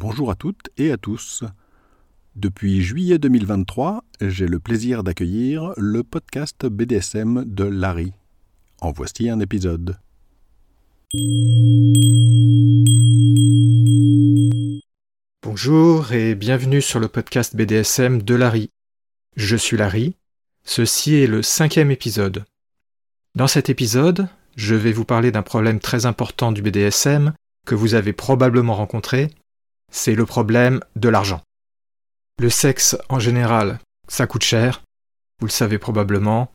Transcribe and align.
Bonjour 0.00 0.30
à 0.30 0.36
toutes 0.36 0.70
et 0.76 0.92
à 0.92 0.96
tous. 0.96 1.42
Depuis 2.36 2.82
juillet 2.82 3.18
2023, 3.18 4.04
j'ai 4.20 4.46
le 4.46 4.60
plaisir 4.60 5.02
d'accueillir 5.02 5.72
le 5.76 6.04
podcast 6.04 6.66
BDSM 6.66 7.44
de 7.44 7.64
Larry. 7.64 8.12
En 8.80 8.92
voici 8.92 9.28
un 9.28 9.40
épisode. 9.40 9.98
Bonjour 15.42 16.12
et 16.12 16.36
bienvenue 16.36 16.80
sur 16.80 17.00
le 17.00 17.08
podcast 17.08 17.56
BDSM 17.56 18.22
de 18.22 18.34
Larry. 18.36 18.70
Je 19.34 19.56
suis 19.56 19.76
Larry. 19.76 20.14
Ceci 20.62 21.16
est 21.16 21.26
le 21.26 21.42
cinquième 21.42 21.90
épisode. 21.90 22.44
Dans 23.34 23.48
cet 23.48 23.68
épisode, 23.68 24.28
je 24.54 24.76
vais 24.76 24.92
vous 24.92 25.04
parler 25.04 25.32
d'un 25.32 25.42
problème 25.42 25.80
très 25.80 26.06
important 26.06 26.52
du 26.52 26.62
BDSM 26.62 27.32
que 27.66 27.74
vous 27.74 27.94
avez 27.94 28.12
probablement 28.12 28.76
rencontré, 28.76 29.30
c'est 29.90 30.14
le 30.14 30.26
problème 30.26 30.80
de 30.96 31.08
l'argent. 31.08 31.40
Le 32.40 32.50
sexe 32.50 32.96
en 33.08 33.18
général, 33.18 33.78
ça 34.08 34.26
coûte 34.26 34.44
cher, 34.44 34.82
vous 35.40 35.46
le 35.46 35.52
savez 35.52 35.78
probablement, 35.78 36.50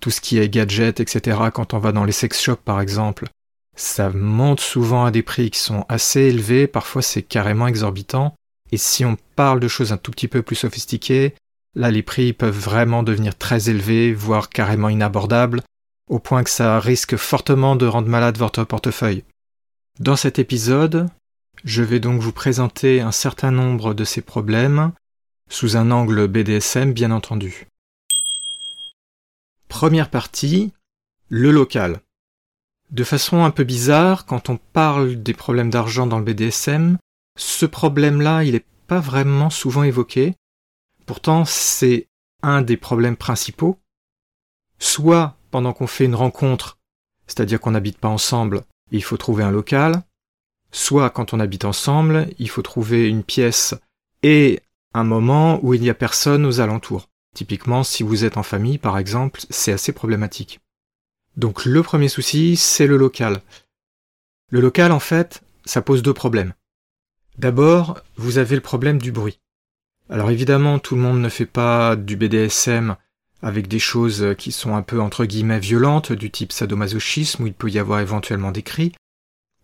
tout 0.00 0.10
ce 0.10 0.20
qui 0.20 0.38
est 0.38 0.48
gadget, 0.48 1.00
etc., 1.00 1.38
quand 1.52 1.74
on 1.74 1.78
va 1.78 1.92
dans 1.92 2.04
les 2.04 2.12
sex 2.12 2.40
shops 2.40 2.62
par 2.64 2.80
exemple, 2.80 3.28
ça 3.76 4.10
monte 4.10 4.60
souvent 4.60 5.04
à 5.04 5.10
des 5.10 5.22
prix 5.22 5.50
qui 5.50 5.60
sont 5.60 5.84
assez 5.88 6.20
élevés, 6.22 6.66
parfois 6.66 7.02
c'est 7.02 7.22
carrément 7.22 7.66
exorbitant, 7.66 8.34
et 8.72 8.76
si 8.76 9.04
on 9.04 9.16
parle 9.36 9.60
de 9.60 9.68
choses 9.68 9.92
un 9.92 9.96
tout 9.96 10.10
petit 10.10 10.28
peu 10.28 10.42
plus 10.42 10.56
sophistiquées, 10.56 11.34
là 11.74 11.90
les 11.90 12.02
prix 12.02 12.32
peuvent 12.32 12.58
vraiment 12.58 13.02
devenir 13.02 13.36
très 13.36 13.70
élevés, 13.70 14.12
voire 14.12 14.48
carrément 14.48 14.88
inabordables, 14.88 15.62
au 16.08 16.18
point 16.18 16.42
que 16.42 16.50
ça 16.50 16.80
risque 16.80 17.16
fortement 17.16 17.76
de 17.76 17.86
rendre 17.86 18.08
malade 18.08 18.38
votre 18.38 18.64
portefeuille. 18.64 19.24
Dans 20.00 20.16
cet 20.16 20.38
épisode, 20.38 21.08
je 21.64 21.82
vais 21.82 22.00
donc 22.00 22.20
vous 22.20 22.32
présenter 22.32 23.00
un 23.00 23.12
certain 23.12 23.50
nombre 23.50 23.94
de 23.94 24.04
ces 24.04 24.22
problèmes, 24.22 24.92
sous 25.48 25.76
un 25.76 25.90
angle 25.90 26.26
BDSM 26.28 26.92
bien 26.92 27.10
entendu. 27.10 27.66
Première 29.68 30.10
partie, 30.10 30.72
le 31.28 31.50
local. 31.50 32.00
De 32.90 33.04
façon 33.04 33.44
un 33.44 33.50
peu 33.50 33.64
bizarre, 33.64 34.24
quand 34.24 34.48
on 34.48 34.56
parle 34.56 35.22
des 35.22 35.34
problèmes 35.34 35.70
d'argent 35.70 36.06
dans 36.06 36.18
le 36.18 36.24
BDSM, 36.24 36.98
ce 37.36 37.66
problème-là, 37.66 38.44
il 38.44 38.52
n'est 38.52 38.64
pas 38.86 39.00
vraiment 39.00 39.50
souvent 39.50 39.82
évoqué. 39.82 40.34
Pourtant, 41.06 41.44
c'est 41.44 42.08
un 42.42 42.62
des 42.62 42.76
problèmes 42.76 43.16
principaux. 43.16 43.78
Soit 44.78 45.36
pendant 45.50 45.72
qu'on 45.72 45.86
fait 45.86 46.04
une 46.04 46.14
rencontre, 46.14 46.78
c'est-à-dire 47.26 47.60
qu'on 47.60 47.72
n'habite 47.72 47.98
pas 47.98 48.08
ensemble, 48.08 48.64
il 48.90 49.04
faut 49.04 49.16
trouver 49.16 49.44
un 49.44 49.50
local, 49.50 50.02
soit 50.70 51.10
quand 51.10 51.32
on 51.32 51.40
habite 51.40 51.64
ensemble, 51.64 52.28
il 52.38 52.48
faut 52.48 52.62
trouver 52.62 53.08
une 53.08 53.22
pièce 53.22 53.74
et 54.22 54.60
un 54.94 55.04
moment 55.04 55.60
où 55.62 55.74
il 55.74 55.80
n'y 55.80 55.90
a 55.90 55.94
personne 55.94 56.46
aux 56.46 56.60
alentours. 56.60 57.08
Typiquement, 57.34 57.84
si 57.84 58.02
vous 58.02 58.24
êtes 58.24 58.36
en 58.36 58.42
famille, 58.42 58.78
par 58.78 58.98
exemple, 58.98 59.40
c'est 59.50 59.72
assez 59.72 59.92
problématique. 59.92 60.60
Donc 61.36 61.64
le 61.64 61.82
premier 61.82 62.08
souci, 62.08 62.56
c'est 62.56 62.86
le 62.86 62.96
local. 62.96 63.42
Le 64.50 64.60
local, 64.60 64.92
en 64.92 65.00
fait, 65.00 65.42
ça 65.64 65.82
pose 65.82 66.02
deux 66.02 66.14
problèmes. 66.14 66.54
D'abord, 67.38 68.00
vous 68.16 68.38
avez 68.38 68.56
le 68.56 68.62
problème 68.62 68.98
du 68.98 69.12
bruit. 69.12 69.38
Alors 70.10 70.30
évidemment, 70.30 70.78
tout 70.78 70.96
le 70.96 71.02
monde 71.02 71.20
ne 71.20 71.28
fait 71.28 71.46
pas 71.46 71.94
du 71.94 72.16
BDSM 72.16 72.96
avec 73.42 73.68
des 73.68 73.78
choses 73.78 74.34
qui 74.36 74.50
sont 74.50 74.74
un 74.74 74.82
peu 74.82 75.00
entre 75.00 75.24
guillemets 75.24 75.60
violentes, 75.60 76.12
du 76.12 76.30
type 76.30 76.50
sadomasochisme, 76.50 77.44
où 77.44 77.46
il 77.46 77.52
peut 77.52 77.70
y 77.70 77.78
avoir 77.78 78.00
éventuellement 78.00 78.50
des 78.50 78.62
cris, 78.62 78.92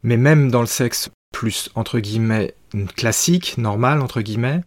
mais 0.04 0.18
même 0.18 0.50
dans 0.50 0.60
le 0.60 0.66
sexe 0.66 1.10
plus 1.32 1.70
entre 1.74 1.98
guillemets 1.98 2.54
classique, 2.94 3.58
normal 3.58 4.00
entre 4.00 4.20
guillemets, 4.20 4.62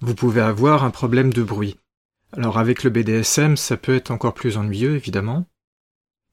vous 0.00 0.14
pouvez 0.14 0.42
avoir 0.42 0.84
un 0.84 0.90
problème 0.90 1.32
de 1.32 1.42
bruit. 1.42 1.78
Alors 2.36 2.58
avec 2.58 2.84
le 2.84 2.90
BDSM, 2.90 3.56
ça 3.56 3.76
peut 3.76 3.96
être 3.96 4.10
encore 4.10 4.34
plus 4.34 4.56
ennuyeux 4.56 4.94
évidemment. 4.94 5.46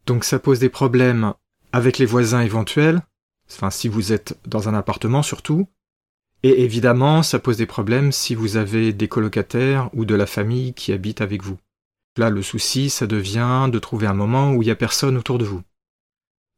Donc 0.06 0.26
ça 0.26 0.38
pose 0.38 0.60
des 0.60 0.70
problèmes 0.70 1.34
avec 1.72 1.98
les 1.98 2.06
voisins 2.06 2.42
éventuels, 2.42 3.02
enfin 3.50 3.70
si 3.70 3.88
vous 3.88 4.12
êtes 4.12 4.38
dans 4.46 4.68
un 4.68 4.74
appartement 4.74 5.24
surtout, 5.24 5.68
et 6.44 6.64
évidemment 6.64 7.24
ça 7.24 7.40
pose 7.40 7.58
des 7.58 7.66
problèmes 7.66 8.12
si 8.12 8.36
vous 8.36 8.58
avez 8.58 8.92
des 8.92 9.08
colocataires 9.08 9.90
ou 9.94 10.04
de 10.04 10.16
la 10.16 10.26
famille 10.26 10.74
qui 10.74 10.92
habitent 10.92 11.22
avec 11.22 11.42
vous. 11.42 11.58
Là 12.18 12.30
le 12.30 12.42
souci 12.42 12.90
ça 12.90 13.08
devient 13.08 13.70
de 13.72 13.80
trouver 13.80 14.08
un 14.08 14.14
moment 14.14 14.52
où 14.52 14.62
il 14.62 14.66
n'y 14.66 14.72
a 14.72 14.76
personne 14.76 15.16
autour 15.16 15.38
de 15.38 15.46
vous. 15.46 15.62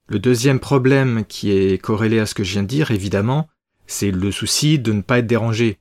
Le 0.07 0.19
deuxième 0.19 0.59
problème 0.59 1.23
qui 1.25 1.51
est 1.51 1.81
corrélé 1.81 2.19
à 2.19 2.25
ce 2.25 2.35
que 2.35 2.43
je 2.43 2.53
viens 2.53 2.63
de 2.63 2.67
dire, 2.67 2.91
évidemment, 2.91 3.47
c'est 3.87 4.11
le 4.11 4.31
souci 4.31 4.79
de 4.79 4.91
ne 4.91 5.01
pas 5.01 5.19
être 5.19 5.27
dérangé. 5.27 5.79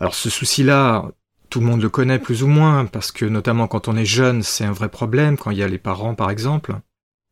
Alors 0.00 0.14
ce 0.14 0.30
souci-là, 0.30 1.10
tout 1.50 1.60
le 1.60 1.66
monde 1.66 1.82
le 1.82 1.88
connaît 1.88 2.18
plus 2.18 2.42
ou 2.42 2.46
moins, 2.46 2.84
parce 2.84 3.10
que 3.10 3.24
notamment 3.24 3.66
quand 3.66 3.88
on 3.88 3.96
est 3.96 4.04
jeune, 4.04 4.42
c'est 4.42 4.64
un 4.64 4.72
vrai 4.72 4.88
problème, 4.88 5.36
quand 5.36 5.50
il 5.50 5.58
y 5.58 5.62
a 5.62 5.68
les 5.68 5.78
parents 5.78 6.14
par 6.14 6.30
exemple. 6.30 6.76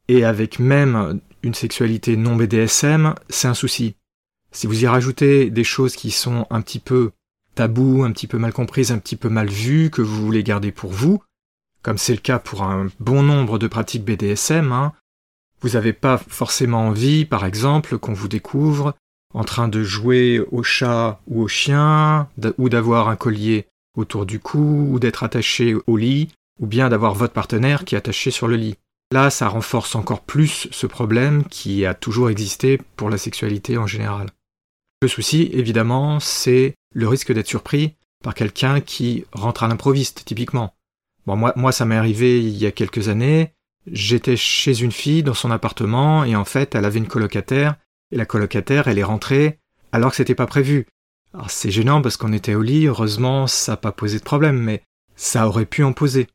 Et 0.09 0.25
avec 0.25 0.59
même 0.59 1.21
une 1.43 1.55
sexualité 1.55 2.17
non 2.17 2.37
BDSM, 2.37 3.15
c'est 3.29 3.49
un 3.49 3.55
souci. 3.55 3.97
Si 4.53 4.67
vous 4.67 4.85
y 4.85 4.87
rajoutez 4.87 5.51
des 5.51 5.65
choses 5.65 5.97
qui 5.97 6.11
sont 6.11 6.47
un 6.51 6.63
petit 6.63 6.79
peu 6.79 7.11
tabous, 7.55 8.05
un 8.05 8.13
petit 8.13 8.27
peu 8.27 8.39
mal 8.39 8.53
comprises, 8.53 8.91
un 8.91 8.99
petit 8.99 9.17
peu 9.17 9.29
mal 9.29 9.49
vues, 9.49 9.91
que 9.91 10.03
vous 10.03 10.25
voulez 10.25 10.43
garder 10.43 10.73
pour 10.73 10.93
vous, 10.93 11.23
comme 11.83 11.99
c'est 11.99 12.15
le 12.15 12.21
cas 12.21 12.39
pour 12.39 12.63
un 12.63 12.89
bon 13.01 13.23
nombre 13.23 13.59
de 13.59 13.67
pratiques 13.67 14.05
BDSM, 14.05 14.73
hein, 14.73 14.93
vous 15.61 15.71
n'avez 15.71 15.93
pas 15.93 16.19
forcément 16.19 16.89
envie, 16.89 17.25
par 17.25 17.45
exemple, 17.45 17.99
qu'on 17.99 18.13
vous 18.13 18.29
découvre 18.29 18.95
en 19.35 19.45
train 19.45 19.69
de 19.69 19.83
jouer 19.83 20.41
au 20.51 20.63
chat 20.63 21.21
ou 21.27 21.43
au 21.43 21.49
chien, 21.49 22.29
ou 22.59 22.69
d'avoir 22.69 23.09
un 23.09 23.17
collier 23.17 23.67
autour 23.97 24.27
du 24.27 24.39
cou, 24.41 24.89
ou 24.91 24.99
d'être 24.99 25.25
attaché 25.25 25.75
au 25.87 25.97
lit, 25.97 26.29
ou 26.61 26.67
bien 26.67 26.89
d'avoir 26.89 27.15
votre 27.15 27.33
partenaire 27.33 27.85
qui 27.85 27.95
est 27.95 27.99
attaché 27.99 28.31
sur 28.31 28.49
le 28.49 28.57
lit. 28.57 28.77
Là, 29.13 29.31
ça 29.31 29.49
renforce 29.49 29.95
encore 29.95 30.23
plus 30.23 30.69
ce 30.71 30.87
problème 30.87 31.45
qui 31.45 31.87
a 31.87 31.95
toujours 31.95 32.31
existé 32.31 32.81
pour 32.97 33.11
la 33.11 33.19
sexualité 33.19 33.79
en 33.79 33.87
général. 33.87 34.31
Le 35.03 35.09
souci, 35.09 35.51
évidemment, 35.53 36.19
c'est 36.19 36.75
le 36.95 37.07
risque 37.07 37.33
d'être 37.33 37.47
surpris 37.47 37.95
par 38.25 38.35
quelqu'un 38.35 38.81
qui 38.81 39.25
rentre 39.33 39.63
à 39.63 39.69
l'improviste, 39.69 40.25
typiquement. 40.25 40.75
Bon, 41.27 41.37
moi, 41.37 41.53
moi, 41.57 41.73
ça 41.73 41.85
m'est 41.85 41.97
arrivé 41.97 42.43
il 42.43 42.57
y 42.57 42.67
a 42.67 42.73
quelques 42.73 43.09
années, 43.09 43.53
J'étais 43.91 44.37
chez 44.37 44.81
une 44.83 44.93
fille 44.93 45.23
dans 45.23 45.35
son 45.35 45.51
appartement 45.51 46.25
et 46.25 46.35
en 46.35 46.45
fait, 46.45 46.75
elle 46.75 46.85
avait 46.85 46.99
une 46.99 47.07
colocataire 47.07 47.77
et 48.11 48.17
la 48.17 48.27
colocataire, 48.27 48.89
elle 48.89 48.99
est 48.99 49.05
rentrée 49.05 49.59
alors 49.93 50.11
que 50.11 50.17
c'était 50.17 50.35
pas 50.35 50.47
prévu. 50.47 50.87
Alors 51.33 51.51
c'est 51.51 51.71
gênant 51.71 52.03
parce 52.03 52.17
qu'on 52.17 52.33
était 52.33 52.55
au 52.55 52.63
lit, 52.63 52.87
heureusement, 52.87 53.47
ça 53.47 53.73
n'a 53.73 53.77
pas 53.77 53.93
posé 53.93 54.19
de 54.19 54.25
problème, 54.25 54.59
mais 54.59 54.83
ça 55.15 55.47
aurait 55.47 55.67
pu 55.67 55.83
en 55.85 55.93
poser. 55.93 56.29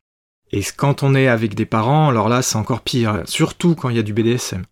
Et 0.50 0.62
quand 0.76 1.02
on 1.02 1.14
est 1.14 1.28
avec 1.28 1.54
des 1.54 1.66
parents, 1.66 2.08
alors 2.08 2.28
là, 2.28 2.42
c'est 2.42 2.56
encore 2.56 2.82
pire, 2.82 3.22
surtout 3.24 3.74
quand 3.74 3.88
il 3.88 3.96
y 3.96 4.00
a 4.00 4.02
du 4.02 4.12
BDSM. 4.12 4.64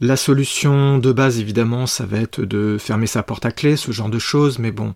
La 0.00 0.16
solution 0.16 0.98
de 0.98 1.12
base, 1.12 1.38
évidemment, 1.38 1.86
ça 1.86 2.06
va 2.06 2.18
être 2.18 2.40
de 2.40 2.76
fermer 2.78 3.06
sa 3.06 3.22
porte 3.22 3.46
à 3.46 3.52
clé, 3.52 3.76
ce 3.76 3.92
genre 3.92 4.08
de 4.08 4.18
choses, 4.18 4.58
mais 4.58 4.72
bon, 4.72 4.94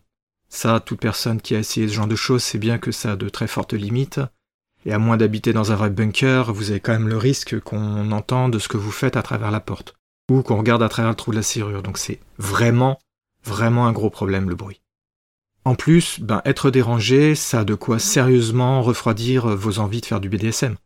ça, 0.48 0.80
toute 0.80 1.00
personne 1.00 1.40
qui 1.40 1.54
a 1.54 1.58
essayé 1.58 1.88
ce 1.88 1.94
genre 1.94 2.06
de 2.06 2.16
choses 2.16 2.42
sait 2.42 2.58
bien 2.58 2.78
que 2.78 2.90
ça 2.90 3.12
a 3.12 3.16
de 3.16 3.28
très 3.28 3.46
fortes 3.46 3.74
limites. 3.74 4.20
Et 4.86 4.92
à 4.92 4.98
moins 4.98 5.16
d'habiter 5.16 5.52
dans 5.52 5.72
un 5.72 5.76
vrai 5.76 5.90
bunker, 5.90 6.52
vous 6.52 6.70
avez 6.70 6.80
quand 6.80 6.92
même 6.92 7.08
le 7.08 7.16
risque 7.16 7.58
qu'on 7.60 8.12
entende 8.12 8.58
ce 8.58 8.68
que 8.68 8.76
vous 8.76 8.90
faites 8.90 9.16
à 9.16 9.22
travers 9.22 9.50
la 9.50 9.60
porte. 9.60 9.94
Ou 10.30 10.42
qu'on 10.42 10.56
regarde 10.56 10.82
à 10.82 10.88
travers 10.88 11.10
le 11.10 11.16
trou 11.16 11.30
de 11.30 11.36
la 11.36 11.42
serrure. 11.42 11.82
Donc 11.82 11.98
c'est 11.98 12.20
vraiment, 12.38 12.98
vraiment 13.44 13.86
un 13.86 13.92
gros 13.92 14.10
problème 14.10 14.48
le 14.48 14.56
bruit. 14.56 14.80
En 15.64 15.74
plus, 15.74 16.20
ben, 16.20 16.40
être 16.44 16.70
dérangé, 16.70 17.34
ça 17.34 17.60
a 17.60 17.64
de 17.64 17.74
quoi 17.74 17.98
sérieusement 17.98 18.82
refroidir 18.82 19.48
vos 19.48 19.80
envies 19.80 20.00
de 20.00 20.06
faire 20.06 20.20
du 20.20 20.28
BDSM. 20.28 20.76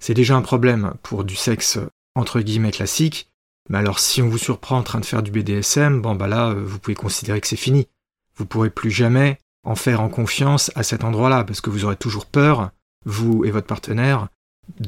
C'est 0.00 0.14
déjà 0.14 0.36
un 0.36 0.42
problème 0.42 0.94
pour 1.02 1.24
du 1.24 1.36
sexe 1.36 1.78
entre 2.14 2.40
guillemets 2.40 2.72
classique, 2.72 3.30
mais 3.68 3.78
alors 3.78 3.98
si 3.98 4.22
on 4.22 4.28
vous 4.28 4.38
surprend 4.38 4.78
en 4.78 4.82
train 4.82 5.00
de 5.00 5.06
faire 5.06 5.22
du 5.22 5.30
BDSM, 5.30 6.02
bon 6.02 6.14
bah 6.14 6.26
là, 6.26 6.52
vous 6.52 6.78
pouvez 6.78 6.94
considérer 6.94 7.40
que 7.40 7.46
c'est 7.46 7.56
fini. 7.56 7.88
Vous 8.36 8.46
pourrez 8.46 8.70
plus 8.70 8.90
jamais 8.90 9.38
en 9.64 9.74
faire 9.74 10.00
en 10.00 10.08
confiance 10.08 10.70
à 10.74 10.82
cet 10.82 11.04
endroit-là, 11.04 11.44
parce 11.44 11.60
que 11.60 11.70
vous 11.70 11.84
aurez 11.84 11.96
toujours 11.96 12.26
peur 12.26 12.70
vous 13.04 13.44
et 13.44 13.50
votre 13.50 13.66
partenaire, 13.66 14.28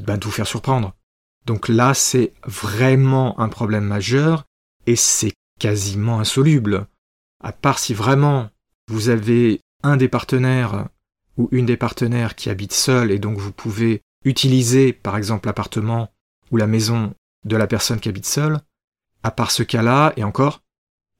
bah, 0.05 0.17
de 0.17 0.25
vous 0.25 0.31
faire 0.31 0.47
surprendre. 0.47 0.93
Donc 1.45 1.69
là, 1.69 1.93
c'est 1.93 2.33
vraiment 2.45 3.39
un 3.39 3.49
problème 3.49 3.85
majeur 3.85 4.45
et 4.85 4.95
c'est 4.95 5.33
quasiment 5.59 6.19
insoluble. 6.19 6.87
À 7.43 7.51
part 7.51 7.79
si 7.79 7.93
vraiment 7.93 8.49
vous 8.89 9.09
avez 9.09 9.61
un 9.83 9.97
des 9.97 10.07
partenaires 10.07 10.87
ou 11.37 11.47
une 11.51 11.65
des 11.65 11.77
partenaires 11.77 12.35
qui 12.35 12.49
habite 12.49 12.73
seul 12.73 13.11
et 13.11 13.19
donc 13.19 13.37
vous 13.37 13.51
pouvez 13.51 14.01
utiliser 14.25 14.91
par 14.91 15.17
exemple 15.17 15.47
l'appartement 15.47 16.09
ou 16.51 16.57
la 16.57 16.67
maison 16.67 17.13
de 17.45 17.55
la 17.55 17.67
personne 17.67 17.99
qui 17.99 18.09
habite 18.09 18.25
seule, 18.25 18.59
à 19.23 19.31
part 19.31 19.51
ce 19.51 19.63
cas-là, 19.63 20.13
et 20.17 20.23
encore, 20.23 20.61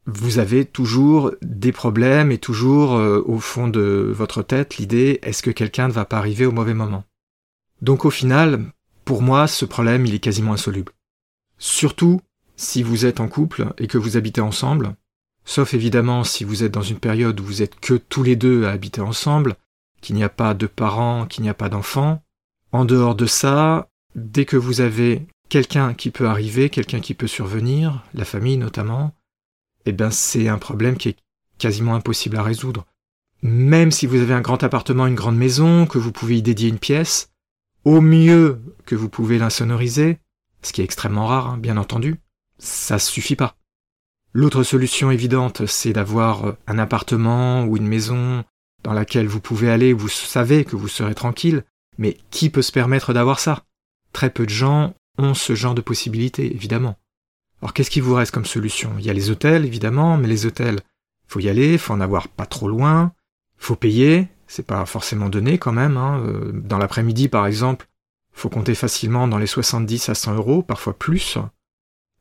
vous 0.07 0.39
avez 0.39 0.65
toujours 0.65 1.31
des 1.41 1.71
problèmes 1.71 2.31
et 2.31 2.37
toujours 2.37 2.95
euh, 2.95 3.21
au 3.25 3.39
fond 3.39 3.67
de 3.67 4.11
votre 4.13 4.41
tête 4.41 4.77
l'idée 4.77 5.19
est-ce 5.21 5.43
que 5.43 5.51
quelqu'un 5.51 5.87
ne 5.87 5.93
va 5.93 6.05
pas 6.05 6.17
arriver 6.17 6.45
au 6.45 6.51
mauvais 6.51 6.73
moment? 6.73 7.03
Donc 7.81 8.05
au 8.05 8.09
final, 8.09 8.71
pour 9.05 9.21
moi, 9.21 9.47
ce 9.47 9.65
problème 9.65 10.05
il 10.05 10.15
est 10.15 10.19
quasiment 10.19 10.53
insoluble. 10.53 10.93
Surtout 11.59 12.21
si 12.55 12.81
vous 12.81 13.05
êtes 13.05 13.19
en 13.19 13.27
couple 13.27 13.67
et 13.77 13.87
que 13.87 13.99
vous 13.99 14.17
habitez 14.17 14.41
ensemble, 14.41 14.95
Sauf 15.47 15.73
évidemment 15.73 16.25
si 16.25 16.43
vous 16.43 16.65
êtes 16.65 16.73
dans 16.73 16.81
une 16.81 16.99
période 16.99 17.39
où 17.39 17.43
vous 17.43 17.61
êtes 17.61 17.79
que 17.79 17.93
tous 17.93 18.21
les 18.21 18.35
deux 18.35 18.65
à 18.65 18.71
habiter 18.71 18.99
ensemble, 18.99 19.55
qu'il 20.01 20.17
n'y 20.17 20.23
a 20.23 20.29
pas 20.29 20.53
de 20.53 20.67
parents, 20.67 21.25
qu'il 21.25 21.41
n'y 21.41 21.49
a 21.49 21.53
pas 21.53 21.69
d'enfants. 21.69 22.21
En 22.73 22.83
dehors 22.83 23.15
de 23.15 23.25
ça, 23.25 23.87
dès 24.13 24.43
que 24.43 24.57
vous 24.57 24.81
avez 24.81 25.25
quelqu'un 25.47 25.93
qui 25.93 26.11
peut 26.11 26.27
arriver, 26.27 26.69
quelqu'un 26.69 26.99
qui 26.99 27.13
peut 27.13 27.27
survenir, 27.27 28.03
la 28.13 28.25
famille 28.25 28.57
notamment, 28.57 29.13
eh 29.89 29.93
bien 29.93 30.11
c'est 30.11 30.47
un 30.47 30.57
problème 30.57 30.97
qui 30.97 31.09
est 31.09 31.17
quasiment 31.57 31.95
impossible 31.95 32.37
à 32.37 32.43
résoudre. 32.43 32.85
Même 33.41 33.91
si 33.91 34.07
vous 34.07 34.19
avez 34.19 34.33
un 34.33 34.41
grand 34.41 34.63
appartement, 34.63 35.07
une 35.07 35.15
grande 35.15 35.37
maison, 35.37 35.85
que 35.85 35.97
vous 35.97 36.11
pouvez 36.11 36.37
y 36.37 36.41
dédier 36.41 36.69
une 36.69 36.79
pièce, 36.79 37.29
au 37.85 38.01
mieux 38.01 38.61
que 38.85 38.95
vous 38.95 39.09
pouvez 39.09 39.37
l'insonoriser, 39.37 40.19
ce 40.61 40.73
qui 40.73 40.81
est 40.81 40.85
extrêmement 40.85 41.27
rare, 41.27 41.51
hein, 41.51 41.57
bien 41.57 41.77
entendu, 41.77 42.19
ça 42.57 42.99
suffit 42.99 43.35
pas. 43.35 43.55
L'autre 44.33 44.63
solution 44.63 45.09
évidente, 45.11 45.65
c'est 45.65 45.93
d'avoir 45.93 46.57
un 46.67 46.79
appartement 46.79 47.63
ou 47.63 47.77
une 47.77 47.87
maison 47.87 48.43
dans 48.83 48.93
laquelle 48.93 49.27
vous 49.27 49.41
pouvez 49.41 49.69
aller, 49.69 49.93
vous 49.93 50.09
savez 50.09 50.65
que 50.65 50.75
vous 50.75 50.87
serez 50.87 51.15
tranquille, 51.15 51.63
mais 51.97 52.17
qui 52.29 52.49
peut 52.49 52.61
se 52.61 52.71
permettre 52.71 53.13
d'avoir 53.13 53.39
ça? 53.39 53.63
Très 54.13 54.29
peu 54.29 54.45
de 54.45 54.51
gens 54.51 54.93
ont 55.17 55.33
ce 55.33 55.55
genre 55.55 55.75
de 55.75 55.81
possibilité, 55.81 56.53
évidemment. 56.53 56.97
Alors 57.61 57.73
qu'est-ce 57.73 57.89
qui 57.89 58.01
vous 58.01 58.13
reste 58.13 58.31
comme 58.31 58.45
solution? 58.45 58.93
Il 58.99 59.05
y 59.05 59.09
a 59.09 59.13
les 59.13 59.29
hôtels, 59.29 59.65
évidemment, 59.65 60.17
mais 60.17 60.27
les 60.27 60.45
hôtels, 60.45 60.79
faut 61.27 61.39
y 61.39 61.49
aller, 61.49 61.77
faut 61.77 61.93
en 61.93 62.01
avoir 62.01 62.27
pas 62.27 62.45
trop 62.45 62.67
loin, 62.67 63.13
faut 63.57 63.75
payer, 63.75 64.27
c'est 64.47 64.65
pas 64.65 64.85
forcément 64.85 65.29
donné 65.29 65.57
quand 65.57 65.73
même. 65.73 65.97
Hein. 65.97 66.21
Euh, 66.25 66.51
dans 66.53 66.77
l'après-midi, 66.77 67.27
par 67.27 67.45
exemple, 67.47 67.87
faut 68.33 68.49
compter 68.49 68.75
facilement 68.75 69.27
dans 69.27 69.39
les 69.39 69.47
70 69.47 70.09
à 70.09 70.15
100 70.15 70.35
euros, 70.35 70.61
parfois 70.61 70.97
plus. 70.97 71.37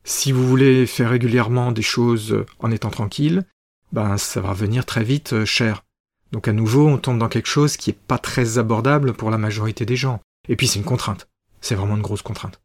Si 0.05 0.33
vous 0.33 0.47
voulez 0.47 0.87
faire 0.87 1.11
régulièrement 1.11 1.73
des 1.73 1.83
choses 1.83 2.44
en 2.59 2.71
étant 2.71 2.91
tranquille, 2.91 3.44
ben 3.93 4.17
ça 4.17 4.41
va 4.41 4.53
venir 4.53 4.87
très 4.87 5.05
vite 5.05 5.33
euh, 5.33 5.44
cher. 5.44 5.85
Donc 6.33 6.49
à 6.49 6.53
nouveau, 6.53 6.88
on 6.88 6.99
tombe 6.99 7.19
dans 7.19 7.29
quelque 7.29 7.49
chose 7.49 7.77
qui 7.77 7.91
est 7.91 7.99
pas 7.99 8.19
très 8.19 8.59
abordable 8.59 9.12
pour 9.12 9.31
la 9.31 9.38
majorité 9.38 9.85
des 9.85 9.97
gens. 9.97 10.21
Et 10.49 10.56
puis 10.56 10.67
c'est 10.67 10.79
une 10.79 10.85
contrainte. 10.85 11.29
C'est 11.61 11.75
vraiment 11.75 11.97
une 11.97 12.03
grosse 12.03 12.23
contrainte. 12.23 12.61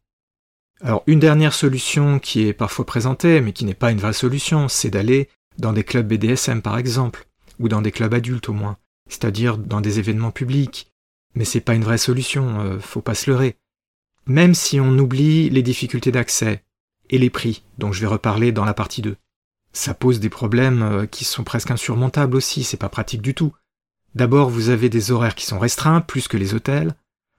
Alors 0.84 1.04
une 1.06 1.20
dernière 1.20 1.54
solution 1.54 2.18
qui 2.18 2.48
est 2.48 2.52
parfois 2.52 2.84
présentée, 2.84 3.40
mais 3.40 3.52
qui 3.52 3.64
n'est 3.64 3.72
pas 3.74 3.92
une 3.92 4.00
vraie 4.00 4.12
solution, 4.12 4.68
c'est 4.68 4.90
d'aller 4.90 5.28
dans 5.58 5.72
des 5.72 5.84
clubs 5.84 6.06
BDSM 6.06 6.60
par 6.60 6.76
exemple, 6.76 7.28
ou 7.60 7.68
dans 7.68 7.82
des 7.82 7.92
clubs 7.92 8.12
adultes 8.12 8.48
au 8.48 8.52
moins, 8.52 8.76
c'est-à-dire 9.08 9.58
dans 9.58 9.80
des 9.80 10.00
événements 10.00 10.32
publics. 10.32 10.90
Mais 11.34 11.44
c'est 11.44 11.60
pas 11.60 11.74
une 11.74 11.84
vraie 11.84 11.98
solution, 11.98 12.60
euh, 12.60 12.80
faut 12.80 13.00
pas 13.00 13.14
se 13.14 13.30
leurrer. 13.30 13.56
Même 14.26 14.54
si 14.54 14.80
on 14.80 14.98
oublie 14.98 15.50
les 15.50 15.62
difficultés 15.62 16.10
d'accès 16.10 16.64
et 17.10 17.18
les 17.18 17.30
prix, 17.30 17.62
dont 17.78 17.92
je 17.92 18.00
vais 18.00 18.08
reparler 18.08 18.50
dans 18.50 18.64
la 18.64 18.74
partie 18.74 19.02
2. 19.02 19.16
Ça 19.72 19.94
pose 19.94 20.20
des 20.20 20.28
problèmes 20.28 20.82
euh, 20.82 21.06
qui 21.06 21.24
sont 21.24 21.44
presque 21.44 21.70
insurmontables 21.70 22.36
aussi, 22.36 22.64
c'est 22.64 22.76
pas 22.76 22.88
pratique 22.88 23.22
du 23.22 23.34
tout. 23.34 23.54
D'abord, 24.14 24.50
vous 24.50 24.68
avez 24.68 24.88
des 24.88 25.12
horaires 25.12 25.36
qui 25.36 25.46
sont 25.46 25.58
restreints, 25.58 26.00
plus 26.00 26.28
que 26.28 26.36
les 26.36 26.54
hôtels. 26.54 26.94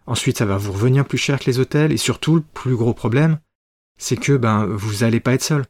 Ensuite, 0.06 0.38
ça 0.38 0.46
va 0.46 0.58
vous 0.58 0.74
revenir 0.74 1.06
plus 1.06 1.18
cher 1.18 1.40
que 1.40 1.46
les 1.46 1.60
hôtels. 1.60 1.92
Et 1.92 1.98
surtout, 1.98 2.36
le 2.36 2.42
plus 2.42 2.76
gros 2.76 2.94
problème, 2.94 3.40
c'est 3.98 4.18
que 4.18 4.34
ben 4.34 4.66
vous 4.66 5.04
allez 5.04 5.20
pas 5.20 5.34
être 5.34 5.44
seul. 5.44 5.66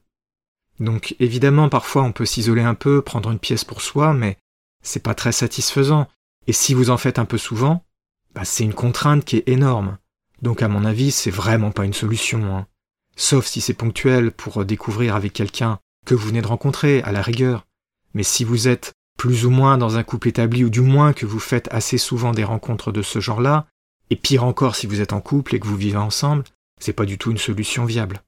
Donc 0.80 1.15
évidemment, 1.19 1.69
parfois 1.69 2.03
on 2.03 2.12
peut 2.12 2.25
s'isoler 2.25 2.63
un 2.63 2.74
peu, 2.74 3.01
prendre 3.01 3.31
une 3.31 3.39
pièce 3.39 3.63
pour 3.63 3.81
soi, 3.81 4.13
mais 4.13 4.38
c'est 4.81 5.03
pas 5.03 5.13
très 5.13 5.31
satisfaisant. 5.31 6.07
Et 6.47 6.53
si 6.53 6.74
vous 6.74 6.89
en 6.89 6.97
faites 6.97 7.19
un 7.19 7.25
peu 7.25 7.38
souvent, 7.38 7.85
bah, 8.33 8.44
c'est 8.44 8.63
une 8.63 8.74
contrainte 8.74 9.24
qui 9.24 9.38
est 9.38 9.47
énorme. 9.47 9.97
Donc 10.41 10.62
à 10.62 10.68
mon 10.68 10.83
avis, 10.83 11.12
c'est 11.12 11.31
vraiment 11.31 11.71
pas 11.71 11.86
une 11.86 11.94
solution. 11.94 12.56
Hein. 12.56 12.68
Sauf 13.15 13.45
si 13.45 13.62
c'est 13.62 13.74
ponctuel 13.74 14.31
pour 14.31 14.65
découvrir 14.65 15.15
avec 15.15 15.33
quelqu'un 15.33 15.79
que 16.06 16.15
vous 16.15 16.27
venez 16.27 16.41
de 16.41 16.47
rencontrer, 16.47 17.01
à 17.03 17.12
la 17.12 17.21
rigueur. 17.21 17.65
Mais 18.13 18.24
si 18.24 18.44
vous 18.44 18.68
êtes 18.68 18.94
plus 19.18 19.45
ou 19.45 19.51
moins 19.51 19.77
dans 19.77 19.97
un 19.97 20.03
couple 20.03 20.29
établi, 20.29 20.65
ou 20.65 20.69
du 20.69 20.81
moins 20.81 21.13
que 21.13 21.25
vous 21.25 21.39
faites 21.39 21.71
assez 21.71 21.97
souvent 21.97 22.31
des 22.31 22.44
rencontres 22.44 22.91
de 22.91 23.01
ce 23.01 23.19
genre-là, 23.19 23.68
et 24.09 24.15
pire 24.15 24.44
encore 24.44 24.75
si 24.75 24.88
vous 24.88 25.01
êtes 25.01 25.13
en 25.13 25.21
couple 25.21 25.55
et 25.55 25.59
que 25.59 25.67
vous 25.67 25.77
vivez 25.77 25.97
ensemble, 25.97 26.44
c'est 26.79 26.94
pas 26.94 27.05
du 27.05 27.17
tout 27.17 27.31
une 27.31 27.38
solution 27.38 27.85
viable. 27.85 28.21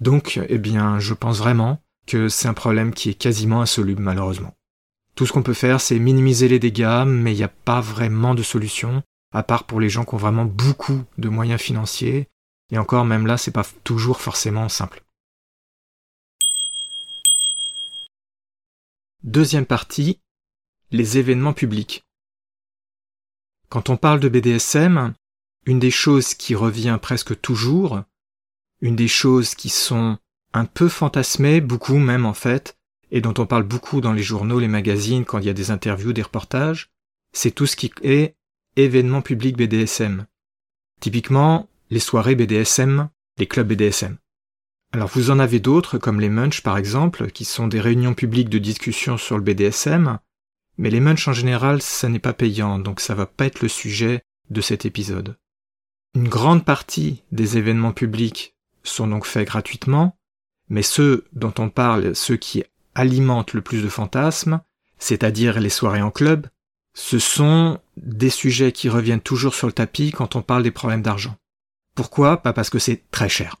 Donc, 0.00 0.40
eh 0.48 0.58
bien, 0.58 0.98
je 0.98 1.14
pense 1.14 1.38
vraiment 1.38 1.80
que 2.06 2.28
c'est 2.28 2.48
un 2.48 2.54
problème 2.54 2.92
qui 2.92 3.10
est 3.10 3.14
quasiment 3.14 3.62
insoluble 3.62 4.02
malheureusement. 4.02 4.54
Tout 5.14 5.26
ce 5.26 5.32
qu'on 5.32 5.42
peut 5.42 5.54
faire, 5.54 5.80
c'est 5.80 5.98
minimiser 5.98 6.48
les 6.48 6.58
dégâts, 6.58 7.04
mais 7.06 7.32
il 7.32 7.36
n'y 7.36 7.44
a 7.44 7.48
pas 7.48 7.80
vraiment 7.80 8.34
de 8.34 8.42
solution, 8.42 9.02
à 9.32 9.42
part 9.42 9.64
pour 9.64 9.78
les 9.78 9.88
gens 9.88 10.04
qui 10.04 10.14
ont 10.14 10.18
vraiment 10.18 10.46
beaucoup 10.46 11.04
de 11.18 11.28
moyens 11.28 11.60
financiers, 11.60 12.28
et 12.70 12.78
encore 12.78 13.04
même 13.04 13.26
là, 13.26 13.36
c'est 13.36 13.50
pas 13.50 13.66
toujours 13.84 14.20
forcément 14.20 14.68
simple. 14.68 15.02
Deuxième 19.22 19.66
partie, 19.66 20.20
les 20.90 21.18
événements 21.18 21.52
publics. 21.52 22.04
Quand 23.72 23.88
on 23.88 23.96
parle 23.96 24.20
de 24.20 24.28
BDSM, 24.28 25.14
une 25.64 25.78
des 25.78 25.90
choses 25.90 26.34
qui 26.34 26.54
revient 26.54 26.98
presque 27.00 27.40
toujours, 27.40 28.02
une 28.82 28.96
des 28.96 29.08
choses 29.08 29.54
qui 29.54 29.70
sont 29.70 30.18
un 30.52 30.66
peu 30.66 30.90
fantasmées, 30.90 31.62
beaucoup 31.62 31.96
même 31.96 32.26
en 32.26 32.34
fait, 32.34 32.76
et 33.10 33.22
dont 33.22 33.32
on 33.38 33.46
parle 33.46 33.62
beaucoup 33.62 34.02
dans 34.02 34.12
les 34.12 34.22
journaux, 34.22 34.60
les 34.60 34.68
magazines, 34.68 35.24
quand 35.24 35.38
il 35.38 35.46
y 35.46 35.48
a 35.48 35.54
des 35.54 35.70
interviews, 35.70 36.12
des 36.12 36.20
reportages, 36.20 36.90
c'est 37.32 37.50
tout 37.50 37.64
ce 37.64 37.76
qui 37.76 37.90
est 38.02 38.36
événements 38.76 39.22
publics 39.22 39.56
BDSM. 39.56 40.26
Typiquement, 41.00 41.70
les 41.88 41.98
soirées 41.98 42.34
BDSM, 42.34 43.08
les 43.38 43.46
clubs 43.46 43.68
BDSM. 43.68 44.18
Alors 44.92 45.08
vous 45.08 45.30
en 45.30 45.38
avez 45.38 45.60
d'autres, 45.60 45.96
comme 45.96 46.20
les 46.20 46.28
Munch 46.28 46.60
par 46.60 46.76
exemple, 46.76 47.30
qui 47.30 47.46
sont 47.46 47.68
des 47.68 47.80
réunions 47.80 48.12
publiques 48.12 48.50
de 48.50 48.58
discussion 48.58 49.16
sur 49.16 49.38
le 49.38 49.42
BDSM, 49.42 50.18
mais 50.78 50.90
les 50.90 51.00
Munch 51.00 51.28
en 51.28 51.32
général, 51.32 51.82
ça 51.82 52.08
n'est 52.08 52.18
pas 52.18 52.32
payant, 52.32 52.78
donc 52.78 53.00
ça 53.00 53.14
va 53.14 53.26
pas 53.26 53.46
être 53.46 53.60
le 53.60 53.68
sujet 53.68 54.22
de 54.50 54.60
cet 54.60 54.84
épisode. 54.84 55.36
Une 56.14 56.28
grande 56.28 56.64
partie 56.64 57.22
des 57.32 57.56
événements 57.58 57.92
publics 57.92 58.54
sont 58.82 59.06
donc 59.06 59.26
faits 59.26 59.46
gratuitement, 59.46 60.18
mais 60.68 60.82
ceux 60.82 61.24
dont 61.32 61.54
on 61.58 61.70
parle, 61.70 62.14
ceux 62.14 62.36
qui 62.36 62.64
alimentent 62.94 63.54
le 63.54 63.62
plus 63.62 63.82
de 63.82 63.88
fantasmes, 63.88 64.60
c'est-à-dire 64.98 65.60
les 65.60 65.70
soirées 65.70 66.02
en 66.02 66.10
club, 66.10 66.48
ce 66.94 67.18
sont 67.18 67.80
des 67.96 68.30
sujets 68.30 68.72
qui 68.72 68.88
reviennent 68.88 69.20
toujours 69.20 69.54
sur 69.54 69.66
le 69.66 69.72
tapis 69.72 70.12
quand 70.12 70.36
on 70.36 70.42
parle 70.42 70.62
des 70.62 70.70
problèmes 70.70 71.02
d'argent. 71.02 71.36
Pourquoi? 71.94 72.42
Pas 72.42 72.52
parce 72.52 72.70
que 72.70 72.78
c'est 72.78 73.10
très 73.10 73.28
cher. 73.28 73.56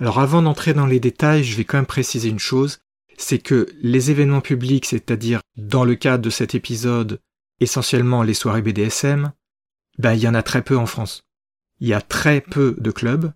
Alors 0.00 0.20
avant 0.20 0.42
d'entrer 0.42 0.74
dans 0.74 0.86
les 0.86 1.00
détails, 1.00 1.44
je 1.44 1.56
vais 1.56 1.64
quand 1.64 1.78
même 1.78 1.86
préciser 1.86 2.28
une 2.28 2.38
chose, 2.38 2.80
c'est 3.18 3.38
que 3.38 3.68
les 3.80 4.10
événements 4.10 4.40
publics, 4.40 4.86
c'est-à-dire 4.86 5.40
dans 5.56 5.84
le 5.84 5.94
cadre 5.94 6.24
de 6.24 6.30
cet 6.30 6.54
épisode, 6.54 7.20
essentiellement 7.60 8.22
les 8.22 8.34
soirées 8.34 8.62
BDSM, 8.62 9.32
ben 9.98 10.14
il 10.14 10.20
y 10.20 10.28
en 10.28 10.34
a 10.34 10.42
très 10.42 10.62
peu 10.62 10.76
en 10.76 10.86
France. 10.86 11.22
Il 11.80 11.88
y 11.88 11.94
a 11.94 12.00
très 12.00 12.40
peu 12.40 12.76
de 12.78 12.90
clubs, 12.90 13.32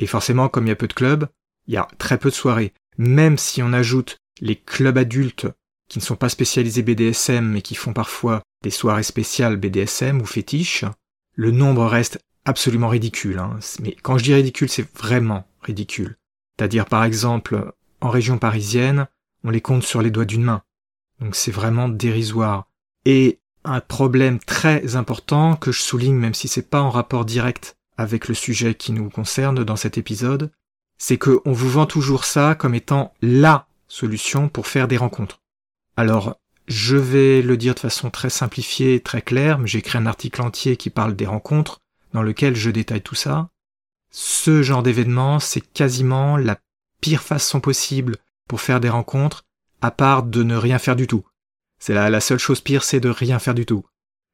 et 0.00 0.06
forcément 0.06 0.48
comme 0.48 0.66
il 0.66 0.70
y 0.70 0.72
a 0.72 0.76
peu 0.76 0.88
de 0.88 0.92
clubs, 0.92 1.28
il 1.66 1.74
y 1.74 1.76
a 1.76 1.88
très 1.98 2.18
peu 2.18 2.30
de 2.30 2.34
soirées. 2.34 2.72
Même 2.98 3.38
si 3.38 3.62
on 3.62 3.72
ajoute 3.72 4.18
les 4.40 4.56
clubs 4.56 4.98
adultes 4.98 5.46
qui 5.88 5.98
ne 5.98 6.04
sont 6.04 6.16
pas 6.16 6.28
spécialisés 6.28 6.82
BDSM 6.82 7.46
mais 7.46 7.62
qui 7.62 7.74
font 7.74 7.92
parfois 7.92 8.42
des 8.62 8.70
soirées 8.70 9.02
spéciales 9.02 9.56
BDSM 9.56 10.20
ou 10.20 10.26
fétiches, 10.26 10.84
le 11.34 11.50
nombre 11.50 11.86
reste 11.86 12.18
absolument 12.44 12.88
ridicule. 12.88 13.38
Hein. 13.38 13.58
Mais 13.80 13.96
quand 14.02 14.18
je 14.18 14.24
dis 14.24 14.34
ridicule, 14.34 14.68
c'est 14.68 14.88
vraiment 14.96 15.46
ridicule. 15.62 16.16
C'est-à-dire, 16.56 16.86
par 16.86 17.04
exemple, 17.04 17.72
en 18.00 18.10
région 18.10 18.38
parisienne, 18.38 19.08
on 19.44 19.50
les 19.50 19.60
compte 19.60 19.84
sur 19.84 20.02
les 20.02 20.10
doigts 20.10 20.24
d'une 20.24 20.42
main. 20.42 20.62
Donc 21.20 21.36
c'est 21.36 21.52
vraiment 21.52 21.88
dérisoire. 21.88 22.66
Et 23.04 23.38
un 23.64 23.80
problème 23.80 24.38
très 24.40 24.96
important 24.96 25.56
que 25.56 25.72
je 25.72 25.80
souligne, 25.80 26.16
même 26.16 26.34
si 26.34 26.48
c'est 26.48 26.68
pas 26.68 26.82
en 26.82 26.90
rapport 26.90 27.24
direct 27.24 27.76
avec 27.96 28.28
le 28.28 28.34
sujet 28.34 28.74
qui 28.74 28.92
nous 28.92 29.08
concerne 29.08 29.62
dans 29.62 29.76
cet 29.76 29.98
épisode, 29.98 30.50
c'est 30.98 31.18
qu'on 31.18 31.52
vous 31.52 31.70
vend 31.70 31.86
toujours 31.86 32.24
ça 32.24 32.54
comme 32.54 32.74
étant 32.74 33.14
LA 33.22 33.66
solution 33.88 34.48
pour 34.48 34.66
faire 34.66 34.88
des 34.88 34.96
rencontres. 34.96 35.40
Alors, 35.96 36.36
je 36.66 36.96
vais 36.96 37.42
le 37.42 37.56
dire 37.56 37.74
de 37.74 37.80
façon 37.80 38.10
très 38.10 38.30
simplifiée 38.30 38.94
et 38.94 39.00
très 39.00 39.22
claire, 39.22 39.58
mais 39.58 39.66
j'ai 39.66 39.78
écrit 39.78 39.98
un 39.98 40.06
article 40.06 40.42
entier 40.42 40.76
qui 40.76 40.90
parle 40.90 41.14
des 41.14 41.26
rencontres, 41.26 41.80
dans 42.12 42.22
lequel 42.22 42.56
je 42.56 42.70
détaille 42.70 43.02
tout 43.02 43.14
ça. 43.14 43.50
Ce 44.10 44.62
genre 44.62 44.82
d'événement, 44.82 45.40
c'est 45.40 45.60
quasiment 45.60 46.36
la 46.36 46.58
pire 47.00 47.22
façon 47.22 47.60
possible 47.60 48.16
pour 48.48 48.60
faire 48.60 48.80
des 48.80 48.88
rencontres, 48.88 49.44
à 49.80 49.90
part 49.90 50.22
de 50.22 50.42
ne 50.42 50.56
rien 50.56 50.78
faire 50.78 50.96
du 50.96 51.06
tout. 51.06 51.24
C'est 51.78 51.94
la, 51.94 52.20
seule 52.20 52.38
chose 52.38 52.60
pire, 52.60 52.84
c'est 52.84 53.00
de 53.00 53.08
rien 53.08 53.38
faire 53.38 53.54
du 53.54 53.66
tout. 53.66 53.84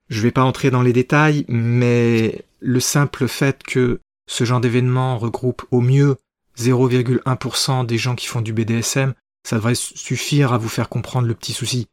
Je 0.08 0.20
vais 0.20 0.30
pas 0.30 0.44
entrer 0.44 0.70
dans 0.70 0.82
les 0.82 0.92
détails, 0.92 1.44
mais 1.48 2.44
le 2.60 2.80
simple 2.80 3.28
fait 3.28 3.62
que 3.62 4.00
ce 4.28 4.44
genre 4.44 4.60
d'événement 4.60 5.18
regroupe 5.18 5.64
au 5.70 5.80
mieux 5.80 6.16
0,1% 6.58 7.86
des 7.86 7.98
gens 7.98 8.14
qui 8.14 8.26
font 8.26 8.40
du 8.40 8.52
BDSM, 8.52 9.14
ça 9.44 9.56
devrait 9.56 9.74
suffire 9.74 10.52
à 10.52 10.58
vous 10.58 10.68
faire 10.68 10.88
comprendre 10.88 11.26
le 11.26 11.34
petit 11.34 11.52
souci. 11.52 11.88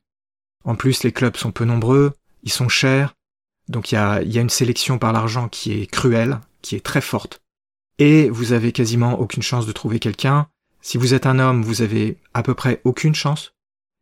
En 0.66 0.76
plus, 0.76 1.04
les 1.04 1.12
clubs 1.12 1.38
sont 1.38 1.52
peu 1.52 1.66
nombreux, 1.66 2.14
ils 2.44 2.52
sont 2.52 2.70
chers, 2.70 3.14
donc 3.70 3.92
il 3.92 3.96
y 3.96 3.98
a 3.98 4.42
une 4.42 4.50
sélection 4.50 5.00
par 5.00 5.14
l'argent 5.14 5.48
qui 5.48 5.80
est 5.80 5.88
cruelle, 5.88 6.40
qui 6.62 6.76
est 6.76 6.86
très 6.86 7.02
forte. 7.02 7.40
Et 8.00 8.30
vous 8.30 8.54
avez 8.54 8.72
quasiment 8.72 9.20
aucune 9.20 9.44
chance 9.44 9.66
de 9.66 9.72
trouver 9.72 10.00
quelqu'un. 10.00 10.48
Si 10.88 10.98
vous 10.98 11.14
êtes 11.14 11.26
un 11.26 11.38
homme, 11.40 11.64
vous 11.64 11.82
avez 11.82 12.18
à 12.34 12.44
peu 12.44 12.54
près 12.54 12.80
aucune 12.86 13.14
chance. 13.14 13.52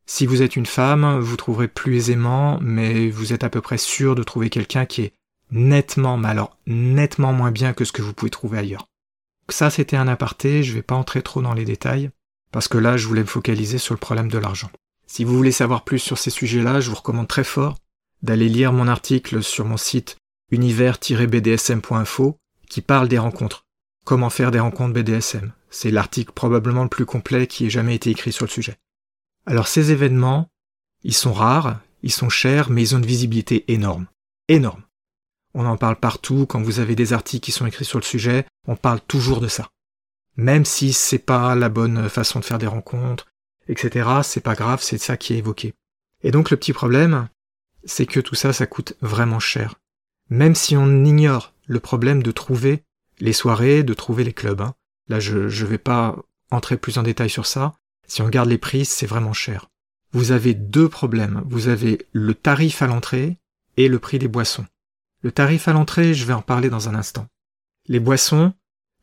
Si 0.05 0.27
vous 0.27 0.43
êtes 0.43 0.55
une 0.55 0.67
femme, 0.67 1.17
vous 1.17 1.35
trouverez 1.35 1.67
plus 1.67 1.95
aisément, 1.95 2.59
mais 2.61 3.09
vous 3.09 3.33
êtes 3.33 3.43
à 3.43 3.49
peu 3.49 3.59
près 3.59 3.79
sûr 3.79 4.13
de 4.13 4.21
trouver 4.21 4.51
quelqu'un 4.51 4.85
qui 4.85 5.01
est 5.01 5.13
nettement, 5.49 6.15
mais 6.15 6.27
alors 6.27 6.59
nettement 6.67 7.33
moins 7.33 7.49
bien 7.49 7.73
que 7.73 7.85
ce 7.85 7.91
que 7.91 8.03
vous 8.03 8.13
pouvez 8.13 8.29
trouver 8.29 8.59
ailleurs. 8.59 8.85
Ça, 9.49 9.71
c'était 9.71 9.97
un 9.97 10.07
aparté, 10.07 10.61
je 10.61 10.73
vais 10.73 10.83
pas 10.83 10.93
entrer 10.93 11.23
trop 11.23 11.41
dans 11.41 11.55
les 11.55 11.65
détails, 11.65 12.11
parce 12.51 12.67
que 12.67 12.77
là, 12.77 12.97
je 12.97 13.07
voulais 13.07 13.21
me 13.21 13.25
focaliser 13.25 13.79
sur 13.79 13.95
le 13.95 13.99
problème 13.99 14.29
de 14.29 14.37
l'argent. 14.37 14.69
Si 15.07 15.23
vous 15.23 15.35
voulez 15.35 15.51
savoir 15.51 15.85
plus 15.85 15.97
sur 15.97 16.19
ces 16.19 16.29
sujets-là, 16.29 16.81
je 16.81 16.91
vous 16.91 16.97
recommande 16.97 17.27
très 17.27 17.43
fort 17.43 17.79
d'aller 18.21 18.47
lire 18.47 18.73
mon 18.73 18.87
article 18.87 19.41
sur 19.41 19.65
mon 19.65 19.77
site 19.77 20.17
univers-bdsm.info 20.51 22.37
qui 22.69 22.81
parle 22.81 23.07
des 23.07 23.17
rencontres. 23.17 23.63
Comment 24.05 24.29
faire 24.29 24.51
des 24.51 24.59
rencontres 24.59 24.93
BDSM. 24.93 25.51
C'est 25.77 25.91
l'article 25.91 26.31
probablement 26.31 26.83
le 26.83 26.89
plus 26.89 27.05
complet 27.05 27.47
qui 27.47 27.65
ait 27.65 27.69
jamais 27.69 27.95
été 27.95 28.09
écrit 28.09 28.31
sur 28.31 28.45
le 28.45 28.49
sujet. 28.49 28.77
Alors 29.45 29.67
ces 29.67 29.91
événements, 29.91 30.49
ils 31.03 31.13
sont 31.13 31.33
rares, 31.33 31.81
ils 32.01 32.13
sont 32.13 32.29
chers, 32.29 32.69
mais 32.69 32.81
ils 32.81 32.95
ont 32.95 32.99
une 32.99 33.05
visibilité 33.05 33.65
énorme. 33.67 34.07
Énorme. 34.47 34.83
On 35.53 35.65
en 35.65 35.75
parle 35.75 35.97
partout, 35.97 36.45
quand 36.45 36.61
vous 36.61 36.79
avez 36.79 36.95
des 36.95 37.11
articles 37.11 37.43
qui 37.43 37.51
sont 37.51 37.65
écrits 37.65 37.83
sur 37.83 37.99
le 37.99 38.05
sujet, 38.05 38.45
on 38.69 38.77
parle 38.77 39.01
toujours 39.01 39.41
de 39.41 39.49
ça. 39.49 39.67
Même 40.37 40.63
si 40.63 40.93
c'est 40.93 41.19
pas 41.19 41.55
la 41.55 41.67
bonne 41.67 42.07
façon 42.07 42.39
de 42.39 42.45
faire 42.45 42.57
des 42.57 42.67
rencontres, 42.67 43.27
etc., 43.67 44.21
c'est 44.23 44.39
pas 44.39 44.55
grave, 44.55 44.81
c'est 44.81 44.97
ça 44.97 45.17
qui 45.17 45.33
est 45.33 45.39
évoqué. 45.39 45.73
Et 46.23 46.31
donc 46.31 46.51
le 46.51 46.57
petit 46.57 46.71
problème, 46.71 47.27
c'est 47.83 48.05
que 48.05 48.21
tout 48.21 48.35
ça, 48.35 48.53
ça 48.53 48.65
coûte 48.65 48.93
vraiment 49.01 49.41
cher. 49.41 49.75
Même 50.29 50.55
si 50.55 50.77
on 50.77 51.03
ignore 51.03 51.53
le 51.65 51.81
problème 51.81 52.23
de 52.23 52.31
trouver 52.31 52.81
les 53.19 53.33
soirées, 53.33 53.83
de 53.83 53.93
trouver 53.93 54.23
les 54.23 54.31
clubs. 54.31 54.61
Hein. 54.61 54.73
Là, 55.07 55.19
je 55.19 55.37
ne 55.37 55.67
vais 55.67 55.77
pas 55.77 56.17
entrer 56.51 56.77
plus 56.77 56.97
en 56.97 57.03
détail 57.03 57.29
sur 57.29 57.45
ça. 57.45 57.73
Si 58.07 58.21
on 58.21 58.25
regarde 58.25 58.49
les 58.49 58.57
prix, 58.57 58.85
c'est 58.85 59.05
vraiment 59.05 59.33
cher. 59.33 59.67
Vous 60.11 60.31
avez 60.31 60.53
deux 60.53 60.89
problèmes. 60.89 61.43
Vous 61.47 61.67
avez 61.67 62.05
le 62.11 62.33
tarif 62.33 62.81
à 62.81 62.87
l'entrée 62.87 63.37
et 63.77 63.87
le 63.87 63.99
prix 63.99 64.19
des 64.19 64.27
boissons. 64.27 64.65
Le 65.21 65.31
tarif 65.31 65.67
à 65.67 65.73
l'entrée, 65.73 66.13
je 66.13 66.25
vais 66.25 66.33
en 66.33 66.41
parler 66.41 66.69
dans 66.69 66.87
un 66.87 66.95
instant. 66.95 67.27
Les 67.87 67.99
boissons, 67.99 68.53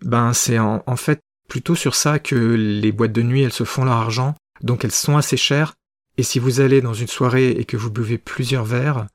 ben 0.03 0.33
c'est 0.33 0.59
en, 0.59 0.83
en 0.87 0.97
fait 0.97 1.21
plutôt 1.49 1.75
sur 1.75 1.95
ça 1.95 2.19
que 2.19 2.35
les 2.35 2.93
boîtes 2.93 3.13
de 3.13 3.23
nuit, 3.23 3.43
elles 3.43 3.53
se 3.53 3.65
font 3.65 3.85
leur 3.85 3.97
argent, 3.97 4.35
donc 4.63 4.85
elles 4.85 4.93
sont 4.93 5.17
assez 5.17 5.37
chères, 5.37 5.75
et 6.17 6.23
si 6.23 6.39
vous 6.39 6.61
allez 6.61 6.81
dans 6.81 6.95
une 6.95 7.09
soirée 7.09 7.51
et 7.51 7.65
que 7.65 7.77
vous 7.77 7.91
buvez 7.91 8.19
plusieurs 8.19 8.65
verres, 8.65 9.07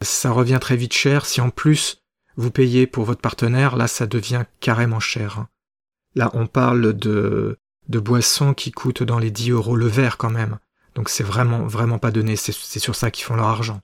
ça 0.00 0.30
revient 0.30 0.58
très 0.60 0.76
vite 0.76 0.92
cher. 0.92 1.26
Si 1.26 1.40
en 1.40 1.50
plus 1.50 1.98
vous 2.36 2.50
payez 2.50 2.86
pour 2.86 3.04
votre 3.04 3.20
partenaire, 3.20 3.76
là 3.76 3.88
ça 3.88 4.06
devient 4.06 4.44
carrément 4.60 5.00
cher. 5.00 5.46
Là 6.16 6.30
on 6.34 6.48
parle 6.48 6.94
de, 6.94 7.58
de 7.88 7.98
boissons 8.00 8.54
qui 8.54 8.72
coûtent 8.72 9.04
dans 9.04 9.20
les 9.20 9.30
10 9.30 9.50
euros 9.50 9.76
le 9.76 9.86
verre 9.86 10.16
quand 10.16 10.30
même. 10.30 10.58
Donc 10.96 11.08
c'est 11.08 11.22
vraiment 11.22 11.66
vraiment 11.66 11.98
pas 11.98 12.10
donné, 12.10 12.36
c'est 12.36 12.52
sur 12.52 12.96
ça 12.96 13.10
qu'ils 13.10 13.24
font 13.24 13.36
leur 13.36 13.46
argent. 13.46 13.80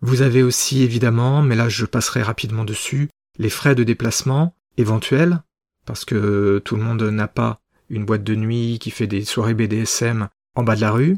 Vous 0.00 0.22
avez 0.22 0.42
aussi 0.42 0.82
évidemment, 0.82 1.42
mais 1.42 1.56
là 1.56 1.68
je 1.68 1.86
passerai 1.86 2.22
rapidement 2.22 2.64
dessus, 2.64 3.08
les 3.38 3.50
frais 3.50 3.74
de 3.74 3.82
déplacement 3.82 4.54
éventuels, 4.76 5.42
parce 5.86 6.04
que 6.04 6.60
tout 6.64 6.76
le 6.76 6.82
monde 6.82 7.02
n'a 7.02 7.28
pas 7.28 7.60
une 7.88 8.04
boîte 8.04 8.24
de 8.24 8.34
nuit 8.34 8.78
qui 8.78 8.90
fait 8.90 9.06
des 9.06 9.24
soirées 9.24 9.54
BDSM 9.54 10.28
en 10.54 10.62
bas 10.62 10.76
de 10.76 10.82
la 10.82 10.90
rue, 10.90 11.16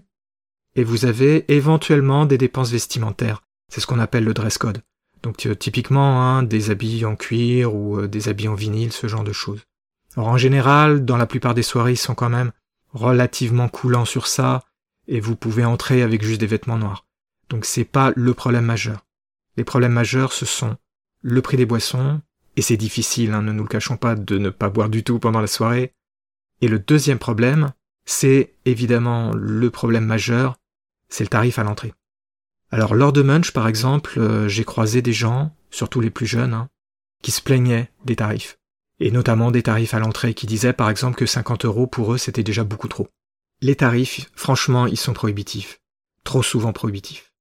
et 0.76 0.84
vous 0.84 1.04
avez 1.04 1.50
éventuellement 1.52 2.26
des 2.26 2.38
dépenses 2.38 2.70
vestimentaires. 2.70 3.42
C'est 3.68 3.80
ce 3.80 3.86
qu'on 3.86 3.98
appelle 3.98 4.24
le 4.24 4.34
dress 4.34 4.58
code. 4.58 4.82
Donc 5.22 5.46
euh, 5.46 5.54
typiquement 5.54 6.22
hein, 6.22 6.42
des 6.42 6.70
habits 6.70 7.04
en 7.04 7.16
cuir 7.16 7.74
ou 7.74 7.98
euh, 7.98 8.06
des 8.06 8.28
habits 8.28 8.48
en 8.48 8.54
vinyle, 8.54 8.92
ce 8.92 9.08
genre 9.08 9.24
de 9.24 9.32
choses. 9.32 9.64
Alors 10.16 10.28
en 10.28 10.36
général, 10.36 11.04
dans 11.04 11.16
la 11.16 11.26
plupart 11.26 11.54
des 11.54 11.62
soirées, 11.62 11.92
ils 11.92 11.98
sont 11.98 12.14
quand 12.14 12.30
même 12.30 12.52
relativement 12.92 13.68
coulants 13.68 14.06
sur 14.06 14.26
ça, 14.26 14.64
et 15.08 15.20
vous 15.20 15.36
pouvez 15.36 15.64
entrer 15.64 16.02
avec 16.02 16.22
juste 16.24 16.40
des 16.40 16.46
vêtements 16.46 16.78
noirs. 16.78 17.06
Donc 17.50 17.64
c'est 17.64 17.84
pas 17.84 18.12
le 18.16 18.34
problème 18.34 18.64
majeur. 18.64 19.04
Les 19.56 19.64
problèmes 19.64 19.92
majeurs, 19.92 20.32
ce 20.32 20.46
sont 20.46 20.76
le 21.22 21.42
prix 21.42 21.56
des 21.56 21.66
boissons, 21.66 22.20
et 22.56 22.62
c'est 22.62 22.76
difficile, 22.76 23.32
hein, 23.32 23.42
ne 23.42 23.52
nous 23.52 23.62
le 23.62 23.68
cachons 23.68 23.96
pas, 23.96 24.14
de 24.14 24.38
ne 24.38 24.50
pas 24.50 24.70
boire 24.70 24.88
du 24.88 25.04
tout 25.04 25.18
pendant 25.18 25.40
la 25.40 25.46
soirée. 25.46 25.92
Et 26.62 26.68
le 26.68 26.78
deuxième 26.78 27.18
problème, 27.18 27.72
c'est 28.06 28.54
évidemment 28.64 29.32
le 29.34 29.70
problème 29.70 30.06
majeur, 30.06 30.56
c'est 31.08 31.24
le 31.24 31.28
tarif 31.28 31.58
à 31.58 31.64
l'entrée. 31.64 31.92
Alors 32.70 32.94
lors 32.94 33.12
de 33.12 33.22
Munch, 33.22 33.52
par 33.52 33.68
exemple, 33.68 34.18
euh, 34.18 34.48
j'ai 34.48 34.64
croisé 34.64 35.02
des 35.02 35.12
gens, 35.12 35.54
surtout 35.70 36.00
les 36.00 36.10
plus 36.10 36.26
jeunes, 36.26 36.54
hein, 36.54 36.68
qui 37.22 37.30
se 37.30 37.42
plaignaient 37.42 37.90
des 38.04 38.16
tarifs. 38.16 38.58
Et 39.00 39.10
notamment 39.10 39.50
des 39.50 39.62
tarifs 39.62 39.94
à 39.94 39.98
l'entrée 39.98 40.34
qui 40.34 40.46
disaient 40.46 40.72
par 40.72 40.90
exemple 40.90 41.16
que 41.16 41.26
50 41.26 41.64
euros 41.64 41.86
pour 41.86 42.14
eux 42.14 42.18
c'était 42.18 42.42
déjà 42.42 42.64
beaucoup 42.64 42.88
trop. 42.88 43.08
Les 43.62 43.76
tarifs, 43.76 44.30
franchement, 44.34 44.86
ils 44.86 44.98
sont 44.98 45.14
prohibitifs. 45.14 45.80
Trop 46.24 46.42
souvent 46.42 46.72
prohibitifs. 46.72 47.32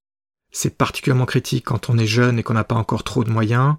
C'est 0.52 0.78
particulièrement 0.78 1.26
critique 1.26 1.66
quand 1.66 1.90
on 1.90 1.98
est 1.98 2.08
jeune 2.08 2.40
et 2.40 2.44
qu'on 2.44 2.54
n'a 2.54 2.64
pas 2.64 2.76
encore 2.76 3.04
trop 3.04 3.26
de 3.26 3.30
moyens, 3.30 3.76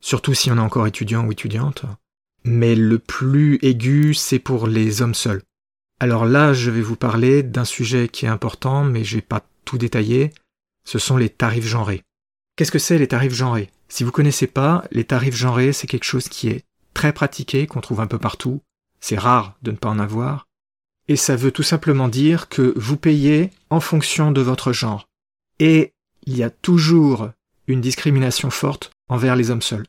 surtout 0.00 0.34
si 0.34 0.50
on 0.50 0.56
est 0.56 0.60
encore 0.60 0.86
étudiant 0.86 1.24
ou 1.24 1.32
étudiante. 1.32 1.86
Mais 2.44 2.74
le 2.74 2.98
plus 2.98 3.58
aigu, 3.62 4.12
c'est 4.12 4.38
pour 4.38 4.66
les 4.66 5.00
hommes 5.00 5.14
seuls. 5.14 5.42
Alors 6.00 6.26
là, 6.26 6.52
je 6.52 6.70
vais 6.70 6.82
vous 6.82 6.96
parler 6.96 7.42
d'un 7.42 7.64
sujet 7.64 8.08
qui 8.08 8.26
est 8.26 8.28
important, 8.28 8.84
mais 8.84 9.04
je 9.04 9.16
vais 9.16 9.22
pas 9.22 9.46
tout 9.64 9.78
détailler. 9.78 10.32
Ce 10.84 10.98
sont 10.98 11.16
les 11.16 11.30
tarifs 11.30 11.66
genrés. 11.66 12.02
Qu'est-ce 12.56 12.72
que 12.72 12.78
c'est 12.78 12.98
les 12.98 13.08
tarifs 13.08 13.34
genrés? 13.34 13.70
Si 13.88 14.04
vous 14.04 14.12
connaissez 14.12 14.46
pas, 14.46 14.84
les 14.90 15.04
tarifs 15.04 15.34
genrés, 15.34 15.72
c'est 15.72 15.86
quelque 15.86 16.04
chose 16.04 16.28
qui 16.28 16.48
est 16.48 16.64
très 16.98 17.12
pratiqué, 17.12 17.68
qu'on 17.68 17.80
trouve 17.80 18.00
un 18.00 18.08
peu 18.08 18.18
partout. 18.18 18.60
C'est 18.98 19.16
rare 19.16 19.56
de 19.62 19.70
ne 19.70 19.76
pas 19.76 19.88
en 19.88 20.00
avoir. 20.00 20.48
Et 21.06 21.14
ça 21.14 21.36
veut 21.36 21.52
tout 21.52 21.62
simplement 21.62 22.08
dire 22.08 22.48
que 22.48 22.74
vous 22.74 22.96
payez 22.96 23.50
en 23.70 23.78
fonction 23.78 24.32
de 24.32 24.40
votre 24.40 24.72
genre. 24.72 25.06
Et 25.60 25.94
il 26.26 26.36
y 26.36 26.42
a 26.42 26.50
toujours 26.50 27.30
une 27.68 27.80
discrimination 27.80 28.50
forte 28.50 28.90
envers 29.08 29.36
les 29.36 29.52
hommes 29.52 29.62
seuls. 29.62 29.86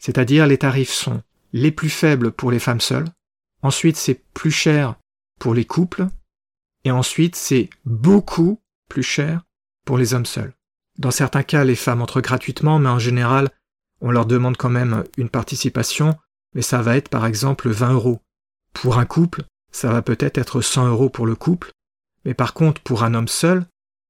C'est-à-dire 0.00 0.48
les 0.48 0.58
tarifs 0.58 0.90
sont 0.90 1.22
les 1.52 1.70
plus 1.70 1.88
faibles 1.88 2.32
pour 2.32 2.50
les 2.50 2.58
femmes 2.58 2.80
seules, 2.80 3.08
ensuite 3.62 3.96
c'est 3.96 4.20
plus 4.34 4.50
cher 4.50 4.96
pour 5.38 5.54
les 5.54 5.64
couples, 5.64 6.08
et 6.84 6.90
ensuite 6.90 7.36
c'est 7.36 7.70
beaucoup 7.84 8.58
plus 8.88 9.04
cher 9.04 9.44
pour 9.86 9.98
les 9.98 10.14
hommes 10.14 10.26
seuls. 10.26 10.54
Dans 10.98 11.12
certains 11.12 11.44
cas, 11.44 11.62
les 11.62 11.76
femmes 11.76 12.02
entrent 12.02 12.20
gratuitement, 12.20 12.80
mais 12.80 12.88
en 12.88 12.98
général, 12.98 13.50
on 14.00 14.10
leur 14.10 14.26
demande 14.26 14.56
quand 14.56 14.68
même 14.68 15.04
une 15.16 15.28
participation, 15.28 16.18
mais 16.54 16.62
ça 16.62 16.82
va 16.82 16.96
être 16.96 17.08
par 17.08 17.26
exemple 17.26 17.70
20 17.70 17.92
euros. 17.92 18.20
Pour 18.72 18.98
un 18.98 19.06
couple, 19.06 19.44
ça 19.72 19.90
va 19.90 20.02
peut-être 20.02 20.38
être 20.38 20.60
100 20.60 20.88
euros 20.88 21.10
pour 21.10 21.26
le 21.26 21.34
couple, 21.34 21.72
mais 22.24 22.34
par 22.34 22.54
contre, 22.54 22.80
pour 22.82 23.02
un 23.02 23.14
homme 23.14 23.28
seul, 23.28 23.66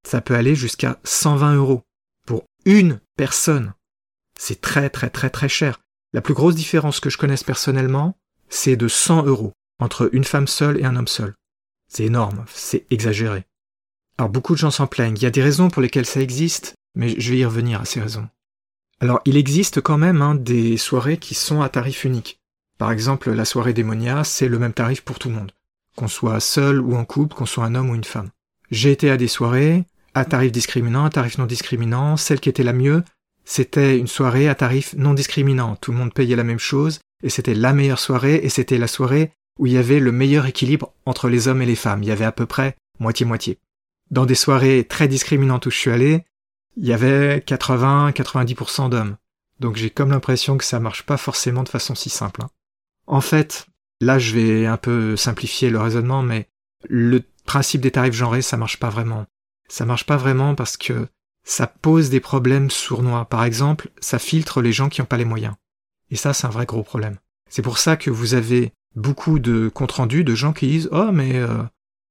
ça 0.07 0.21
peut 0.21 0.35
aller 0.35 0.55
jusqu'à 0.55 0.99
120 1.05 1.57
euros. 1.57 1.83
Pour 2.27 2.45
une 2.65 3.01
personne. 3.17 3.73
C'est 4.39 4.61
très 4.61 4.91
très 4.91 5.11
très 5.11 5.31
très 5.31 5.49
cher. 5.49 5.81
La 6.13 6.21
plus 6.21 6.35
grosse 6.35 6.55
différence 6.55 7.01
que 7.01 7.11
je 7.11 7.19
connaisse 7.19 7.45
personnellement, 7.45 8.17
c'est 8.49 8.77
de 8.77 8.89
100 8.89 9.25
euros 9.25 9.53
entre 9.79 10.09
une 10.13 10.25
femme 10.25 10.49
seule 10.49 10.79
et 10.79 10.85
un 10.85 10.97
homme 10.97 11.09
seul. 11.09 11.35
C'est 11.89 12.05
énorme, 12.05 12.45
c'est 12.53 12.87
exagéré. 12.91 13.45
Alors 14.19 14.31
beaucoup 14.31 14.55
de 14.55 14.59
gens 14.59 14.71
s'en 14.71 14.87
plaignent. 14.87 15.17
Il 15.17 15.23
y 15.23 15.27
a 15.27 15.31
des 15.31 15.43
raisons 15.43 15.71
pour 15.71 15.83
lesquelles 15.83 16.07
ça 16.07 16.21
existe, 16.21 16.75
mais 16.95 17.19
je 17.19 17.31
vais 17.31 17.39
y 17.39 17.45
revenir 17.45 17.81
à 17.81 17.85
ces 17.85 18.01
raisons. 18.01 18.29
Alors 19.01 19.21
il 19.25 19.37
existe 19.37 19.81
quand 19.81 19.97
même 19.97 20.21
hein, 20.21 20.35
des 20.35 20.77
soirées 20.77 21.17
qui 21.17 21.35
sont 21.35 21.63
à 21.63 21.69
tarif 21.71 22.05
unique. 22.05 22.39
Par 22.79 22.93
exemple, 22.93 23.31
la 23.31 23.45
soirée 23.45 23.73
démonia, 23.73 24.25
c'est 24.25 24.49
le 24.49 24.59
même 24.59 24.73
tarif 24.73 25.03
pour 25.03 25.19
tout 25.19 25.29
le 25.29 25.35
monde. 25.35 25.53
Qu'on 25.97 26.09
soit 26.09 26.41
seul 26.41 26.81
ou 26.81 26.95
en 26.95 27.05
couple, 27.05 27.35
qu'on 27.35 27.47
soit 27.47 27.65
un 27.65 27.75
homme 27.75 27.91
ou 27.91 27.95
une 27.95 28.05
femme. 28.05 28.31
J'ai 28.71 28.93
été 28.93 29.11
à 29.11 29.17
des 29.17 29.29
soirées, 29.29 29.85
à 30.15 30.25
tarif 30.25 30.53
discriminant, 30.53 31.05
à 31.05 31.11
tarif 31.11 31.39
non 31.39 31.47
discriminant. 31.47 32.17
Celle 32.17 32.41
qui 32.41 32.49
était 32.49 32.63
la 32.63 32.73
mieux, 32.73 33.03
c'était 33.45 33.99
une 33.99 34.07
soirée 34.07 34.49
à 34.49 34.55
tarif 34.55 34.95
non 34.97 35.15
discriminant. 35.15 35.77
Tout 35.77 35.93
le 35.93 35.99
monde 35.99 36.15
payait 36.15 36.37
la 36.37 36.45
même 36.45 36.59
chose, 36.59 37.01
et 37.23 37.31
c'était 37.31 37.55
la 37.55 37.73
meilleure 37.73 37.99
soirée, 37.99 38.41
et 38.43 38.49
c'était 38.49 38.79
la 38.79 38.87
soirée 38.87 39.33
où 39.59 39.67
il 39.67 39.73
y 39.73 39.79
avait 39.79 40.01
le 40.01 40.13
meilleur 40.13 40.47
équilibre 40.47 40.93
entre 41.05 41.29
les 41.29 41.49
hommes 41.49 41.63
et 41.63 41.67
les 41.67 41.75
femmes. 41.75 42.03
Il 42.03 42.09
y 42.09 42.13
avait 42.13 42.25
à 42.25 42.33
peu 42.33 42.47
près 42.47 42.77
moitié-moitié. 42.99 43.59
Dans 44.11 44.27
des 44.27 44.35
soirées 44.35 44.85
très 44.85 45.09
discriminantes 45.09 45.67
où 45.67 45.71
je 45.71 45.77
suis 45.77 45.91
allé, 45.91 46.25
il 46.77 46.87
y 46.87 46.93
avait 46.93 47.39
80-90% 47.39 48.91
d'hommes. 48.91 49.17
Donc 49.59 49.77
j'ai 49.77 49.91
comme 49.91 50.11
l'impression 50.11 50.57
que 50.57 50.65
ça 50.65 50.81
marche 50.81 51.05
pas 51.05 51.17
forcément 51.17 51.63
de 51.63 51.69
façon 51.69 51.95
si 51.95 52.11
simple. 52.11 52.43
Hein. 52.43 52.51
En 53.07 53.21
fait, 53.21 53.67
là 54.01 54.19
je 54.19 54.35
vais 54.35 54.67
un 54.67 54.77
peu 54.77 55.17
simplifier 55.17 55.71
le 55.71 55.79
raisonnement, 55.79 56.23
mais 56.23 56.49
le 56.89 57.23
principe 57.45 57.83
des 57.83 57.91
tarifs 57.91 58.15
genrés, 58.15 58.43
ça 58.43 58.57
marche 58.57 58.79
pas 58.79 58.91
vraiment. 58.91 59.27
Ça 59.69 59.85
marche 59.85 60.07
pas 60.07 60.17
vraiment 60.17 60.55
parce 60.55 60.77
que 60.77 61.09
ça 61.45 61.67
pose 61.67 62.11
des 62.11 62.21
problèmes 62.21 62.71
sournois. 62.71 63.25
Par 63.25 63.45
exemple, 63.45 63.91
ça 64.01 64.19
filtre 64.19 64.63
les 64.63 64.73
gens 64.73 64.89
qui 64.89 65.01
n'ont 65.01 65.07
pas 65.07 65.17
les 65.17 65.25
moyens. 65.25 65.55
Et 66.11 66.17
ça, 66.17 66.33
c'est 66.33 66.47
un 66.47 66.51
vrai 66.51 66.67
gros 66.67 66.83
problème. 66.83 67.19
C'est 67.49 67.63
pour 67.63 67.79
ça 67.79 67.97
que 67.97 68.11
vous 68.11 68.35
avez 68.35 68.73
beaucoup 68.97 69.39
de 69.39 69.69
comptes 69.69 69.93
rendus 69.93 70.25
de 70.25 70.35
gens 70.35 70.53
qui 70.53 70.67
disent 70.67 70.89
oh 70.93 71.13
mais 71.13 71.37
euh, 71.37 71.63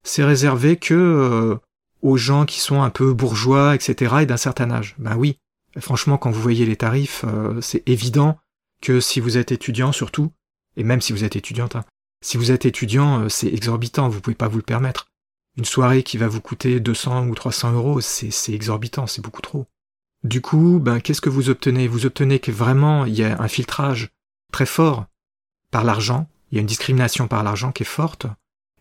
c'est 0.03 0.23
réservé 0.23 0.77
que 0.77 0.93
euh, 0.93 1.57
aux 2.01 2.17
gens 2.17 2.45
qui 2.45 2.59
sont 2.59 2.81
un 2.81 2.89
peu 2.89 3.13
bourgeois 3.13 3.75
etc 3.75 4.17
et 4.21 4.25
d'un 4.25 4.37
certain 4.37 4.71
âge 4.71 4.95
ben 4.97 5.15
oui 5.15 5.37
franchement 5.79 6.17
quand 6.17 6.31
vous 6.31 6.41
voyez 6.41 6.65
les 6.65 6.75
tarifs 6.75 7.25
euh, 7.27 7.59
c'est 7.61 7.87
évident 7.87 8.37
que 8.81 8.99
si 8.99 9.19
vous 9.19 9.37
êtes 9.37 9.51
étudiant 9.51 9.91
surtout 9.91 10.31
et 10.77 10.83
même 10.83 11.01
si 11.01 11.13
vous 11.13 11.23
êtes 11.23 11.35
étudiante 11.35 11.75
hein, 11.75 11.85
si 12.21 12.37
vous 12.37 12.51
êtes 12.51 12.65
étudiant 12.65 13.27
c'est 13.29 13.47
exorbitant 13.47 14.09
vous 14.09 14.21
pouvez 14.21 14.35
pas 14.35 14.47
vous 14.47 14.57
le 14.57 14.63
permettre 14.63 15.09
Une 15.57 15.65
soirée 15.65 16.03
qui 16.03 16.17
va 16.17 16.27
vous 16.27 16.41
coûter 16.41 16.79
200 16.79 17.27
ou 17.27 17.35
300 17.35 17.73
euros, 17.73 17.99
c'est 18.01 18.53
exorbitant, 18.53 19.07
c'est 19.07 19.21
beaucoup 19.21 19.41
trop. 19.41 19.67
Du 20.23 20.41
coup, 20.41 20.79
ben, 20.79 20.99
qu'est-ce 20.99 21.21
que 21.21 21.29
vous 21.29 21.49
obtenez? 21.49 21.87
Vous 21.87 22.05
obtenez 22.05 22.39
que 22.39 22.51
vraiment 22.51 23.05
il 23.05 23.15
y 23.15 23.23
a 23.23 23.41
un 23.41 23.47
filtrage 23.47 24.09
très 24.51 24.65
fort 24.65 25.05
par 25.71 25.83
l'argent, 25.83 26.29
il 26.51 26.55
y 26.55 26.57
a 26.59 26.61
une 26.61 26.67
discrimination 26.67 27.27
par 27.27 27.43
l'argent 27.43 27.71
qui 27.71 27.83
est 27.83 27.85
forte, 27.85 28.25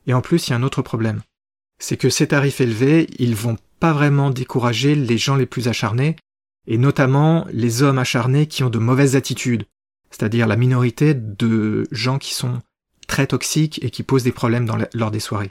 et 0.06 0.14
en 0.14 0.20
plus 0.20 0.46
il 0.46 0.50
y 0.50 0.52
a 0.52 0.56
un 0.56 0.62
autre 0.62 0.82
problème. 0.82 1.22
C'est 1.78 1.96
que 1.96 2.10
ces 2.10 2.28
tarifs 2.28 2.60
élevés, 2.60 3.06
ils 3.18 3.34
vont 3.34 3.56
pas 3.80 3.92
vraiment 3.92 4.30
décourager 4.30 4.94
les 4.94 5.18
gens 5.18 5.36
les 5.36 5.46
plus 5.46 5.68
acharnés, 5.68 6.16
et 6.66 6.78
notamment 6.78 7.46
les 7.52 7.82
hommes 7.82 7.98
acharnés 7.98 8.46
qui 8.46 8.62
ont 8.62 8.70
de 8.70 8.78
mauvaises 8.78 9.16
attitudes, 9.16 9.64
c'est-à-dire 10.10 10.46
la 10.46 10.56
minorité 10.56 11.14
de 11.14 11.86
gens 11.90 12.18
qui 12.18 12.34
sont 12.34 12.60
très 13.06 13.26
toxiques 13.26 13.82
et 13.82 13.90
qui 13.90 14.02
posent 14.02 14.24
des 14.24 14.32
problèmes 14.32 14.68
lors 14.92 15.10
des 15.10 15.20
soirées. 15.20 15.50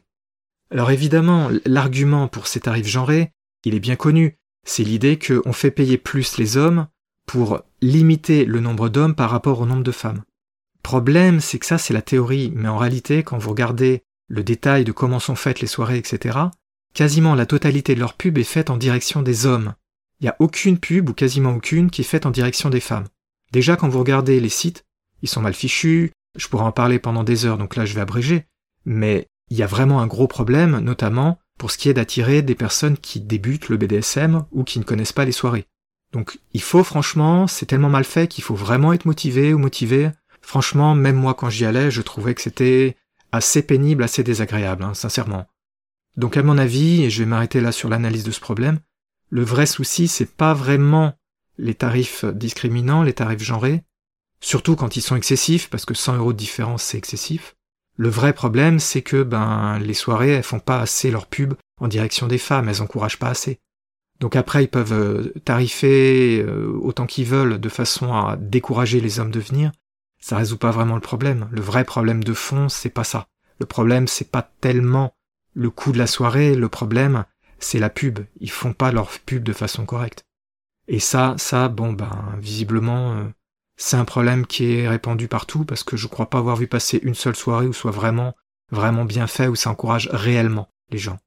Alors 0.69 0.91
évidemment, 0.91 1.49
l'argument 1.65 2.27
pour 2.27 2.47
ces 2.47 2.59
tarifs 2.59 2.87
genrés, 2.87 3.31
il 3.63 3.73
est 3.73 3.79
bien 3.79 3.95
connu, 3.95 4.37
c'est 4.63 4.83
l'idée 4.83 5.17
qu'on 5.17 5.53
fait 5.53 5.71
payer 5.71 5.97
plus 5.97 6.37
les 6.37 6.57
hommes 6.57 6.87
pour 7.25 7.61
limiter 7.81 8.45
le 8.45 8.59
nombre 8.59 8.89
d'hommes 8.89 9.15
par 9.15 9.29
rapport 9.29 9.59
au 9.59 9.65
nombre 9.65 9.83
de 9.83 9.91
femmes. 9.91 10.23
Problème, 10.83 11.39
c'est 11.39 11.57
que 11.59 11.65
ça 11.65 11.77
c'est 11.77 11.93
la 11.93 12.01
théorie, 12.01 12.51
mais 12.55 12.67
en 12.67 12.77
réalité, 12.77 13.23
quand 13.23 13.37
vous 13.37 13.49
regardez 13.49 14.03
le 14.27 14.43
détail 14.43 14.83
de 14.83 14.91
comment 14.91 15.19
sont 15.19 15.35
faites 15.35 15.61
les 15.61 15.67
soirées, 15.67 15.97
etc., 15.97 16.37
quasiment 16.93 17.35
la 17.35 17.45
totalité 17.45 17.95
de 17.95 17.99
leur 17.99 18.13
pub 18.13 18.37
est 18.37 18.43
faite 18.43 18.69
en 18.69 18.77
direction 18.77 19.21
des 19.21 19.45
hommes. 19.45 19.73
Il 20.19 20.23
n'y 20.23 20.29
a 20.29 20.35
aucune 20.39 20.79
pub, 20.79 21.09
ou 21.09 21.13
quasiment 21.13 21.53
aucune, 21.53 21.89
qui 21.89 22.01
est 22.01 22.05
faite 22.05 22.25
en 22.25 22.31
direction 22.31 22.69
des 22.69 22.79
femmes. 22.79 23.07
Déjà, 23.51 23.75
quand 23.75 23.87
vous 23.87 23.99
regardez 23.99 24.39
les 24.39 24.49
sites, 24.49 24.83
ils 25.21 25.29
sont 25.29 25.41
mal 25.41 25.53
fichus, 25.53 26.11
je 26.35 26.47
pourrais 26.47 26.65
en 26.65 26.71
parler 26.71 26.99
pendant 26.99 27.23
des 27.23 27.45
heures, 27.45 27.57
donc 27.57 27.75
là 27.75 27.85
je 27.85 27.93
vais 27.93 28.01
abréger, 28.01 28.45
mais 28.85 29.27
il 29.49 29.57
y 29.57 29.63
a 29.63 29.67
vraiment 29.67 30.01
un 30.01 30.07
gros 30.07 30.27
problème, 30.27 30.79
notamment 30.79 31.39
pour 31.57 31.71
ce 31.71 31.77
qui 31.77 31.89
est 31.89 31.93
d'attirer 31.93 32.41
des 32.41 32.55
personnes 32.55 32.97
qui 32.97 33.19
débutent 33.19 33.69
le 33.69 33.77
BDSM 33.77 34.45
ou 34.51 34.63
qui 34.63 34.79
ne 34.79 34.83
connaissent 34.83 35.13
pas 35.13 35.25
les 35.25 35.31
soirées. 35.31 35.65
Donc 36.13 36.39
il 36.53 36.61
faut 36.61 36.83
franchement, 36.83 37.47
c'est 37.47 37.65
tellement 37.65 37.89
mal 37.89 38.03
fait 38.03 38.27
qu'il 38.27 38.43
faut 38.43 38.55
vraiment 38.55 38.93
être 38.93 39.05
motivé 39.05 39.53
ou 39.53 39.57
motivé. 39.57 40.11
Franchement, 40.41 40.95
même 40.95 41.15
moi 41.15 41.33
quand 41.33 41.49
j'y 41.49 41.65
allais, 41.65 41.91
je 41.91 42.01
trouvais 42.01 42.35
que 42.35 42.41
c'était 42.41 42.95
assez 43.31 43.61
pénible, 43.61 44.03
assez 44.03 44.23
désagréable, 44.23 44.83
hein, 44.83 44.93
sincèrement. 44.93 45.45
Donc 46.15 46.37
à 46.37 46.43
mon 46.43 46.57
avis, 46.57 47.03
et 47.03 47.09
je 47.09 47.23
vais 47.23 47.29
m'arrêter 47.29 47.61
là 47.61 47.71
sur 47.71 47.89
l'analyse 47.89 48.23
de 48.23 48.31
ce 48.31 48.39
problème, 48.39 48.79
le 49.29 49.43
vrai 49.43 49.65
souci, 49.65 50.07
c'est 50.07 50.31
pas 50.31 50.53
vraiment 50.53 51.13
les 51.57 51.75
tarifs 51.75 52.25
discriminants, 52.25 53.03
les 53.03 53.13
tarifs 53.13 53.43
genrés, 53.43 53.83
surtout 54.39 54.75
quand 54.75 54.95
ils 54.95 55.01
sont 55.01 55.15
excessifs, 55.15 55.69
parce 55.69 55.85
que 55.85 55.93
100 55.93 56.17
euros 56.17 56.33
de 56.33 56.37
différence, 56.37 56.83
c'est 56.83 56.97
excessif. 56.97 57.55
Le 57.97 58.09
vrai 58.09 58.33
problème, 58.33 58.79
c'est 58.79 59.01
que 59.01 59.23
ben 59.23 59.79
les 59.79 59.95
soirées, 59.95 60.31
elles 60.31 60.43
font 60.43 60.59
pas 60.59 60.79
assez 60.79 61.09
leur 61.09 61.25
pub 61.25 61.55
en 61.81 61.87
direction 61.87 62.27
des 62.27 62.37
femmes, 62.37 62.69
elles 62.69 62.81
encouragent 62.81 63.19
pas 63.19 63.29
assez. 63.29 63.59
Donc 64.19 64.35
après, 64.35 64.63
ils 64.63 64.69
peuvent 64.69 64.93
euh, 64.93 65.33
tarifer 65.45 66.41
euh, 66.41 66.71
autant 66.81 67.05
qu'ils 67.05 67.25
veulent 67.25 67.59
de 67.59 67.69
façon 67.69 68.13
à 68.13 68.35
décourager 68.39 68.99
les 68.99 69.19
hommes 69.19 69.31
de 69.31 69.39
venir. 69.39 69.71
Ça 70.19 70.37
résout 70.37 70.57
pas 70.57 70.71
vraiment 70.71 70.95
le 70.95 71.01
problème. 71.01 71.47
Le 71.51 71.61
vrai 71.61 71.83
problème 71.83 72.23
de 72.23 72.33
fond, 72.33 72.69
c'est 72.69 72.89
pas 72.89 73.03
ça. 73.03 73.27
Le 73.59 73.65
problème, 73.65 74.07
c'est 74.07 74.29
pas 74.31 74.49
tellement 74.61 75.13
le 75.53 75.69
coût 75.69 75.91
de 75.91 75.97
la 75.97 76.07
soirée. 76.07 76.55
Le 76.55 76.69
problème, 76.69 77.25
c'est 77.59 77.79
la 77.79 77.89
pub. 77.89 78.19
Ils 78.39 78.51
font 78.51 78.73
pas 78.73 78.91
leur 78.91 79.09
pub 79.25 79.43
de 79.43 79.53
façon 79.53 79.85
correcte. 79.85 80.23
Et 80.87 80.99
ça, 80.99 81.35
ça, 81.37 81.67
bon, 81.67 81.93
ben, 81.93 82.35
visiblement, 82.39 83.13
euh, 83.13 83.23
c'est 83.75 83.97
un 83.97 84.05
problème 84.05 84.45
qui 84.47 84.73
est 84.73 84.87
répandu 84.87 85.27
partout 85.27 85.65
parce 85.65 85.83
que 85.83 85.97
je 85.97 86.07
crois 86.07 86.29
pas 86.29 86.39
avoir 86.39 86.55
vu 86.55 86.67
passer 86.67 86.99
une 87.03 87.15
seule 87.15 87.35
soirée 87.35 87.67
où 87.67 87.73
soit 87.73 87.91
vraiment, 87.91 88.35
vraiment 88.71 89.05
bien 89.05 89.27
fait, 89.27 89.47
où 89.47 89.55
ça 89.55 89.69
encourage 89.69 90.09
réellement 90.11 90.69
les 90.91 90.97
gens. 90.97 91.19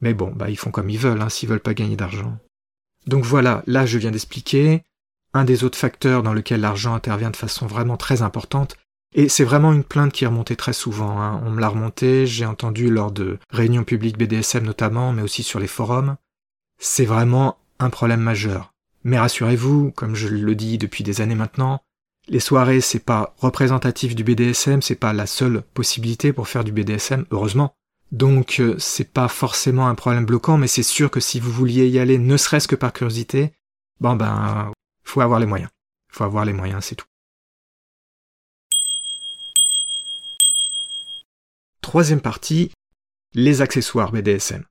Mais 0.00 0.14
bon, 0.14 0.32
bah, 0.34 0.50
ils 0.50 0.58
font 0.58 0.70
comme 0.70 0.90
ils 0.90 0.98
veulent, 0.98 1.20
hein, 1.20 1.28
s'ils 1.28 1.48
veulent 1.48 1.60
pas 1.60 1.74
gagner 1.74 1.96
d'argent. 1.96 2.38
Donc 3.06 3.24
voilà, 3.24 3.62
là, 3.66 3.86
je 3.86 3.98
viens 3.98 4.10
d'expliquer 4.10 4.84
un 5.34 5.44
des 5.44 5.64
autres 5.64 5.78
facteurs 5.78 6.22
dans 6.22 6.32
lequel 6.32 6.60
l'argent 6.60 6.94
intervient 6.94 7.30
de 7.30 7.36
façon 7.36 7.66
vraiment 7.66 7.96
très 7.96 8.22
importante, 8.22 8.76
et 9.12 9.28
c'est 9.28 9.44
vraiment 9.44 9.72
une 9.72 9.84
plainte 9.84 10.12
qui 10.12 10.24
est 10.24 10.28
remontée 10.28 10.56
très 10.56 10.72
souvent. 10.72 11.20
Hein. 11.20 11.40
On 11.44 11.50
me 11.50 11.60
l'a 11.60 11.68
remontée, 11.68 12.26
j'ai 12.26 12.46
entendu 12.46 12.90
lors 12.90 13.10
de 13.10 13.38
réunions 13.50 13.82
publiques 13.82 14.18
BDSM 14.18 14.64
notamment, 14.64 15.12
mais 15.12 15.22
aussi 15.22 15.42
sur 15.42 15.58
les 15.58 15.66
forums. 15.66 16.16
C'est 16.78 17.04
vraiment 17.04 17.58
un 17.80 17.90
problème 17.90 18.20
majeur. 18.20 18.72
Mais 19.02 19.18
rassurez-vous, 19.18 19.90
comme 19.92 20.14
je 20.14 20.28
le 20.28 20.54
dis 20.54 20.78
depuis 20.78 21.02
des 21.02 21.20
années 21.20 21.34
maintenant, 21.34 21.82
les 22.28 22.38
soirées 22.38 22.80
c'est 22.80 23.04
pas 23.04 23.34
représentatif 23.38 24.14
du 24.14 24.22
BDSM, 24.22 24.82
c'est 24.82 24.94
pas 24.94 25.12
la 25.12 25.26
seule 25.26 25.62
possibilité 25.74 26.32
pour 26.32 26.46
faire 26.46 26.62
du 26.62 26.70
BDSM, 26.70 27.24
heureusement. 27.32 27.74
Donc 28.12 28.60
euh, 28.60 28.76
c'est 28.78 29.12
pas 29.12 29.28
forcément 29.28 29.88
un 29.88 29.94
problème 29.94 30.26
bloquant, 30.26 30.56
mais 30.56 30.66
c'est 30.68 30.84
sûr 30.84 31.10
que 31.10 31.20
si 31.20 31.40
vous 31.40 31.50
vouliez 31.50 31.88
y 31.88 31.98
aller, 31.98 32.18
ne 32.18 32.36
serait-ce 32.36 32.68
que 32.68 32.76
par 32.76 32.92
curiosité, 32.92 33.52
bon 34.00 34.14
ben, 34.14 34.70
faut 35.10 35.20
avoir 35.20 35.40
les 35.40 35.46
moyens. 35.46 35.70
Faut 36.12 36.24
avoir 36.24 36.44
les 36.44 36.52
moyens, 36.52 36.84
c'est 36.84 36.94
tout. 36.94 37.06
Troisième 41.82 42.20
partie, 42.20 42.70
les 43.34 43.62
accessoires 43.62 44.12
BDSM. 44.12 44.64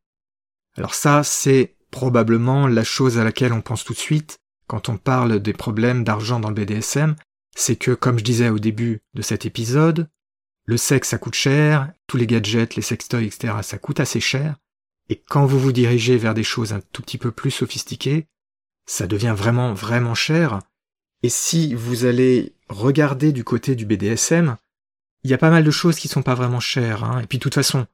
Alors 0.77 0.95
ça, 0.95 1.23
c'est 1.23 1.75
probablement 1.91 2.67
la 2.67 2.83
chose 2.83 3.17
à 3.17 3.23
laquelle 3.23 3.53
on 3.53 3.61
pense 3.61 3.83
tout 3.83 3.93
de 3.93 3.99
suite 3.99 4.37
quand 4.67 4.87
on 4.87 4.97
parle 4.97 5.39
des 5.39 5.53
problèmes 5.53 6.03
d'argent 6.03 6.39
dans 6.39 6.49
le 6.49 6.55
BDSM, 6.55 7.15
c'est 7.55 7.75
que, 7.75 7.91
comme 7.91 8.19
je 8.19 8.23
disais 8.23 8.49
au 8.49 8.59
début 8.59 9.01
de 9.15 9.23
cet 9.23 9.45
épisode, 9.45 10.07
le 10.65 10.77
sexe 10.77 11.09
ça 11.09 11.17
coûte 11.17 11.33
cher, 11.33 11.91
tous 12.05 12.17
les 12.17 12.27
gadgets, 12.27 12.75
les 12.75 12.83
sextoys, 12.83 13.25
etc., 13.25 13.55
ça 13.63 13.79
coûte 13.79 13.99
assez 13.99 14.19
cher, 14.19 14.57
et 15.09 15.21
quand 15.27 15.47
vous 15.47 15.59
vous 15.59 15.71
dirigez 15.71 16.17
vers 16.17 16.35
des 16.35 16.43
choses 16.43 16.71
un 16.71 16.81
tout 16.93 17.01
petit 17.01 17.17
peu 17.17 17.31
plus 17.31 17.49
sophistiquées, 17.49 18.27
ça 18.89 19.05
devient 19.05 19.35
vraiment, 19.37 19.75
vraiment 19.75 20.15
cher, 20.15 20.61
et 21.21 21.29
si 21.29 21.75
vous 21.75 22.05
allez 22.05 22.55
regarder 22.69 23.31
du 23.31 23.43
côté 23.43 23.75
du 23.75 23.85
BDSM, 23.85 24.57
il 25.23 25.29
y 25.29 25.33
a 25.35 25.37
pas 25.37 25.51
mal 25.51 25.63
de 25.63 25.69
choses 25.69 25.97
qui 25.97 26.07
sont 26.07 26.23
pas 26.23 26.33
vraiment 26.33 26.59
chères, 26.59 27.03
hein. 27.03 27.21
et 27.21 27.27
puis 27.27 27.37
de 27.37 27.43
toute 27.43 27.53
façon, 27.53 27.85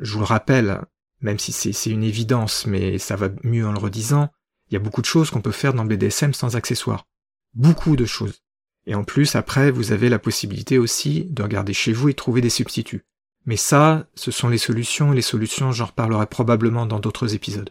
je 0.00 0.12
vous 0.12 0.18
le 0.18 0.24
rappelle, 0.24 0.80
même 1.20 1.38
si 1.38 1.52
c'est 1.52 1.90
une 1.90 2.02
évidence, 2.02 2.66
mais 2.66 2.98
ça 2.98 3.14
va 3.14 3.28
mieux 3.44 3.64
en 3.64 3.70
le 3.70 3.78
redisant, 3.78 4.28
il 4.68 4.74
y 4.74 4.76
a 4.76 4.80
beaucoup 4.80 5.02
de 5.02 5.06
choses 5.06 5.30
qu'on 5.30 5.40
peut 5.40 5.52
faire 5.52 5.72
dans 5.72 5.84
le 5.84 5.88
BDSM 5.88 6.34
sans 6.34 6.56
accessoires. 6.56 7.06
Beaucoup 7.54 7.94
de 7.94 8.04
choses. 8.04 8.42
Et 8.86 8.96
en 8.96 9.04
plus, 9.04 9.36
après, 9.36 9.70
vous 9.70 9.92
avez 9.92 10.08
la 10.08 10.18
possibilité 10.18 10.78
aussi 10.78 11.26
de 11.26 11.44
regarder 11.44 11.74
chez 11.74 11.92
vous 11.92 12.08
et 12.08 12.14
trouver 12.14 12.40
des 12.40 12.50
substituts. 12.50 13.04
Mais 13.46 13.56
ça, 13.56 14.08
ce 14.16 14.32
sont 14.32 14.48
les 14.48 14.58
solutions, 14.58 15.12
et 15.12 15.16
les 15.16 15.22
solutions, 15.22 15.70
j'en 15.70 15.86
reparlerai 15.86 16.26
probablement 16.26 16.86
dans 16.86 16.98
d'autres 16.98 17.36
épisodes. 17.36 17.70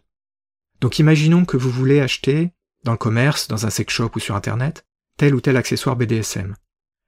Donc 0.80 1.00
imaginons 1.00 1.44
que 1.44 1.58
vous 1.58 1.70
voulez 1.70 2.00
acheter, 2.00 2.54
dans 2.84 2.94
le 2.94 2.98
commerce, 2.98 3.48
dans 3.48 3.66
un 3.66 3.70
sex 3.70 3.94
shop 3.94 4.12
ou 4.16 4.20
sur 4.20 4.36
Internet, 4.36 4.86
tel 5.18 5.36
ou 5.36 5.42
tel 5.42 5.58
accessoire 5.58 5.96
BDSM. 5.96 6.56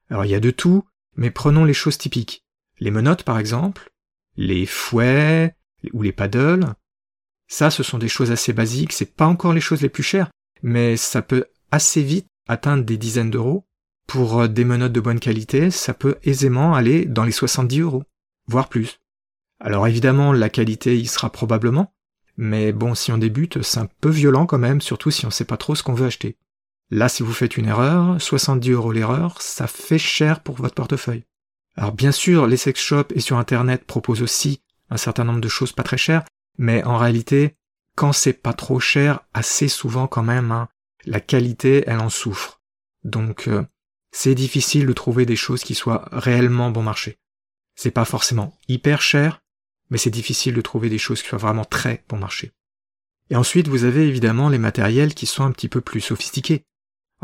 Alors 0.09 0.25
il 0.25 0.31
y 0.31 0.35
a 0.35 0.39
de 0.39 0.51
tout, 0.51 0.85
mais 1.15 1.31
prenons 1.31 1.63
les 1.63 1.73
choses 1.73 1.97
typiques. 1.97 2.45
Les 2.79 2.91
menottes 2.91 3.23
par 3.23 3.39
exemple, 3.39 3.91
les 4.35 4.65
fouets, 4.65 5.55
ou 5.93 6.01
les 6.01 6.11
paddles. 6.11 6.73
Ça, 7.47 7.69
ce 7.69 7.83
sont 7.83 7.97
des 7.97 8.07
choses 8.07 8.31
assez 8.31 8.53
basiques, 8.53 8.93
c'est 8.93 9.15
pas 9.15 9.25
encore 9.25 9.53
les 9.53 9.61
choses 9.61 9.81
les 9.81 9.89
plus 9.89 10.03
chères, 10.03 10.31
mais 10.61 10.95
ça 10.95 11.21
peut 11.21 11.45
assez 11.71 12.01
vite 12.01 12.27
atteindre 12.47 12.83
des 12.83 12.97
dizaines 12.97 13.31
d'euros. 13.31 13.65
Pour 14.07 14.41
euh, 14.41 14.47
des 14.47 14.65
menottes 14.65 14.93
de 14.93 14.99
bonne 14.99 15.19
qualité, 15.19 15.71
ça 15.71 15.93
peut 15.93 16.17
aisément 16.23 16.73
aller 16.73 17.05
dans 17.05 17.23
les 17.23 17.31
70 17.31 17.81
euros, 17.81 18.03
voire 18.47 18.69
plus. 18.69 18.99
Alors 19.59 19.87
évidemment, 19.87 20.33
la 20.33 20.49
qualité 20.49 20.97
y 20.97 21.05
sera 21.07 21.31
probablement, 21.31 21.93
mais 22.43 22.71
bon, 22.71 22.95
si 22.95 23.11
on 23.11 23.19
débute, 23.19 23.61
c'est 23.61 23.77
un 23.77 23.87
peu 24.01 24.09
violent 24.09 24.47
quand 24.47 24.57
même, 24.57 24.81
surtout 24.81 25.11
si 25.11 25.27
on 25.27 25.29
sait 25.29 25.45
pas 25.45 25.57
trop 25.57 25.75
ce 25.75 25.83
qu'on 25.83 25.93
veut 25.93 26.07
acheter. 26.07 26.37
Là, 26.89 27.07
si 27.07 27.21
vous 27.21 27.33
faites 27.33 27.55
une 27.55 27.67
erreur, 27.67 28.19
70 28.19 28.71
euros 28.71 28.91
l'erreur, 28.91 29.39
ça 29.43 29.67
fait 29.67 29.99
cher 29.99 30.39
pour 30.39 30.55
votre 30.55 30.73
portefeuille. 30.73 31.23
Alors 31.77 31.91
bien 31.91 32.11
sûr, 32.11 32.47
les 32.47 32.57
sex 32.57 32.81
shops 32.81 33.11
et 33.13 33.19
sur 33.19 33.37
internet 33.37 33.85
proposent 33.85 34.23
aussi 34.23 34.63
un 34.89 34.97
certain 34.97 35.23
nombre 35.23 35.39
de 35.39 35.47
choses 35.47 35.71
pas 35.71 35.83
très 35.83 35.99
chères, 35.99 36.23
mais 36.57 36.83
en 36.83 36.97
réalité, 36.97 37.57
quand 37.95 38.11
c'est 38.11 38.33
pas 38.33 38.53
trop 38.53 38.79
cher, 38.79 39.19
assez 39.35 39.67
souvent 39.67 40.07
quand 40.07 40.23
même, 40.23 40.51
hein, 40.51 40.67
la 41.05 41.19
qualité, 41.19 41.83
elle 41.85 41.99
en 41.99 42.09
souffre. 42.09 42.59
Donc, 43.03 43.49
euh, 43.49 43.63
c'est 44.11 44.33
difficile 44.33 44.87
de 44.87 44.93
trouver 44.93 45.27
des 45.27 45.35
choses 45.35 45.63
qui 45.63 45.75
soient 45.75 46.05
réellement 46.11 46.71
bon 46.71 46.81
marché. 46.81 47.19
C'est 47.75 47.91
pas 47.91 48.05
forcément 48.05 48.57
hyper 48.67 49.03
cher, 49.03 49.43
mais 49.91 49.99
c'est 49.99 50.09
difficile 50.09 50.55
de 50.55 50.61
trouver 50.61 50.89
des 50.89 50.97
choses 50.97 51.21
qui 51.21 51.27
soient 51.27 51.37
vraiment 51.37 51.65
très 51.65 52.03
bon 52.09 52.17
marché. 52.17 52.51
Et 53.29 53.35
ensuite, 53.35 53.67
vous 53.67 53.83
avez 53.83 54.07
évidemment 54.07 54.49
les 54.49 54.57
matériels 54.57 55.13
qui 55.13 55.25
sont 55.25 55.43
un 55.43 55.51
petit 55.51 55.69
peu 55.69 55.81
plus 55.81 56.01
sophistiqués. 56.01 56.65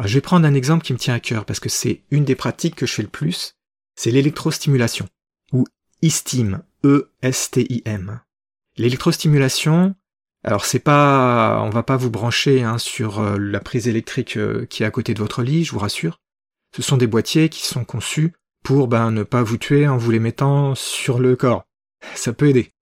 je 0.03 0.13
vais 0.13 0.21
prendre 0.21 0.45
un 0.45 0.53
exemple 0.53 0.85
qui 0.85 0.93
me 0.93 0.99
tient 0.99 1.15
à 1.15 1.19
cœur 1.19 1.45
parce 1.45 1.59
que 1.59 1.69
c'est 1.69 2.03
une 2.11 2.25
des 2.25 2.35
pratiques 2.35 2.75
que 2.75 2.85
je 2.85 2.93
fais 2.93 3.01
le 3.01 3.07
plus, 3.07 3.55
c'est 3.95 4.11
l'électrostimulation, 4.11 5.07
ou 5.53 5.65
e-steam, 6.05 6.61
E-S-T-I-M. 6.85 8.21
L'électrostimulation, 8.77 9.95
alors 10.43 10.65
c'est 10.65 10.79
pas, 10.79 11.61
on 11.63 11.69
va 11.69 11.83
pas 11.83 11.97
vous 11.97 12.11
brancher 12.11 12.63
hein, 12.63 12.77
sur 12.77 13.19
euh, 13.19 13.37
la 13.37 13.59
prise 13.59 13.87
électrique 13.87 14.37
euh, 14.37 14.65
qui 14.65 14.83
est 14.83 14.85
à 14.85 14.91
côté 14.91 15.13
de 15.13 15.19
votre 15.19 15.41
lit, 15.41 15.65
je 15.65 15.71
vous 15.71 15.79
rassure. 15.79 16.21
Ce 16.75 16.81
sont 16.81 16.97
des 16.97 17.07
boîtiers 17.07 17.49
qui 17.49 17.65
sont 17.65 17.83
conçus 17.83 18.33
pour 18.63 18.87
ben, 18.87 19.11
ne 19.11 19.23
pas 19.23 19.41
vous 19.41 19.57
tuer 19.57 19.87
en 19.87 19.97
vous 19.97 20.11
les 20.11 20.19
mettant 20.19 20.75
sur 20.75 21.19
le 21.19 21.35
corps. 21.35 21.66
Ça 22.15 22.33
peut 22.33 22.49
aider. 22.49 22.73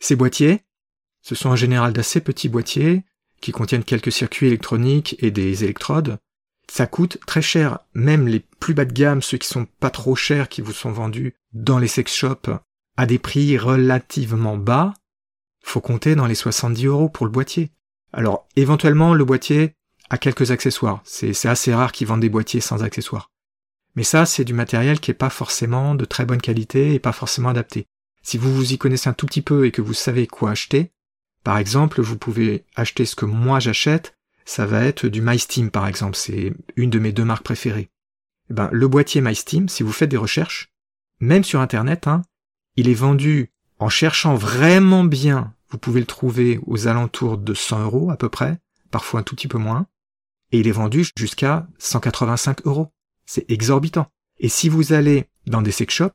Ces 0.00 0.16
boîtiers, 0.16 0.62
Ce 1.24 1.36
sont 1.36 1.50
en 1.50 1.56
général 1.56 1.92
d'assez 1.92 2.20
petits 2.20 2.48
boîtiers 2.48 3.04
qui 3.40 3.52
contiennent 3.52 3.84
quelques 3.84 4.10
circuits 4.10 4.48
électroniques 4.48 5.16
et 5.20 5.30
des 5.30 5.62
électrodes. 5.62 6.18
Ça 6.68 6.86
coûte 6.86 7.18
très 7.26 7.42
cher, 7.42 7.78
même 7.94 8.26
les 8.26 8.40
plus 8.40 8.74
bas 8.74 8.84
de 8.84 8.92
gamme, 8.92 9.22
ceux 9.22 9.38
qui 9.38 9.46
sont 9.46 9.66
pas 9.78 9.90
trop 9.90 10.16
chers, 10.16 10.48
qui 10.48 10.62
vous 10.62 10.72
sont 10.72 10.90
vendus 10.90 11.34
dans 11.52 11.78
les 11.78 11.86
sex 11.86 12.12
shops 12.12 12.50
à 12.96 13.06
des 13.06 13.18
prix 13.18 13.56
relativement 13.58 14.56
bas, 14.56 14.94
faut 15.62 15.80
compter 15.80 16.14
dans 16.14 16.26
les 16.26 16.34
70 16.34 16.86
euros 16.86 17.08
pour 17.08 17.26
le 17.26 17.32
boîtier. 17.32 17.70
Alors, 18.12 18.46
éventuellement, 18.56 19.14
le 19.14 19.24
boîtier 19.24 19.74
a 20.10 20.18
quelques 20.18 20.50
accessoires. 20.50 21.00
C'est 21.04 21.46
assez 21.46 21.74
rare 21.74 21.92
qu'ils 21.92 22.06
vendent 22.06 22.20
des 22.20 22.28
boîtiers 22.28 22.60
sans 22.60 22.82
accessoires. 22.82 23.30
Mais 23.94 24.04
ça, 24.04 24.26
c'est 24.26 24.44
du 24.44 24.54
matériel 24.54 25.00
qui 25.00 25.10
est 25.10 25.14
pas 25.14 25.30
forcément 25.30 25.94
de 25.94 26.04
très 26.04 26.24
bonne 26.24 26.40
qualité 26.40 26.94
et 26.94 26.98
pas 26.98 27.12
forcément 27.12 27.50
adapté. 27.50 27.86
Si 28.22 28.38
vous 28.38 28.54
vous 28.54 28.72
y 28.72 28.78
connaissez 28.78 29.08
un 29.08 29.14
tout 29.14 29.26
petit 29.26 29.42
peu 29.42 29.66
et 29.66 29.72
que 29.72 29.82
vous 29.82 29.94
savez 29.94 30.26
quoi 30.26 30.50
acheter, 30.50 30.92
par 31.44 31.58
exemple, 31.58 32.00
vous 32.00 32.16
pouvez 32.16 32.64
acheter 32.76 33.04
ce 33.04 33.16
que 33.16 33.24
moi 33.24 33.58
j'achète, 33.58 34.16
ça 34.44 34.66
va 34.66 34.84
être 34.84 35.08
du 35.08 35.20
MySteam 35.20 35.70
par 35.70 35.86
exemple, 35.86 36.16
c'est 36.16 36.52
une 36.76 36.90
de 36.90 36.98
mes 36.98 37.12
deux 37.12 37.24
marques 37.24 37.44
préférées. 37.44 37.90
Eh 38.50 38.54
ben, 38.54 38.68
le 38.72 38.88
boîtier 38.88 39.20
MySteam, 39.20 39.68
si 39.68 39.82
vous 39.82 39.92
faites 39.92 40.10
des 40.10 40.16
recherches, 40.16 40.72
même 41.20 41.44
sur 41.44 41.60
internet, 41.60 42.06
hein, 42.06 42.22
il 42.76 42.88
est 42.88 42.94
vendu 42.94 43.50
en 43.78 43.88
cherchant 43.88 44.34
vraiment 44.34 45.04
bien, 45.04 45.54
vous 45.70 45.78
pouvez 45.78 46.00
le 46.00 46.06
trouver 46.06 46.60
aux 46.66 46.86
alentours 46.86 47.38
de 47.38 47.54
100 47.54 47.82
euros 47.82 48.10
à 48.10 48.16
peu 48.16 48.28
près, 48.28 48.60
parfois 48.90 49.20
un 49.20 49.22
tout 49.22 49.34
petit 49.34 49.48
peu 49.48 49.58
moins, 49.58 49.86
et 50.52 50.60
il 50.60 50.68
est 50.68 50.72
vendu 50.72 51.04
jusqu'à 51.16 51.66
185 51.78 52.66
euros. 52.66 52.92
C'est 53.26 53.50
exorbitant. 53.50 54.08
Et 54.38 54.48
si 54.48 54.68
vous 54.68 54.92
allez 54.92 55.28
dans 55.46 55.62
des 55.62 55.72
sex 55.72 55.94
shops, 55.94 56.12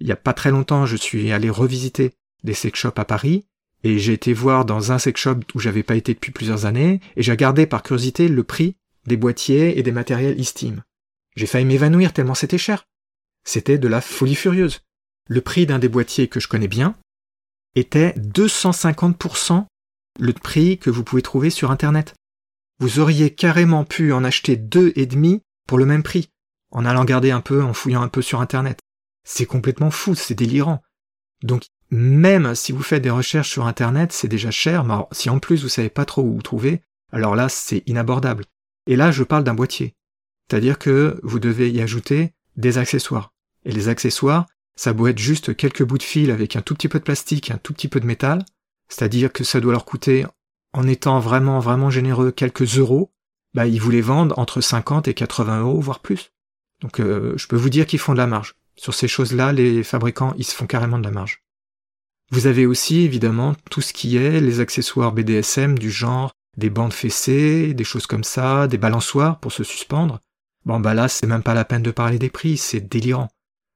il 0.00 0.06
n'y 0.06 0.12
a 0.12 0.16
pas 0.16 0.32
très 0.32 0.50
longtemps, 0.50 0.86
je 0.86 0.96
suis 0.96 1.32
allé 1.32 1.50
revisiter 1.50 2.12
des 2.44 2.54
sex 2.54 2.78
shops 2.78 2.98
à 2.98 3.04
Paris, 3.04 3.44
et 3.84 3.98
j'ai 3.98 4.12
été 4.12 4.32
voir 4.32 4.64
dans 4.64 4.92
un 4.92 4.98
sex 4.98 5.20
shop 5.20 5.40
où 5.54 5.60
j'avais 5.60 5.82
pas 5.82 5.96
été 5.96 6.14
depuis 6.14 6.32
plusieurs 6.32 6.66
années, 6.66 7.00
et 7.16 7.22
j'ai 7.22 7.32
regardé 7.32 7.66
par 7.66 7.82
curiosité 7.82 8.28
le 8.28 8.44
prix 8.44 8.76
des 9.06 9.16
boîtiers 9.16 9.78
et 9.78 9.82
des 9.82 9.92
matériels 9.92 10.40
e-steam. 10.40 10.82
J'ai 11.36 11.46
failli 11.46 11.64
m'évanouir 11.64 12.12
tellement 12.12 12.34
c'était 12.34 12.58
cher. 12.58 12.84
C'était 13.44 13.78
de 13.78 13.88
la 13.88 14.00
folie 14.00 14.34
furieuse. 14.34 14.80
Le 15.28 15.40
prix 15.40 15.66
d'un 15.66 15.78
des 15.78 15.88
boîtiers 15.88 16.28
que 16.28 16.40
je 16.40 16.48
connais 16.48 16.68
bien 16.68 16.94
était 17.74 18.10
250% 18.18 19.66
le 20.18 20.32
prix 20.32 20.78
que 20.78 20.90
vous 20.90 21.04
pouvez 21.04 21.22
trouver 21.22 21.50
sur 21.50 21.70
Internet. 21.70 22.14
Vous 22.80 22.98
auriez 22.98 23.34
carrément 23.34 23.84
pu 23.84 24.12
en 24.12 24.24
acheter 24.24 24.56
deux 24.56 24.92
et 24.96 25.06
demi 25.06 25.42
pour 25.66 25.78
le 25.78 25.86
même 25.86 26.02
prix, 26.02 26.28
en 26.70 26.84
allant 26.84 27.04
garder 27.04 27.30
un 27.30 27.40
peu, 27.40 27.62
en 27.62 27.72
fouillant 27.72 28.02
un 28.02 28.08
peu 28.08 28.22
sur 28.22 28.40
Internet. 28.40 28.80
C'est 29.30 29.44
complètement 29.44 29.90
fou, 29.90 30.14
c'est 30.14 30.34
délirant. 30.34 30.82
Donc, 31.42 31.66
même 31.90 32.54
si 32.54 32.72
vous 32.72 32.82
faites 32.82 33.02
des 33.02 33.10
recherches 33.10 33.50
sur 33.50 33.66
Internet, 33.66 34.10
c'est 34.10 34.26
déjà 34.26 34.50
cher, 34.50 34.84
mais 34.84 34.94
si 35.12 35.28
en 35.28 35.38
plus 35.38 35.62
vous 35.62 35.68
savez 35.68 35.90
pas 35.90 36.06
trop 36.06 36.22
où 36.22 36.32
vous 36.32 36.42
trouver, 36.42 36.80
alors 37.12 37.36
là, 37.36 37.50
c'est 37.50 37.82
inabordable. 37.86 38.46
Et 38.86 38.96
là, 38.96 39.10
je 39.10 39.22
parle 39.22 39.44
d'un 39.44 39.52
boîtier. 39.52 39.94
C'est-à-dire 40.48 40.78
que 40.78 41.20
vous 41.22 41.40
devez 41.40 41.70
y 41.70 41.82
ajouter 41.82 42.32
des 42.56 42.78
accessoires. 42.78 43.34
Et 43.66 43.72
les 43.72 43.88
accessoires, 43.88 44.46
ça 44.76 44.94
doit 44.94 45.10
être 45.10 45.18
juste 45.18 45.54
quelques 45.54 45.84
bouts 45.84 45.98
de 45.98 46.02
fil 46.02 46.30
avec 46.30 46.56
un 46.56 46.62
tout 46.62 46.74
petit 46.74 46.88
peu 46.88 46.98
de 46.98 47.04
plastique, 47.04 47.50
un 47.50 47.58
tout 47.58 47.74
petit 47.74 47.88
peu 47.88 48.00
de 48.00 48.06
métal. 48.06 48.46
C'est-à-dire 48.88 49.30
que 49.30 49.44
ça 49.44 49.60
doit 49.60 49.72
leur 49.72 49.84
coûter, 49.84 50.24
en 50.72 50.88
étant 50.88 51.20
vraiment, 51.20 51.60
vraiment 51.60 51.90
généreux, 51.90 52.32
quelques 52.32 52.78
euros. 52.78 53.12
Bah, 53.52 53.66
ils 53.66 53.80
vous 53.80 53.90
les 53.90 54.00
vendent 54.00 54.32
entre 54.38 54.62
50 54.62 55.06
et 55.06 55.12
80 55.12 55.60
euros, 55.60 55.80
voire 55.80 56.00
plus. 56.00 56.32
Donc, 56.80 56.98
euh, 56.98 57.34
je 57.36 57.46
peux 57.46 57.56
vous 57.56 57.68
dire 57.68 57.86
qu'ils 57.86 57.98
font 57.98 58.14
de 58.14 58.18
la 58.18 58.26
marge. 58.26 58.54
Sur 58.78 58.94
ces 58.94 59.08
choses-là, 59.08 59.52
les 59.52 59.82
fabricants, 59.82 60.34
ils 60.38 60.44
se 60.44 60.54
font 60.54 60.66
carrément 60.66 60.98
de 60.98 61.04
la 61.04 61.10
marge. 61.10 61.42
Vous 62.30 62.46
avez 62.46 62.64
aussi, 62.64 63.00
évidemment, 63.00 63.54
tout 63.70 63.80
ce 63.80 63.92
qui 63.92 64.16
est 64.16 64.40
les 64.40 64.60
accessoires 64.60 65.12
BDSM 65.12 65.78
du 65.78 65.90
genre 65.90 66.32
des 66.56 66.70
bandes 66.70 66.92
fessées, 66.92 67.74
des 67.74 67.84
choses 67.84 68.06
comme 68.06 68.24
ça, 68.24 68.68
des 68.68 68.78
balançoires 68.78 69.40
pour 69.40 69.52
se 69.52 69.64
suspendre. 69.64 70.20
Bon, 70.64 70.78
bah 70.78 70.94
là, 70.94 71.08
c'est 71.08 71.26
même 71.26 71.42
pas 71.42 71.54
la 71.54 71.64
peine 71.64 71.82
de 71.82 71.90
parler 71.90 72.18
des 72.18 72.30
prix, 72.30 72.56
c'est 72.56 72.80
délirant. 72.80 73.28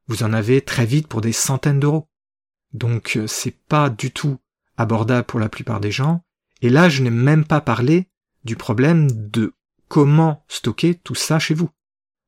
Vous 0.07 0.23
en 0.23 0.33
avez 0.33 0.61
très 0.61 0.87
vite 0.87 1.09
pour 1.09 1.21
des 1.21 1.33
centaines 1.33 1.81
d'euros. 1.81 2.09
Donc, 2.73 3.17
euh, 3.17 3.27
c'est 3.27 3.57
pas 3.67 3.91
du 3.91 4.13
tout 4.13 4.39
abordable 4.77 5.27
pour 5.27 5.41
la 5.41 5.49
plupart 5.49 5.81
des 5.81 5.91
gens. 5.91 6.23
Et 6.61 6.71
là, 6.71 6.89
je 6.89 7.03
n'ai 7.03 7.11
même 7.11 7.45
pas 7.45 7.61
parlé 7.61 8.09
du 8.45 8.55
problème 8.55 9.11
de 9.11 9.55
comment 9.89 10.45
stocker 10.49 10.95
tout 10.95 11.15
ça 11.15 11.39
chez 11.39 11.55
vous. 11.55 11.71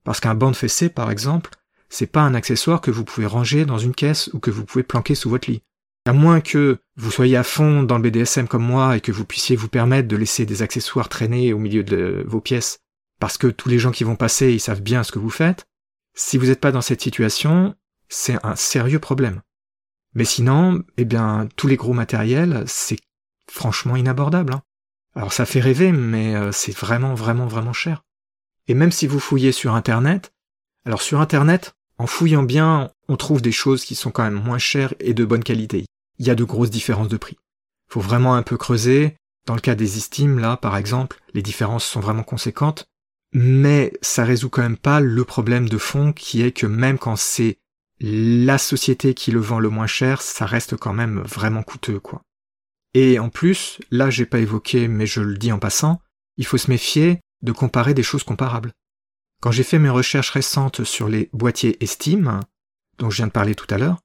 Parce 0.02 0.20
qu'un 0.20 0.34
bande 0.34 0.56
fessé, 0.56 0.88
par 0.88 1.10
exemple, 1.10 1.50
c'est 1.88 2.06
pas 2.06 2.22
un 2.22 2.34
accessoire 2.34 2.80
que 2.80 2.90
vous 2.90 3.04
pouvez 3.04 3.26
ranger 3.26 3.64
dans 3.64 3.78
une 3.78 3.94
caisse 3.94 4.30
ou 4.32 4.38
que 4.38 4.50
vous 4.50 4.64
pouvez 4.64 4.82
planquer 4.82 5.14
sous 5.14 5.30
votre 5.30 5.50
lit. 5.50 5.62
À 6.06 6.12
moins 6.12 6.40
que 6.40 6.78
vous 6.96 7.10
soyez 7.10 7.36
à 7.36 7.44
fond 7.44 7.82
dans 7.82 7.96
le 7.96 8.02
BDSM 8.02 8.46
comme 8.46 8.64
moi 8.64 8.96
et 8.96 9.00
que 9.00 9.12
vous 9.12 9.24
puissiez 9.24 9.56
vous 9.56 9.68
permettre 9.68 10.08
de 10.08 10.16
laisser 10.16 10.44
des 10.44 10.62
accessoires 10.62 11.08
traîner 11.08 11.52
au 11.52 11.58
milieu 11.58 11.82
de 11.82 12.24
vos 12.26 12.40
pièces 12.40 12.80
parce 13.20 13.38
que 13.38 13.46
tous 13.46 13.70
les 13.70 13.78
gens 13.78 13.90
qui 13.90 14.04
vont 14.04 14.16
passer, 14.16 14.52
ils 14.52 14.60
savent 14.60 14.82
bien 14.82 15.02
ce 15.02 15.12
que 15.12 15.18
vous 15.18 15.30
faites. 15.30 15.66
Si 16.14 16.36
vous 16.36 16.46
n'êtes 16.46 16.60
pas 16.60 16.72
dans 16.72 16.82
cette 16.82 17.00
situation, 17.00 17.74
c'est 18.08 18.36
un 18.44 18.54
sérieux 18.54 18.98
problème. 18.98 19.40
Mais 20.14 20.26
sinon, 20.26 20.82
eh 20.98 21.06
bien, 21.06 21.48
tous 21.56 21.66
les 21.66 21.76
gros 21.76 21.94
matériels, 21.94 22.64
c'est 22.66 22.98
franchement 23.50 23.96
inabordable. 23.96 24.52
Hein. 24.52 24.62
Alors 25.14 25.32
ça 25.32 25.46
fait 25.46 25.60
rêver, 25.60 25.90
mais 25.90 26.34
euh, 26.36 26.52
c'est 26.52 26.76
vraiment, 26.76 27.14
vraiment, 27.14 27.46
vraiment 27.46 27.72
cher. 27.72 28.04
Et 28.68 28.74
même 28.74 28.92
si 28.92 29.06
vous 29.06 29.20
fouillez 29.20 29.52
sur 29.52 29.74
Internet, 29.74 30.33
alors 30.84 31.02
sur 31.02 31.20
Internet, 31.20 31.74
en 31.98 32.06
fouillant 32.06 32.42
bien, 32.42 32.90
on 33.08 33.16
trouve 33.16 33.40
des 33.40 33.52
choses 33.52 33.84
qui 33.84 33.94
sont 33.94 34.10
quand 34.10 34.24
même 34.24 34.42
moins 34.42 34.58
chères 34.58 34.94
et 35.00 35.14
de 35.14 35.24
bonne 35.24 35.44
qualité. 35.44 35.86
Il 36.18 36.26
y 36.26 36.30
a 36.30 36.34
de 36.34 36.44
grosses 36.44 36.70
différences 36.70 37.08
de 37.08 37.16
prix. 37.16 37.38
Faut 37.88 38.00
vraiment 38.00 38.34
un 38.34 38.42
peu 38.42 38.56
creuser. 38.56 39.16
Dans 39.46 39.54
le 39.54 39.60
cas 39.60 39.74
des 39.74 39.98
estimes, 39.98 40.38
là, 40.38 40.56
par 40.56 40.76
exemple, 40.76 41.20
les 41.34 41.42
différences 41.42 41.84
sont 41.84 42.00
vraiment 42.00 42.22
conséquentes. 42.22 42.86
Mais 43.32 43.92
ça 44.00 44.24
résout 44.24 44.48
quand 44.48 44.62
même 44.62 44.76
pas 44.76 45.00
le 45.00 45.24
problème 45.24 45.68
de 45.68 45.78
fond 45.78 46.12
qui 46.12 46.42
est 46.42 46.52
que 46.52 46.66
même 46.66 46.98
quand 46.98 47.16
c'est 47.16 47.58
la 48.00 48.58
société 48.58 49.14
qui 49.14 49.32
le 49.32 49.40
vend 49.40 49.58
le 49.58 49.70
moins 49.70 49.86
cher, 49.86 50.22
ça 50.22 50.46
reste 50.46 50.76
quand 50.76 50.92
même 50.92 51.20
vraiment 51.20 51.62
coûteux, 51.62 52.00
quoi. 52.00 52.22
Et 52.92 53.18
en 53.18 53.28
plus, 53.28 53.80
là 53.90 54.10
j'ai 54.10 54.26
pas 54.26 54.38
évoqué, 54.38 54.88
mais 54.88 55.06
je 55.06 55.20
le 55.20 55.36
dis 55.36 55.52
en 55.52 55.58
passant, 55.58 56.00
il 56.36 56.46
faut 56.46 56.58
se 56.58 56.70
méfier 56.70 57.20
de 57.42 57.52
comparer 57.52 57.94
des 57.94 58.02
choses 58.02 58.22
comparables. 58.22 58.72
Quand 59.40 59.50
j'ai 59.50 59.62
fait 59.62 59.78
mes 59.78 59.90
recherches 59.90 60.30
récentes 60.30 60.84
sur 60.84 61.08
les 61.08 61.28
boîtiers 61.32 61.82
Estime, 61.82 62.40
dont 62.98 63.10
je 63.10 63.16
viens 63.16 63.26
de 63.26 63.32
parler 63.32 63.54
tout 63.54 63.72
à 63.72 63.78
l'heure, 63.78 64.00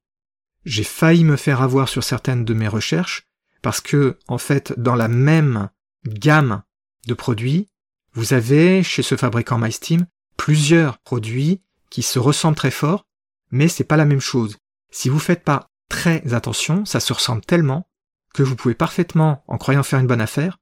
j'ai 0.66 0.84
failli 0.84 1.24
me 1.24 1.38
faire 1.38 1.62
avoir 1.62 1.88
sur 1.88 2.04
certaines 2.04 2.46
de 2.46 2.54
mes 2.54 2.68
recherches 2.68 3.24
parce 3.62 3.82
que, 3.82 4.18
en 4.28 4.38
fait, 4.38 4.74
dans 4.78 4.96
la 4.96 5.08
même 5.08 5.70
gamme 6.06 6.64
de 7.08 7.14
produits, 7.14 7.68
vous 8.14 8.34
avez 8.34 8.84
chez 8.84 9.04
ce 9.04 9.16
fabricant 9.16 9.58
MySteam 9.58 10.06
plusieurs 10.38 11.00
produits 11.00 11.62
qui 11.90 12.02
se 12.02 12.20
ressemblent 12.20 12.58
très 12.58 12.72
fort, 12.72 13.06
mais 13.52 13.68
c'est 13.68 13.84
pas 13.84 13.98
la 13.98 14.06
même 14.06 14.22
chose. 14.22 14.58
Si 14.92 15.10
vous 15.10 15.20
faites 15.20 15.44
pas 15.44 15.70
très 15.90 16.34
attention, 16.34 16.86
ça 16.86 17.00
se 17.00 17.14
ressemble 17.14 17.42
tellement 17.42 17.90
que 18.34 18.44
vous 18.44 18.56
pouvez 18.56 18.76
parfaitement, 18.76 19.44
en 19.48 19.58
croyant 19.58 19.84
faire 19.84 20.00
une 20.00 20.08
bonne 20.08 20.22
affaire, 20.22 20.60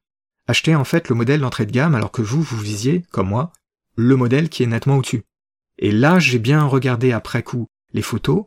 acheter 0.47 0.75
en 0.75 0.85
fait 0.85 1.09
le 1.09 1.15
modèle 1.15 1.41
d'entrée 1.41 1.65
de 1.65 1.71
gamme 1.71 1.95
alors 1.95 2.11
que 2.11 2.21
vous, 2.21 2.41
vous 2.41 2.57
visiez, 2.57 3.03
comme 3.11 3.29
moi, 3.29 3.51
le 3.97 4.15
modèle 4.15 4.47
qui 4.47 4.63
est 4.63 4.67
nettement 4.67 4.97
au-dessus. 4.97 5.23
Et 5.79 5.91
là, 5.91 6.19
j'ai 6.19 6.39
bien 6.39 6.63
regardé 6.63 7.11
après 7.11 7.43
coup 7.43 7.67
les 7.93 8.01
photos. 8.01 8.45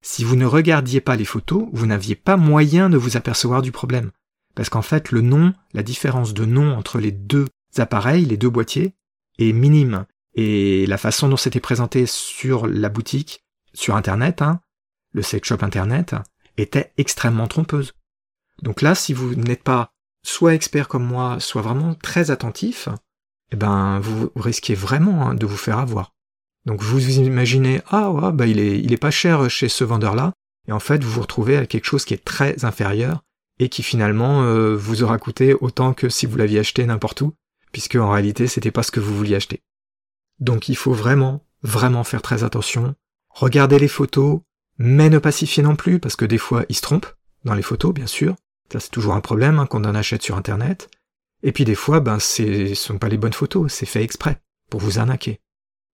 Si 0.00 0.24
vous 0.24 0.36
ne 0.36 0.46
regardiez 0.46 1.00
pas 1.00 1.16
les 1.16 1.24
photos, 1.24 1.68
vous 1.72 1.86
n'aviez 1.86 2.14
pas 2.14 2.36
moyen 2.36 2.88
de 2.88 2.96
vous 2.96 3.16
apercevoir 3.16 3.60
du 3.60 3.72
problème. 3.72 4.10
Parce 4.54 4.68
qu'en 4.68 4.82
fait, 4.82 5.10
le 5.10 5.20
nom, 5.20 5.52
la 5.72 5.82
différence 5.82 6.32
de 6.32 6.44
nom 6.44 6.76
entre 6.76 6.98
les 6.98 7.10
deux 7.10 7.48
appareils, 7.76 8.24
les 8.24 8.36
deux 8.36 8.50
boîtiers, 8.50 8.94
est 9.38 9.52
minime. 9.52 10.06
Et 10.34 10.86
la 10.86 10.98
façon 10.98 11.28
dont 11.28 11.36
c'était 11.36 11.60
présenté 11.60 12.06
sur 12.06 12.66
la 12.66 12.88
boutique, 12.88 13.44
sur 13.72 13.96
Internet, 13.96 14.42
hein, 14.42 14.60
le 15.12 15.22
sex 15.22 15.48
shop 15.48 15.58
Internet, 15.62 16.14
était 16.56 16.92
extrêmement 16.98 17.48
trompeuse. 17.48 17.94
Donc 18.62 18.82
là, 18.82 18.94
si 18.94 19.12
vous 19.12 19.34
n'êtes 19.34 19.64
pas 19.64 19.90
soit 20.22 20.54
expert 20.54 20.88
comme 20.88 21.04
moi, 21.04 21.40
soit 21.40 21.62
vraiment 21.62 21.94
très 21.94 22.30
attentif, 22.30 22.88
eh 23.52 23.56
ben 23.56 24.00
vous 24.00 24.30
risquez 24.36 24.74
vraiment 24.74 25.28
hein, 25.28 25.34
de 25.34 25.46
vous 25.46 25.56
faire 25.56 25.78
avoir. 25.78 26.12
Donc 26.66 26.82
vous 26.82 26.94
vous 26.94 27.18
imaginez 27.18 27.80
ah 27.88 28.10
ouais, 28.10 28.32
bah 28.32 28.46
il 28.46 28.58
est 28.58 28.78
il 28.80 28.92
est 28.92 28.98
pas 28.98 29.10
cher 29.10 29.50
chez 29.50 29.68
ce 29.68 29.84
vendeur 29.84 30.14
là 30.14 30.32
et 30.66 30.72
en 30.72 30.80
fait 30.80 31.02
vous 31.04 31.10
vous 31.10 31.20
retrouvez 31.22 31.56
avec 31.56 31.70
quelque 31.70 31.84
chose 31.84 32.04
qui 32.04 32.14
est 32.14 32.24
très 32.24 32.64
inférieur 32.64 33.22
et 33.58 33.68
qui 33.68 33.82
finalement 33.82 34.42
euh, 34.42 34.74
vous 34.74 35.02
aura 35.02 35.18
coûté 35.18 35.54
autant 35.54 35.92
que 35.92 36.08
si 36.08 36.26
vous 36.26 36.36
l'aviez 36.36 36.60
acheté 36.60 36.84
n'importe 36.86 37.20
où 37.20 37.34
puisque 37.72 37.96
en 37.96 38.10
réalité 38.10 38.46
c'était 38.46 38.70
pas 38.70 38.82
ce 38.82 38.90
que 38.90 39.00
vous 39.00 39.14
vouliez 39.14 39.36
acheter. 39.36 39.62
Donc 40.40 40.68
il 40.68 40.76
faut 40.76 40.94
vraiment 40.94 41.44
vraiment 41.62 42.04
faire 42.04 42.22
très 42.22 42.44
attention, 42.44 42.94
regarder 43.30 43.78
les 43.78 43.88
photos, 43.88 44.40
mais 44.78 45.10
ne 45.10 45.18
pas 45.18 45.32
s'y 45.32 45.62
non 45.62 45.76
plus 45.76 45.98
parce 45.98 46.16
que 46.16 46.24
des 46.24 46.38
fois 46.38 46.64
ils 46.68 46.76
se 46.76 46.82
trompent 46.82 47.14
dans 47.44 47.54
les 47.54 47.62
photos 47.62 47.92
bien 47.92 48.06
sûr. 48.06 48.36
Ça 48.72 48.80
c'est 48.80 48.90
toujours 48.90 49.14
un 49.14 49.20
problème 49.20 49.58
hein, 49.58 49.66
quand 49.66 49.84
on 49.84 49.88
en 49.88 49.94
achète 49.94 50.22
sur 50.22 50.36
internet. 50.36 50.88
Et 51.44 51.52
puis 51.52 51.64
des 51.64 51.74
fois, 51.74 52.00
ben, 52.00 52.18
ce 52.18 52.74
sont 52.74 52.98
pas 52.98 53.08
les 53.08 53.18
bonnes 53.18 53.34
photos, 53.34 53.70
c'est 53.72 53.86
fait 53.86 54.02
exprès, 54.02 54.40
pour 54.70 54.80
vous 54.80 54.98
arnaquer. 54.98 55.40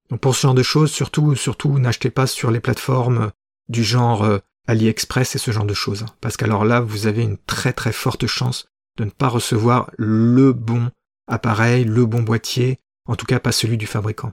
Donc 0.08 0.20
pour 0.20 0.34
ce 0.34 0.42
genre 0.42 0.54
de 0.54 0.62
choses, 0.62 0.92
surtout, 0.92 1.34
surtout, 1.34 1.78
n'achetez 1.78 2.10
pas 2.10 2.28
sur 2.28 2.52
les 2.52 2.60
plateformes 2.60 3.32
du 3.68 3.82
genre 3.84 4.22
euh, 4.22 4.38
AliExpress 4.68 5.34
et 5.34 5.38
ce 5.38 5.50
genre 5.50 5.64
de 5.64 5.74
choses. 5.74 6.06
Parce 6.20 6.36
qu'alors 6.36 6.64
là, 6.64 6.80
vous 6.80 7.08
avez 7.08 7.22
une 7.22 7.36
très 7.36 7.72
très 7.72 7.92
forte 7.92 8.26
chance 8.26 8.68
de 8.96 9.04
ne 9.04 9.10
pas 9.10 9.28
recevoir 9.28 9.90
le 9.98 10.52
bon 10.52 10.90
appareil, 11.26 11.84
le 11.84 12.06
bon 12.06 12.22
boîtier, 12.22 12.78
en 13.06 13.16
tout 13.16 13.26
cas 13.26 13.40
pas 13.40 13.52
celui 13.52 13.76
du 13.76 13.86
fabricant. 13.86 14.32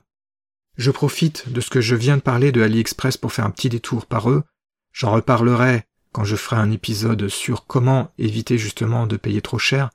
Je 0.77 0.91
profite 0.91 1.51
de 1.51 1.62
ce 1.62 1.71
que 1.71 1.82
je 1.82 1.95
viens 1.95 2.17
de 2.17 2.21
parler 2.21 2.51
de 2.51 2.62
AliExpress 2.62 3.17
pour 3.17 3.34
faire 3.34 3.45
un 3.45 3.51
petit 3.51 3.69
détour 3.69 4.06
par 4.06 4.30
eux. 4.30 4.43
J'en 4.93 5.12
reparlerai 5.12 5.84
quand 6.12 6.23
je 6.23 6.36
ferai 6.36 6.58
un 6.58 6.71
épisode 6.71 7.27
sur 7.27 7.65
comment 7.65 8.12
éviter 8.19 8.60
justement 8.60 9.08
de 9.08 9.17
payer 9.17 9.41
trop 9.41 9.58
cher. 9.58 9.89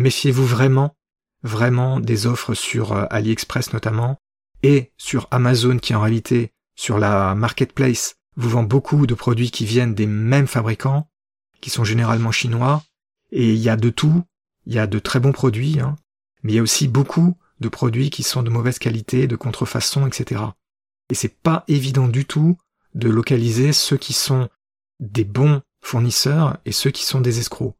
Méfiez-vous 0.00 0.46
vraiment, 0.46 0.96
vraiment 1.42 2.00
des 2.00 2.26
offres 2.26 2.54
sur 2.54 2.92
euh, 2.92 3.04
AliExpress 3.10 3.74
notamment, 3.74 4.18
et 4.62 4.92
sur 4.96 5.28
Amazon 5.30 5.76
qui 5.76 5.94
en 5.94 6.00
réalité, 6.00 6.54
sur 6.74 6.98
la 6.98 7.34
marketplace, 7.34 8.14
vous 8.34 8.48
vend 8.48 8.62
beaucoup 8.62 9.06
de 9.06 9.12
produits 9.12 9.50
qui 9.50 9.66
viennent 9.66 9.94
des 9.94 10.06
mêmes 10.06 10.46
fabricants, 10.46 11.10
qui 11.60 11.68
sont 11.68 11.84
généralement 11.84 12.32
chinois, 12.32 12.82
et 13.30 13.52
il 13.52 13.58
y 13.58 13.68
a 13.68 13.76
de 13.76 13.90
tout, 13.90 14.24
il 14.64 14.72
y 14.72 14.78
a 14.78 14.86
de 14.86 14.98
très 14.98 15.20
bons 15.20 15.32
produits, 15.32 15.80
hein, 15.80 15.96
mais 16.42 16.52
il 16.52 16.56
y 16.56 16.60
a 16.60 16.62
aussi 16.62 16.88
beaucoup 16.88 17.36
de 17.60 17.68
produits 17.68 18.08
qui 18.08 18.22
sont 18.22 18.42
de 18.42 18.48
mauvaise 18.48 18.78
qualité, 18.78 19.26
de 19.26 19.36
contrefaçon, 19.36 20.06
etc. 20.06 20.40
Et 21.10 21.14
c'est 21.14 21.42
pas 21.42 21.62
évident 21.68 22.08
du 22.08 22.24
tout 22.24 22.56
de 22.94 23.10
localiser 23.10 23.74
ceux 23.74 23.98
qui 23.98 24.14
sont 24.14 24.48
des 24.98 25.24
bons 25.24 25.60
fournisseurs 25.82 26.56
et 26.64 26.72
ceux 26.72 26.90
qui 26.90 27.04
sont 27.04 27.20
des 27.20 27.38
escrocs. 27.38 27.76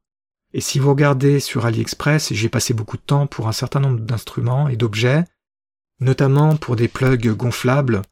Et 0.53 0.61
si 0.61 0.79
vous 0.79 0.91
regardez 0.91 1.39
sur 1.39 1.65
AliExpress, 1.65 2.33
j'ai 2.33 2.49
passé 2.49 2.75
beaucoup 2.75 2.97
de 2.97 3.03
temps 3.03 3.27
pour 3.27 3.49
un 3.49 3.53
certain 3.53 3.81
nombre 3.81 4.01
d'instruments 4.01 4.69
et 4.69 4.77
d'objets, 4.77 5.25
notamment 6.01 6.57
pour 6.57 6.77
des 6.77 6.89
plugs 6.89 7.29
gonflables, 7.29 8.03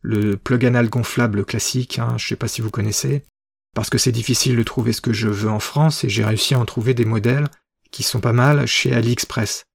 le 0.00 0.36
plug 0.36 0.64
anal 0.64 0.88
gonflable 0.88 1.44
classique, 1.44 1.98
hein, 1.98 2.16
je 2.16 2.26
sais 2.26 2.36
pas 2.36 2.48
si 2.48 2.60
vous 2.60 2.70
connaissez, 2.70 3.24
parce 3.74 3.90
que 3.90 3.98
c'est 3.98 4.12
difficile 4.12 4.56
de 4.56 4.62
trouver 4.62 4.92
ce 4.92 5.00
que 5.00 5.12
je 5.12 5.28
veux 5.28 5.50
en 5.50 5.60
France 5.60 6.04
et 6.04 6.08
j'ai 6.08 6.24
réussi 6.24 6.54
à 6.54 6.58
en 6.58 6.64
trouver 6.64 6.94
des 6.94 7.04
modèles 7.04 7.48
qui 7.90 8.02
sont 8.02 8.20
pas 8.20 8.32
mal 8.32 8.66
chez 8.66 8.94
AliExpress. 8.94 9.66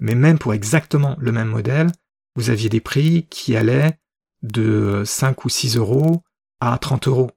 Mais 0.00 0.14
même 0.14 0.38
pour 0.38 0.54
exactement 0.54 1.16
le 1.18 1.32
même 1.32 1.48
modèle, 1.48 1.92
vous 2.36 2.50
aviez 2.50 2.68
des 2.68 2.80
prix 2.80 3.26
qui 3.30 3.56
allaient 3.56 3.98
de 4.42 5.02
5 5.04 5.44
ou 5.44 5.48
6 5.48 5.76
euros 5.76 6.22
à 6.60 6.76
30 6.78 7.08
euros. 7.08 7.30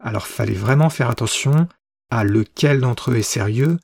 Alors 0.00 0.26
fallait 0.26 0.54
vraiment 0.54 0.90
faire 0.90 1.10
attention 1.10 1.68
à 2.10 2.24
lequel 2.24 2.80
d'entre 2.80 3.10
eux 3.10 3.16
est 3.16 3.22
sérieux. 3.22 3.78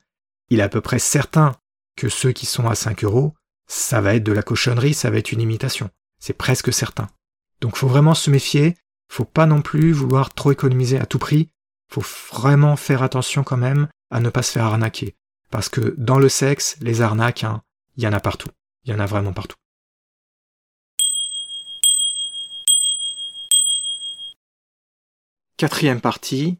Il 0.49 0.59
est 0.59 0.63
à 0.63 0.69
peu 0.69 0.81
près 0.81 0.99
certain 0.99 1.55
que 1.95 2.09
ceux 2.09 2.31
qui 2.31 2.45
sont 2.45 2.67
à 2.67 2.75
5 2.75 3.03
euros, 3.03 3.33
ça 3.67 4.01
va 4.01 4.15
être 4.15 4.23
de 4.23 4.31
la 4.31 4.43
cochonnerie, 4.43 4.93
ça 4.93 5.09
va 5.09 5.17
être 5.17 5.31
une 5.31 5.41
imitation. 5.41 5.89
C'est 6.19 6.33
presque 6.37 6.71
certain. 6.71 7.07
Donc 7.61 7.75
faut 7.75 7.87
vraiment 7.87 8.13
se 8.13 8.29
méfier, 8.29 8.75
faut 9.09 9.25
pas 9.25 9.45
non 9.45 9.61
plus 9.61 9.91
vouloir 9.91 10.33
trop 10.33 10.51
économiser 10.51 10.99
à 10.99 11.05
tout 11.05 11.19
prix, 11.19 11.49
faut 11.89 12.03
vraiment 12.33 12.75
faire 12.75 13.03
attention 13.03 13.43
quand 13.43 13.57
même 13.57 13.87
à 14.11 14.19
ne 14.19 14.29
pas 14.29 14.43
se 14.43 14.51
faire 14.51 14.65
arnaquer. 14.65 15.15
Parce 15.49 15.69
que 15.69 15.95
dans 15.97 16.19
le 16.19 16.29
sexe, 16.29 16.77
les 16.81 17.01
arnaques, 17.01 17.43
hein, 17.43 17.61
il 17.95 18.03
y 18.03 18.07
en 18.07 18.13
a 18.13 18.19
partout. 18.19 18.49
Il 18.83 18.91
y 18.91 18.95
en 18.95 18.99
a 18.99 19.05
vraiment 19.05 19.33
partout. 19.33 19.57
Quatrième 25.57 26.01
partie, 26.01 26.59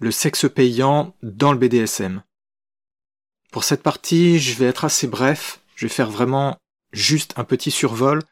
le 0.00 0.10
sexe 0.10 0.46
payant 0.52 1.14
dans 1.22 1.52
le 1.52 1.58
BDSM. 1.58 2.22
Pour 3.50 3.64
cette 3.64 3.82
partie, 3.82 4.38
je 4.38 4.54
vais 4.54 4.66
être 4.66 4.84
assez 4.84 5.06
bref, 5.06 5.60
je 5.74 5.86
vais 5.86 5.92
faire 5.92 6.10
vraiment 6.10 6.56
juste 6.92 7.32
un 7.36 7.44
petit 7.44 7.70
survol, 7.70 8.22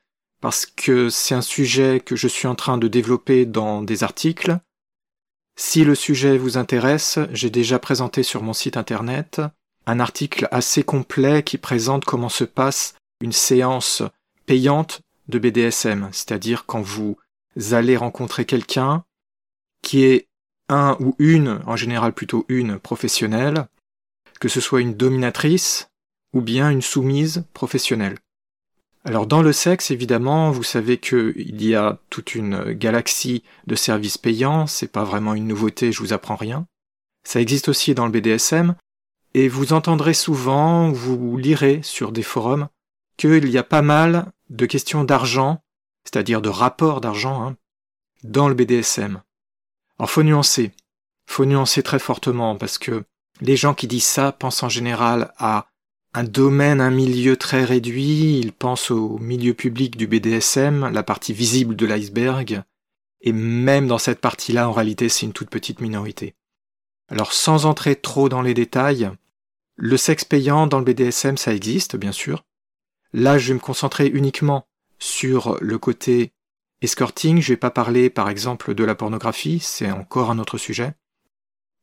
parce 0.40 0.66
que 0.66 1.08
c'est 1.08 1.34
un 1.34 1.42
sujet 1.42 2.00
que 2.04 2.16
je 2.16 2.28
suis 2.28 2.46
en 2.46 2.54
train 2.54 2.76
de 2.76 2.88
développer 2.88 3.46
dans 3.46 3.82
des 3.82 4.04
articles. 4.04 4.58
Si 5.56 5.84
le 5.84 5.94
sujet 5.94 6.36
vous 6.36 6.58
intéresse, 6.58 7.18
j'ai 7.32 7.48
déjà 7.48 7.78
présenté 7.78 8.22
sur 8.22 8.42
mon 8.42 8.52
site 8.52 8.76
internet 8.76 9.40
un 9.86 10.00
article 10.00 10.48
assez 10.50 10.82
complet 10.82 11.42
qui 11.42 11.58
présente 11.58 12.04
comment 12.04 12.28
se 12.28 12.44
passe 12.44 12.94
une 13.20 13.32
séance 13.32 14.02
payante 14.46 15.00
de 15.28 15.38
BDSM, 15.38 16.08
c'est-à-dire 16.12 16.66
quand 16.66 16.82
vous 16.82 17.16
allez 17.70 17.96
rencontrer 17.96 18.44
quelqu'un 18.44 19.04
qui 19.82 20.04
est 20.04 20.28
un 20.68 20.96
ou 21.00 21.14
une, 21.18 21.60
en 21.66 21.76
général 21.76 22.12
plutôt 22.12 22.44
une, 22.48 22.78
professionnelle, 22.78 23.66
que 24.40 24.48
ce 24.48 24.60
soit 24.60 24.80
une 24.80 24.94
dominatrice 24.94 25.88
ou 26.32 26.40
bien 26.40 26.70
une 26.70 26.82
soumise 26.82 27.44
professionnelle. 27.54 28.18
Alors 29.04 29.26
dans 29.26 29.42
le 29.42 29.52
sexe, 29.52 29.90
évidemment, 29.90 30.50
vous 30.50 30.62
savez 30.62 30.98
qu'il 30.98 31.62
y 31.62 31.74
a 31.74 31.98
toute 32.08 32.34
une 32.34 32.72
galaxie 32.72 33.42
de 33.66 33.74
services 33.74 34.16
payants, 34.16 34.66
c'est 34.66 34.90
pas 34.90 35.04
vraiment 35.04 35.34
une 35.34 35.46
nouveauté, 35.46 35.92
je 35.92 36.00
vous 36.00 36.14
apprends 36.14 36.36
rien. 36.36 36.66
Ça 37.22 37.40
existe 37.40 37.68
aussi 37.68 37.94
dans 37.94 38.06
le 38.06 38.12
BDSM, 38.12 38.74
et 39.34 39.48
vous 39.48 39.72
entendrez 39.72 40.14
souvent, 40.14 40.90
vous 40.90 41.36
lirez 41.36 41.80
sur 41.82 42.12
des 42.12 42.22
forums, 42.22 42.68
qu'il 43.16 43.48
y 43.48 43.58
a 43.58 43.62
pas 43.62 43.82
mal 43.82 44.32
de 44.48 44.66
questions 44.66 45.04
d'argent, 45.04 45.62
c'est-à-dire 46.04 46.40
de 46.40 46.48
rapport 46.48 47.00
d'argent, 47.00 47.42
hein, 47.42 47.56
dans 48.22 48.48
le 48.48 48.54
BDSM. 48.54 49.22
Alors 49.98 50.10
faut 50.10 50.22
nuancer, 50.22 50.72
faut 51.26 51.44
nuancer 51.44 51.82
très 51.82 51.98
fortement, 51.98 52.56
parce 52.56 52.78
que 52.78 53.04
les 53.40 53.56
gens 53.56 53.74
qui 53.74 53.86
disent 53.86 54.04
ça 54.04 54.32
pensent 54.32 54.62
en 54.62 54.68
général 54.68 55.32
à 55.38 55.68
un 56.12 56.24
domaine, 56.24 56.80
un 56.80 56.90
milieu 56.90 57.36
très 57.36 57.64
réduit, 57.64 58.38
ils 58.38 58.52
pensent 58.52 58.90
au 58.90 59.18
milieu 59.18 59.54
public 59.54 59.96
du 59.96 60.06
BDSM, 60.06 60.88
la 60.92 61.02
partie 61.02 61.32
visible 61.32 61.74
de 61.74 61.86
l'iceberg, 61.86 62.62
et 63.20 63.32
même 63.32 63.88
dans 63.88 63.98
cette 63.98 64.20
partie-là, 64.20 64.68
en 64.68 64.72
réalité, 64.72 65.08
c'est 65.08 65.26
une 65.26 65.32
toute 65.32 65.50
petite 65.50 65.80
minorité. 65.80 66.34
Alors 67.08 67.32
sans 67.32 67.66
entrer 67.66 67.96
trop 67.96 68.28
dans 68.28 68.42
les 68.42 68.54
détails, 68.54 69.10
le 69.76 69.96
sexe 69.96 70.24
payant 70.24 70.66
dans 70.66 70.78
le 70.78 70.84
BDSM, 70.84 71.36
ça 71.36 71.54
existe, 71.54 71.96
bien 71.96 72.12
sûr. 72.12 72.44
Là, 73.12 73.38
je 73.38 73.48
vais 73.48 73.54
me 73.54 73.60
concentrer 73.60 74.06
uniquement 74.06 74.66
sur 74.98 75.58
le 75.60 75.78
côté 75.78 76.32
escorting. 76.84 77.40
Je 77.40 77.52
vais 77.52 77.56
pas 77.56 77.70
parler, 77.70 78.10
par 78.10 78.28
exemple, 78.28 78.74
de 78.74 78.84
la 78.84 78.94
pornographie, 78.94 79.60
c'est 79.60 79.90
encore 79.90 80.30
un 80.30 80.38
autre 80.38 80.58
sujet. 80.58 80.94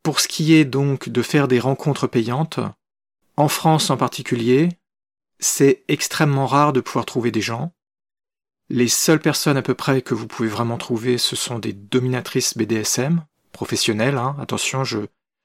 Pour 0.04 0.20
ce 0.20 0.28
qui 0.28 0.56
est 0.56 0.66
donc 0.66 1.10
de 1.10 1.22
faire 1.22 1.48
des 1.48 1.60
rencontres 1.60 2.08
payantes, 2.08 2.60
en 3.38 3.48
France 3.48 3.90
en 3.90 3.98
particulier, 3.98 4.70
c'est 5.40 5.84
extrêmement 5.88 6.48
rare 6.48 6.74
de 6.74 6.82
pouvoir 6.82 7.06
trouver 7.06 7.32
des 7.32 7.42
gens. 7.42 7.74
Les 8.70 8.88
seules 8.88 9.20
personnes 9.20 9.58
à 9.58 9.62
peu 9.62 9.74
près 9.74 10.02
que 10.02 10.14
vous 10.14 10.28
pouvez 10.28 10.48
vraiment 10.48 10.78
trouver, 10.78 11.18
ce 11.18 11.36
sont 11.36 11.60
des 11.60 11.74
dominatrices 11.74 12.58
BDSM, 12.58 13.26
professionnelles, 13.52 14.18
hein. 14.18 14.36
attention, 14.40 14.84
je, 14.84 15.00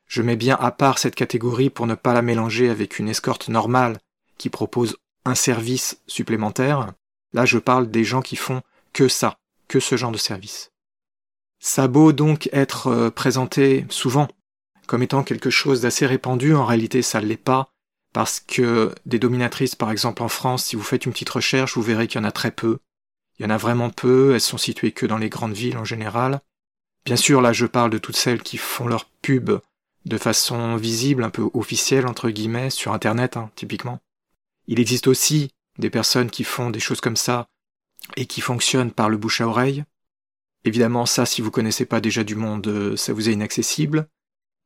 je 0.06 0.22
mets 0.22 0.36
bien 0.36 0.56
à 0.56 0.70
part 0.70 0.98
cette 0.98 1.16
catégorie 1.16 1.70
pour 1.70 1.86
ne 1.86 1.94
pas 1.94 2.14
la 2.14 2.22
mélanger 2.22 2.70
avec 2.70 2.98
une 2.98 3.08
escorte 3.08 3.48
normale 3.48 3.98
qui 4.38 4.48
propose 4.48 4.96
un 5.24 5.34
service 5.34 6.00
supplémentaire. 6.06 6.92
Là, 7.32 7.44
je 7.44 7.58
parle 7.58 7.90
des 7.90 8.04
gens 8.04 8.22
qui 8.22 8.36
font 8.36 8.62
que 8.92 9.08
ça, 9.08 9.38
que 9.68 9.80
ce 9.80 9.96
genre 9.96 10.12
de 10.12 10.18
service. 10.18 10.72
Ça 11.58 11.84
a 11.84 11.88
beau 11.88 12.12
donc 12.12 12.48
être 12.52 12.88
euh, 12.88 13.10
présenté 13.10 13.86
souvent 13.88 14.28
comme 14.86 15.02
étant 15.02 15.24
quelque 15.24 15.50
chose 15.50 15.80
d'assez 15.80 16.06
répandu, 16.06 16.54
en 16.54 16.64
réalité 16.64 17.02
ça 17.02 17.20
ne 17.20 17.26
l'est 17.26 17.36
pas, 17.36 17.72
parce 18.12 18.40
que 18.40 18.94
des 19.04 19.18
dominatrices, 19.18 19.74
par 19.74 19.90
exemple 19.90 20.22
en 20.22 20.28
France, 20.28 20.64
si 20.64 20.76
vous 20.76 20.82
faites 20.82 21.06
une 21.06 21.12
petite 21.12 21.30
recherche, 21.30 21.74
vous 21.74 21.82
verrez 21.82 22.06
qu'il 22.06 22.20
y 22.20 22.24
en 22.24 22.28
a 22.28 22.32
très 22.32 22.50
peu. 22.50 22.78
Il 23.38 23.42
y 23.42 23.46
en 23.46 23.50
a 23.50 23.58
vraiment 23.58 23.90
peu, 23.90 24.32
elles 24.34 24.40
sont 24.40 24.58
situées 24.58 24.92
que 24.92 25.04
dans 25.04 25.18
les 25.18 25.28
grandes 25.28 25.52
villes 25.52 25.76
en 25.76 25.84
général. 25.84 26.40
Bien 27.04 27.16
sûr, 27.16 27.42
là 27.42 27.52
je 27.52 27.66
parle 27.66 27.90
de 27.90 27.98
toutes 27.98 28.16
celles 28.16 28.42
qui 28.42 28.56
font 28.56 28.86
leur 28.86 29.06
pub 29.22 29.50
de 30.06 30.18
façon 30.18 30.76
visible, 30.76 31.24
un 31.24 31.30
peu 31.30 31.50
officielle, 31.52 32.06
entre 32.06 32.30
guillemets, 32.30 32.70
sur 32.70 32.92
Internet, 32.92 33.36
hein, 33.36 33.50
typiquement. 33.56 33.98
Il 34.68 34.80
existe 34.80 35.08
aussi 35.08 35.50
des 35.78 35.90
personnes 35.90 36.30
qui 36.30 36.44
font 36.44 36.70
des 36.70 36.80
choses 36.80 37.00
comme 37.00 37.16
ça 37.16 37.48
et 38.16 38.26
qui 38.26 38.40
fonctionnent 38.40 38.92
par 38.92 39.08
le 39.08 39.16
bouche 39.16 39.40
à 39.40 39.48
oreille. 39.48 39.84
Évidemment, 40.64 41.06
ça, 41.06 41.26
si 41.26 41.42
vous 41.42 41.50
connaissez 41.50 41.86
pas 41.86 42.00
déjà 42.00 42.24
du 42.24 42.34
monde, 42.34 42.66
euh, 42.66 42.96
ça 42.96 43.12
vous 43.12 43.28
est 43.28 43.32
inaccessible. 43.32 44.08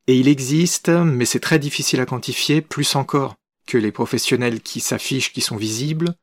Et 0.07 0.17
il 0.19 0.29
existe, 0.29 0.89
mais 0.89 1.25
c'est 1.25 1.41
très 1.41 1.59
difficile 1.59 2.01
à 2.01 2.07
quantifier, 2.07 2.63
plus 2.63 2.97
encore 2.97 3.37
que 3.67 3.79
les 3.79 3.93
professionnels 3.93 4.61
qui 4.61 4.81
s'affichent, 4.81 5.33
qui 5.33 5.41
sont 5.41 5.57
visibles, 5.57 6.15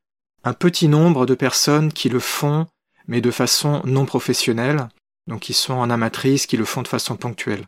un 0.44 0.54
petit 0.54 0.88
nombre 0.88 1.26
de 1.26 1.36
personnes 1.36 1.94
qui 1.94 2.10
le 2.10 2.20
font, 2.20 2.68
mais 3.08 3.22
de 3.22 3.32
façon 3.32 3.82
non 3.86 4.06
professionnelle, 4.06 4.90
donc 5.28 5.42
qui 5.42 5.54
sont 5.54 5.74
en 5.74 5.90
amatrice, 5.90 6.46
qui 6.46 6.58
le 6.58 6.66
font 6.66 6.82
de 6.82 6.88
façon 6.88 7.16
ponctuelle. 7.16 7.66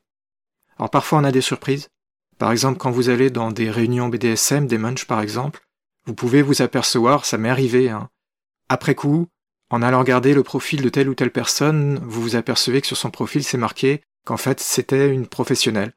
Alors 0.78 0.90
parfois 0.90 1.20
on 1.20 1.24
a 1.24 1.32
des 1.32 1.42
surprises. 1.42 1.90
Par 2.38 2.52
exemple, 2.52 2.78
quand 2.78 2.92
vous 2.92 3.10
allez 3.10 3.30
dans 3.30 3.52
des 3.52 3.70
réunions 3.70 4.08
BDSM, 4.08 4.66
des 4.66 4.78
munch 4.78 5.06
par 5.06 5.22
exemple, 5.22 5.62
vous 6.06 6.14
pouvez 6.14 6.42
vous 6.42 6.62
apercevoir, 6.62 7.26
ça 7.26 7.38
m'est 7.38 7.50
arrivé, 7.50 7.90
hein. 7.90 8.10
après 8.70 8.96
coup, 8.96 9.28
en 9.69 9.82
allant 9.82 9.99
regarder 9.99 10.34
le 10.34 10.43
profil 10.43 10.82
de 10.82 10.89
telle 10.89 11.10
ou 11.10 11.15
telle 11.15 11.32
personne, 11.32 11.99
vous 12.03 12.21
vous 12.21 12.36
apercevez 12.36 12.82
que 12.82 12.88
sur 12.88 12.97
son 12.97 13.12
profil 13.12 13.43
c'est 13.43 13.58
marqué 13.58 14.01
qu'en 14.25 14.38
fait 14.38 14.60
c'était 14.60 15.10
une 15.10 15.27
professionnelle. 15.27 15.93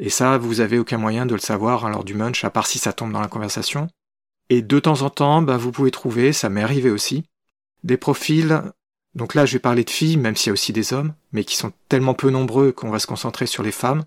Et 0.00 0.08
ça, 0.08 0.38
vous 0.38 0.60
avez 0.60 0.78
aucun 0.78 0.96
moyen 0.96 1.26
de 1.26 1.34
le 1.34 1.40
savoir 1.40 1.88
lors 1.90 2.04
du 2.04 2.14
munch, 2.14 2.42
à 2.44 2.50
part 2.50 2.66
si 2.66 2.78
ça 2.78 2.94
tombe 2.94 3.12
dans 3.12 3.20
la 3.20 3.28
conversation. 3.28 3.86
Et 4.48 4.62
de 4.62 4.80
temps 4.80 5.02
en 5.02 5.10
temps, 5.10 5.42
bah, 5.42 5.58
vous 5.58 5.72
pouvez 5.72 5.90
trouver, 5.90 6.32
ça 6.32 6.48
m'est 6.48 6.62
arrivé 6.62 6.90
aussi, 6.90 7.24
des 7.84 7.98
profils 7.98 8.62
Donc 9.14 9.34
là, 9.34 9.44
je 9.44 9.52
vais 9.52 9.58
parler 9.58 9.84
de 9.84 9.90
filles, 9.90 10.16
même 10.16 10.36
s'il 10.36 10.48
y 10.48 10.50
a 10.50 10.52
aussi 10.54 10.72
des 10.72 10.94
hommes, 10.94 11.14
mais 11.32 11.44
qui 11.44 11.54
sont 11.54 11.72
tellement 11.88 12.14
peu 12.14 12.30
nombreux 12.30 12.72
qu'on 12.72 12.90
va 12.90 12.98
se 12.98 13.06
concentrer 13.06 13.44
sur 13.44 13.62
les 13.62 13.72
femmes. 13.72 14.04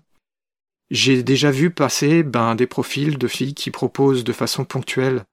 J'ai 0.90 1.22
déjà 1.22 1.52
vu 1.52 1.70
passer 1.70 2.24
ben, 2.24 2.56
des 2.56 2.66
profils 2.66 3.16
de 3.16 3.28
filles 3.28 3.54
qui 3.54 3.70
proposent 3.70 4.24
de 4.24 4.32
façon 4.32 4.64
ponctuelle 4.64 5.24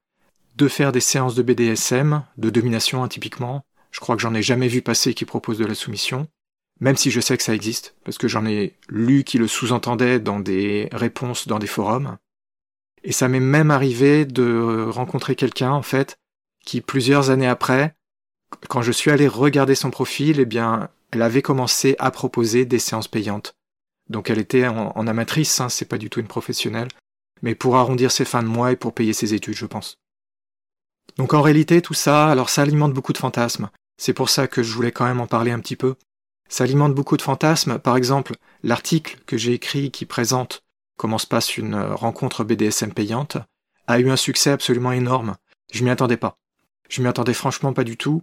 de 0.56 0.68
faire 0.68 0.92
des 0.92 1.00
séances 1.00 1.34
de 1.34 1.42
BDSM, 1.42 2.24
de 2.36 2.50
domination 2.50 3.06
typiquement. 3.08 3.64
Je 3.90 4.00
crois 4.00 4.16
que 4.16 4.22
j'en 4.22 4.34
ai 4.34 4.42
jamais 4.42 4.68
vu 4.68 4.82
passer 4.82 5.14
qui 5.14 5.24
proposent 5.24 5.58
de 5.58 5.66
la 5.66 5.74
soumission, 5.74 6.28
même 6.80 6.96
si 6.96 7.10
je 7.10 7.20
sais 7.20 7.36
que 7.36 7.42
ça 7.42 7.54
existe, 7.54 7.94
parce 8.04 8.18
que 8.18 8.28
j'en 8.28 8.46
ai 8.46 8.74
lu 8.88 9.24
qui 9.24 9.38
le 9.38 9.48
sous-entendaient 9.48 10.20
dans 10.20 10.40
des 10.40 10.88
réponses 10.92 11.46
dans 11.46 11.58
des 11.58 11.66
forums. 11.66 12.16
Et 13.04 13.12
ça 13.12 13.28
m'est 13.28 13.40
même 13.40 13.70
arrivé 13.70 14.24
de 14.24 14.86
rencontrer 14.88 15.34
quelqu'un, 15.34 15.72
en 15.72 15.82
fait, 15.82 16.16
qui 16.64 16.80
plusieurs 16.80 17.30
années 17.30 17.48
après, 17.48 17.94
quand 18.68 18.82
je 18.82 18.92
suis 18.92 19.10
allé 19.10 19.28
regarder 19.28 19.74
son 19.74 19.90
profil, 19.90 20.40
eh 20.40 20.44
bien, 20.44 20.90
elle 21.10 21.22
avait 21.22 21.42
commencé 21.42 21.96
à 21.98 22.10
proposer 22.10 22.64
des 22.64 22.78
séances 22.78 23.08
payantes. 23.08 23.54
Donc 24.08 24.30
elle 24.30 24.38
était 24.38 24.66
en, 24.66 25.06
amatrice, 25.06 25.60
hein, 25.60 25.68
c'est 25.68 25.84
pas 25.84 25.98
du 25.98 26.10
tout 26.10 26.20
une 26.20 26.26
professionnelle, 26.26 26.88
mais 27.40 27.54
pour 27.54 27.76
arrondir 27.76 28.10
ses 28.10 28.24
fins 28.24 28.42
de 28.42 28.48
mois 28.48 28.72
et 28.72 28.76
pour 28.76 28.94
payer 28.94 29.12
ses 29.12 29.34
études, 29.34 29.54
je 29.54 29.66
pense. 29.66 29.98
Donc 31.16 31.34
en 31.34 31.42
réalité, 31.42 31.82
tout 31.82 31.94
ça, 31.94 32.28
alors 32.28 32.48
ça 32.48 32.62
alimente 32.62 32.92
beaucoup 32.92 33.12
de 33.12 33.18
fantasmes. 33.18 33.70
C'est 33.96 34.14
pour 34.14 34.30
ça 34.30 34.46
que 34.46 34.62
je 34.62 34.72
voulais 34.72 34.92
quand 34.92 35.04
même 35.04 35.20
en 35.20 35.26
parler 35.26 35.50
un 35.50 35.60
petit 35.60 35.76
peu. 35.76 35.94
Ça 36.48 36.64
alimente 36.64 36.94
beaucoup 36.94 37.16
de 37.16 37.22
fantasmes. 37.22 37.78
Par 37.78 37.96
exemple, 37.96 38.34
l'article 38.62 39.18
que 39.26 39.36
j'ai 39.36 39.52
écrit 39.52 39.90
qui 39.90 40.06
présente 40.06 40.62
comment 40.96 41.18
se 41.18 41.26
passe 41.26 41.56
une 41.56 41.76
rencontre 41.76 42.44
BDSM 42.44 42.92
payante 42.92 43.38
a 43.86 43.98
eu 44.00 44.10
un 44.10 44.16
succès 44.16 44.50
absolument 44.50 44.92
énorme. 44.92 45.36
Je 45.72 45.84
m'y 45.84 45.90
attendais 45.90 46.16
pas. 46.16 46.36
Je 46.88 47.02
m'y 47.02 47.08
attendais 47.08 47.34
franchement 47.34 47.72
pas 47.72 47.84
du 47.84 47.96
tout. 47.96 48.22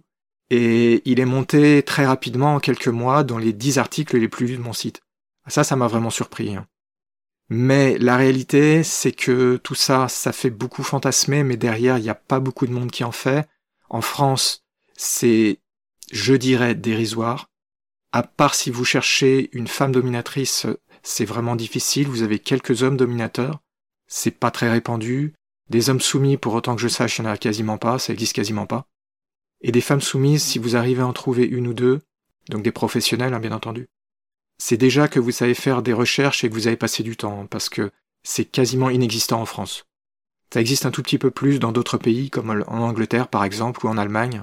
Et 0.50 1.02
il 1.04 1.20
est 1.20 1.24
monté 1.24 1.82
très 1.82 2.06
rapidement 2.06 2.56
en 2.56 2.60
quelques 2.60 2.88
mois 2.88 3.22
dans 3.22 3.38
les 3.38 3.52
dix 3.52 3.78
articles 3.78 4.16
les 4.16 4.28
plus 4.28 4.46
lus 4.46 4.56
de 4.56 4.62
mon 4.62 4.72
site. 4.72 5.00
Ça, 5.46 5.64
ça 5.64 5.76
m'a 5.76 5.86
vraiment 5.86 6.10
surpris. 6.10 6.56
Hein. 6.56 6.66
Mais 7.52 7.98
la 7.98 8.16
réalité, 8.16 8.84
c'est 8.84 9.10
que 9.10 9.56
tout 9.56 9.74
ça, 9.74 10.06
ça 10.08 10.32
fait 10.32 10.50
beaucoup 10.50 10.84
fantasmer, 10.84 11.42
mais 11.42 11.56
derrière, 11.56 11.98
il 11.98 12.02
n'y 12.02 12.08
a 12.08 12.14
pas 12.14 12.38
beaucoup 12.38 12.64
de 12.64 12.72
monde 12.72 12.92
qui 12.92 13.02
en 13.02 13.10
fait. 13.10 13.48
En 13.88 14.02
France, 14.02 14.64
c'est, 14.96 15.58
je 16.12 16.34
dirais, 16.34 16.76
dérisoire. 16.76 17.50
À 18.12 18.22
part 18.22 18.54
si 18.54 18.70
vous 18.70 18.84
cherchez 18.84 19.50
une 19.52 19.66
femme 19.66 19.90
dominatrice, 19.90 20.66
c'est 21.02 21.24
vraiment 21.24 21.56
difficile. 21.56 22.06
Vous 22.06 22.22
avez 22.22 22.38
quelques 22.38 22.84
hommes 22.84 22.96
dominateurs. 22.96 23.60
C'est 24.06 24.38
pas 24.38 24.52
très 24.52 24.70
répandu. 24.70 25.34
Des 25.70 25.90
hommes 25.90 26.00
soumis, 26.00 26.36
pour 26.36 26.54
autant 26.54 26.76
que 26.76 26.82
je 26.82 26.88
sache, 26.88 27.18
il 27.18 27.22
n'y 27.22 27.28
en 27.28 27.32
a 27.32 27.36
quasiment 27.36 27.78
pas. 27.78 27.98
Ça 27.98 28.12
existe 28.12 28.34
quasiment 28.34 28.66
pas. 28.66 28.86
Et 29.60 29.72
des 29.72 29.80
femmes 29.80 30.00
soumises, 30.00 30.44
si 30.44 30.60
vous 30.60 30.76
arrivez 30.76 31.02
à 31.02 31.06
en 31.06 31.12
trouver 31.12 31.46
une 31.46 31.66
ou 31.66 31.74
deux, 31.74 32.00
donc 32.48 32.62
des 32.62 32.72
professionnels, 32.72 33.34
hein, 33.34 33.40
bien 33.40 33.52
entendu, 33.52 33.88
c'est 34.60 34.76
déjà 34.76 35.08
que 35.08 35.18
vous 35.18 35.30
savez 35.30 35.54
faire 35.54 35.80
des 35.80 35.94
recherches 35.94 36.44
et 36.44 36.50
que 36.50 36.54
vous 36.54 36.66
avez 36.66 36.76
passé 36.76 37.02
du 37.02 37.16
temps, 37.16 37.46
parce 37.48 37.70
que 37.70 37.90
c'est 38.22 38.44
quasiment 38.44 38.90
inexistant 38.90 39.40
en 39.40 39.46
France. 39.46 39.86
Ça 40.52 40.60
existe 40.60 40.84
un 40.84 40.90
tout 40.90 41.02
petit 41.02 41.16
peu 41.16 41.30
plus 41.30 41.58
dans 41.58 41.72
d'autres 41.72 41.96
pays, 41.96 42.28
comme 42.28 42.50
en 42.66 42.80
Angleterre 42.82 43.28
par 43.28 43.44
exemple, 43.44 43.86
ou 43.86 43.88
en 43.88 43.96
Allemagne. 43.96 44.42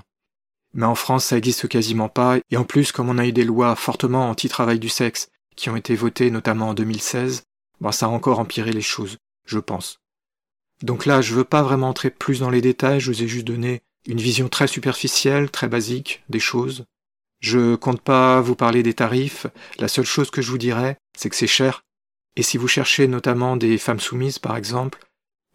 Mais 0.73 0.87
en 0.87 0.95
France, 0.95 1.25
ça 1.25 1.37
existe 1.37 1.67
quasiment 1.67 2.09
pas, 2.09 2.39
et 2.49 2.57
en 2.57 2.63
plus, 2.63 2.91
comme 2.91 3.09
on 3.09 3.19
a 3.19 3.27
eu 3.27 3.31
des 3.31 3.43
lois 3.43 3.75
fortement 3.75 4.27
anti-travail 4.29 4.79
du 4.79 4.89
sexe, 4.89 5.29
qui 5.55 5.69
ont 5.69 5.75
été 5.75 5.95
votées 5.95 6.31
notamment 6.31 6.69
en 6.69 6.73
2016, 6.73 7.43
ben 7.79 7.91
ça 7.91 8.07
a 8.07 8.09
encore 8.09 8.39
empiré 8.39 8.71
les 8.71 8.81
choses, 8.81 9.17
je 9.45 9.59
pense. 9.59 9.99
Donc 10.81 11.05
là, 11.05 11.21
je 11.21 11.35
veux 11.35 11.43
pas 11.43 11.61
vraiment 11.61 11.89
entrer 11.89 12.09
plus 12.09 12.39
dans 12.39 12.49
les 12.49 12.61
détails, 12.61 12.99
je 12.99 13.11
vous 13.11 13.21
ai 13.21 13.27
juste 13.27 13.45
donné 13.45 13.83
une 14.07 14.21
vision 14.21 14.49
très 14.49 14.67
superficielle, 14.67 15.51
très 15.51 15.67
basique 15.67 16.23
des 16.29 16.39
choses, 16.39 16.85
je 17.39 17.75
compte 17.75 18.01
pas 18.01 18.41
vous 18.41 18.55
parler 18.55 18.83
des 18.83 18.93
tarifs, 18.93 19.47
la 19.79 19.87
seule 19.87 20.05
chose 20.05 20.31
que 20.31 20.41
je 20.41 20.51
vous 20.51 20.57
dirais, 20.57 20.97
c'est 21.17 21.29
que 21.29 21.35
c'est 21.35 21.47
cher. 21.47 21.83
Et 22.35 22.43
si 22.43 22.57
vous 22.57 22.67
cherchez 22.67 23.07
notamment 23.07 23.57
des 23.57 23.77
femmes 23.77 23.99
soumises, 23.99 24.39
par 24.39 24.55
exemple, 24.57 24.99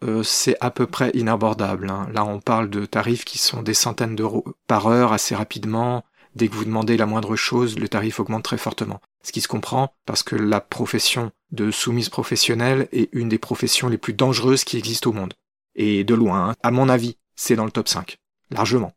euh, 0.03 0.23
c'est 0.23 0.57
à 0.59 0.69
peu 0.69 0.85
près 0.85 1.11
inabordable. 1.13 1.89
Hein. 1.89 2.09
Là, 2.13 2.25
on 2.25 2.39
parle 2.39 2.69
de 2.69 2.85
tarifs 2.85 3.25
qui 3.25 3.37
sont 3.37 3.63
des 3.63 3.73
centaines 3.73 4.15
d'euros 4.15 4.43
par 4.67 4.87
heure 4.87 5.13
assez 5.13 5.33
rapidement. 5.33 6.03
Dès 6.35 6.47
que 6.47 6.55
vous 6.55 6.65
demandez 6.65 6.97
la 6.97 7.05
moindre 7.05 7.35
chose, 7.35 7.77
le 7.79 7.87
tarif 7.87 8.19
augmente 8.19 8.43
très 8.43 8.57
fortement. 8.57 8.99
Ce 9.23 9.31
qui 9.31 9.39
se 9.39 9.47
comprend 9.47 9.93
parce 10.05 10.23
que 10.23 10.35
la 10.35 10.59
profession 10.59 11.31
de 11.51 11.71
soumise 11.71 12.09
professionnelle 12.09 12.89
est 12.91 13.09
une 13.13 13.29
des 13.29 13.37
professions 13.37 13.87
les 13.87 13.97
plus 13.97 14.13
dangereuses 14.13 14.63
qui 14.63 14.77
existent 14.77 15.11
au 15.11 15.13
monde. 15.13 15.35
Et 15.75 16.03
de 16.03 16.15
loin, 16.15 16.49
hein. 16.49 16.55
à 16.63 16.71
mon 16.71 16.89
avis, 16.89 17.17
c'est 17.35 17.55
dans 17.55 17.65
le 17.65 17.71
top 17.71 17.87
5. 17.87 18.17
Largement. 18.51 18.93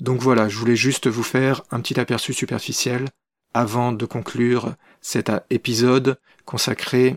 Donc 0.00 0.20
voilà, 0.20 0.48
je 0.48 0.56
voulais 0.56 0.76
juste 0.76 1.08
vous 1.08 1.22
faire 1.22 1.62
un 1.70 1.80
petit 1.80 2.00
aperçu 2.00 2.32
superficiel 2.32 3.06
avant 3.52 3.92
de 3.92 4.06
conclure 4.06 4.74
cet 5.02 5.30
épisode 5.50 6.18
consacré 6.46 7.16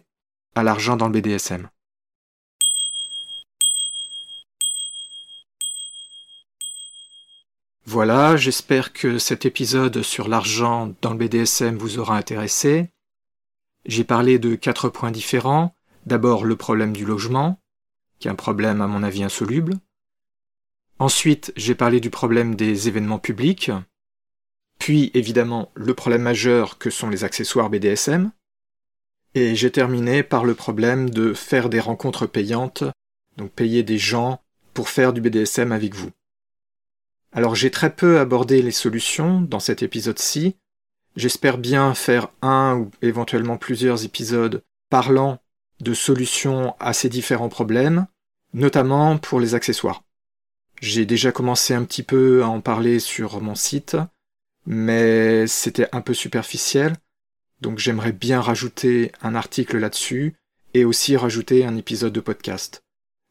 à 0.55 0.63
l'argent 0.63 0.97
dans 0.97 1.07
le 1.07 1.13
BDSM. 1.13 1.69
Voilà, 7.85 8.37
j'espère 8.37 8.91
que 8.91 9.17
cet 9.17 9.45
épisode 9.45 10.01
sur 10.01 10.27
l'argent 10.27 10.93
dans 11.01 11.11
le 11.11 11.17
BDSM 11.17 11.77
vous 11.77 11.99
aura 11.99 12.17
intéressé. 12.17 12.89
J'ai 13.85 14.03
parlé 14.03 14.39
de 14.39 14.55
quatre 14.55 14.89
points 14.89 15.11
différents. 15.11 15.75
D'abord 16.05 16.43
le 16.43 16.55
problème 16.55 16.93
du 16.93 17.05
logement, 17.05 17.59
qui 18.19 18.27
est 18.27 18.31
un 18.31 18.35
problème 18.35 18.81
à 18.81 18.87
mon 18.87 19.03
avis 19.03 19.23
insoluble. 19.23 19.75
Ensuite, 21.03 21.51
j'ai 21.57 21.75
parlé 21.75 21.99
du 21.99 22.09
problème 22.09 22.55
des 22.55 22.87
événements 22.87 23.19
publics, 23.19 23.71
puis 24.79 25.11
évidemment 25.13 25.69
le 25.75 25.93
problème 25.93 26.21
majeur 26.21 26.77
que 26.77 26.89
sont 26.89 27.09
les 27.09 27.25
accessoires 27.25 27.69
BDSM, 27.69 28.31
et 29.35 29.53
j'ai 29.53 29.69
terminé 29.69 30.23
par 30.23 30.45
le 30.45 30.55
problème 30.55 31.09
de 31.09 31.33
faire 31.33 31.67
des 31.67 31.81
rencontres 31.81 32.25
payantes, 32.25 32.85
donc 33.35 33.51
payer 33.51 33.83
des 33.83 33.97
gens 33.97 34.41
pour 34.73 34.87
faire 34.87 35.11
du 35.11 35.19
BDSM 35.19 35.73
avec 35.73 35.93
vous. 35.93 36.11
Alors 37.33 37.53
j'ai 37.53 37.69
très 37.69 37.93
peu 37.93 38.21
abordé 38.21 38.61
les 38.61 38.71
solutions 38.71 39.41
dans 39.41 39.59
cet 39.59 39.83
épisode-ci, 39.83 40.55
j'espère 41.17 41.57
bien 41.57 41.93
faire 41.95 42.29
un 42.41 42.77
ou 42.77 42.91
éventuellement 43.01 43.57
plusieurs 43.57 44.05
épisodes 44.05 44.63
parlant 44.89 45.39
de 45.81 45.93
solutions 45.93 46.77
à 46.79 46.93
ces 46.93 47.09
différents 47.09 47.49
problèmes, 47.49 48.07
notamment 48.53 49.17
pour 49.17 49.41
les 49.41 49.53
accessoires. 49.53 50.02
J'ai 50.83 51.05
déjà 51.05 51.31
commencé 51.31 51.73
un 51.73 51.85
petit 51.85 52.03
peu 52.03 52.43
à 52.43 52.49
en 52.49 52.59
parler 52.59 52.99
sur 52.99 53.39
mon 53.39 53.55
site, 53.55 53.95
mais 54.65 55.47
c'était 55.47 55.87
un 55.93 56.01
peu 56.01 56.13
superficiel, 56.13 56.97
donc 57.61 57.79
j'aimerais 57.79 58.11
bien 58.11 58.41
rajouter 58.41 59.13
un 59.21 59.33
article 59.33 59.77
là-dessus 59.77 60.35
et 60.73 60.83
aussi 60.83 61.15
rajouter 61.15 61.63
un 61.63 61.77
épisode 61.77 62.11
de 62.11 62.19
podcast. 62.19 62.83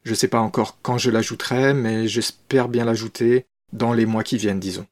Je 0.02 0.14
sais 0.14 0.28
pas 0.28 0.40
encore 0.40 0.78
quand 0.80 0.96
je 0.96 1.10
l'ajouterai, 1.10 1.74
mais 1.74 2.08
j'espère 2.08 2.70
bien 2.70 2.86
l'ajouter 2.86 3.44
dans 3.74 3.92
les 3.92 4.06
mois 4.06 4.24
qui 4.24 4.38
viennent, 4.38 4.58
disons. 4.58 4.86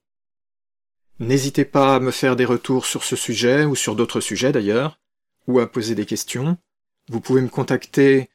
N'hésitez 1.19 1.65
pas 1.65 1.95
à 1.95 2.01
me 2.01 2.11
faire 2.11 2.37
des 2.37 2.45
retours 2.45 2.85
sur 2.85 3.05
ce 3.05 3.17
sujet 3.17 3.65
ou 3.65 3.75
sur 3.75 3.97
d'autres 3.97 4.21
sujets 4.21 4.53
d'ailleurs, 4.53 5.01
ou 5.47 5.61
à 5.61 5.73
poser 5.73 5.95
des 5.95 6.05
questions. 6.05 6.59
Vous 7.09 7.23
pouvez 7.23 7.41
me 7.41 7.49
contacter 7.49 8.29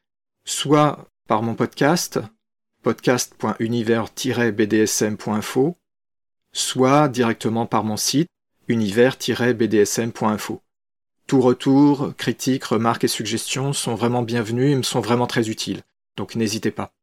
soit 0.46 1.12
par 1.28 1.44
mon 1.44 1.54
podcast, 1.54 2.20
podcast.univers-bdsm.info, 2.86 5.78
soit 6.54 7.08
directement 7.08 7.66
par 7.66 7.84
mon 7.84 7.98
site 7.98 8.30
univers-bdsm.info. 8.68 10.62
Tout 11.26 11.42
retour, 11.42 12.14
critiques, 12.16 12.66
remarques 12.66 13.04
et 13.04 13.08
suggestions 13.08 13.74
sont 13.74 13.96
vraiment 13.96 14.22
bienvenus 14.22 14.72
et 14.72 14.76
me 14.76 14.84
sont 14.84 15.00
vraiment 15.00 15.26
très 15.26 15.50
utiles, 15.50 15.82
donc 16.16 16.36
n'hésitez 16.36 16.70
pas. 16.70 16.94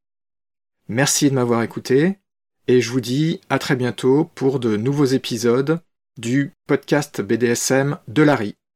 Merci 0.87 1.29
de 1.29 1.35
m'avoir 1.35 1.65
écouté, 1.65 2.21
et 2.69 2.81
je 2.81 2.89
vous 2.89 3.01
dis 3.01 3.41
à 3.51 3.59
très 3.59 3.75
bientôt 3.75 4.31
pour 4.37 4.61
de 4.61 4.77
nouveaux 4.77 5.07
épisodes 5.07 5.81
du 6.17 6.53
podcast 6.69 7.21
BDSM 7.21 7.99
de 8.07 8.23
Larry. 8.23 8.55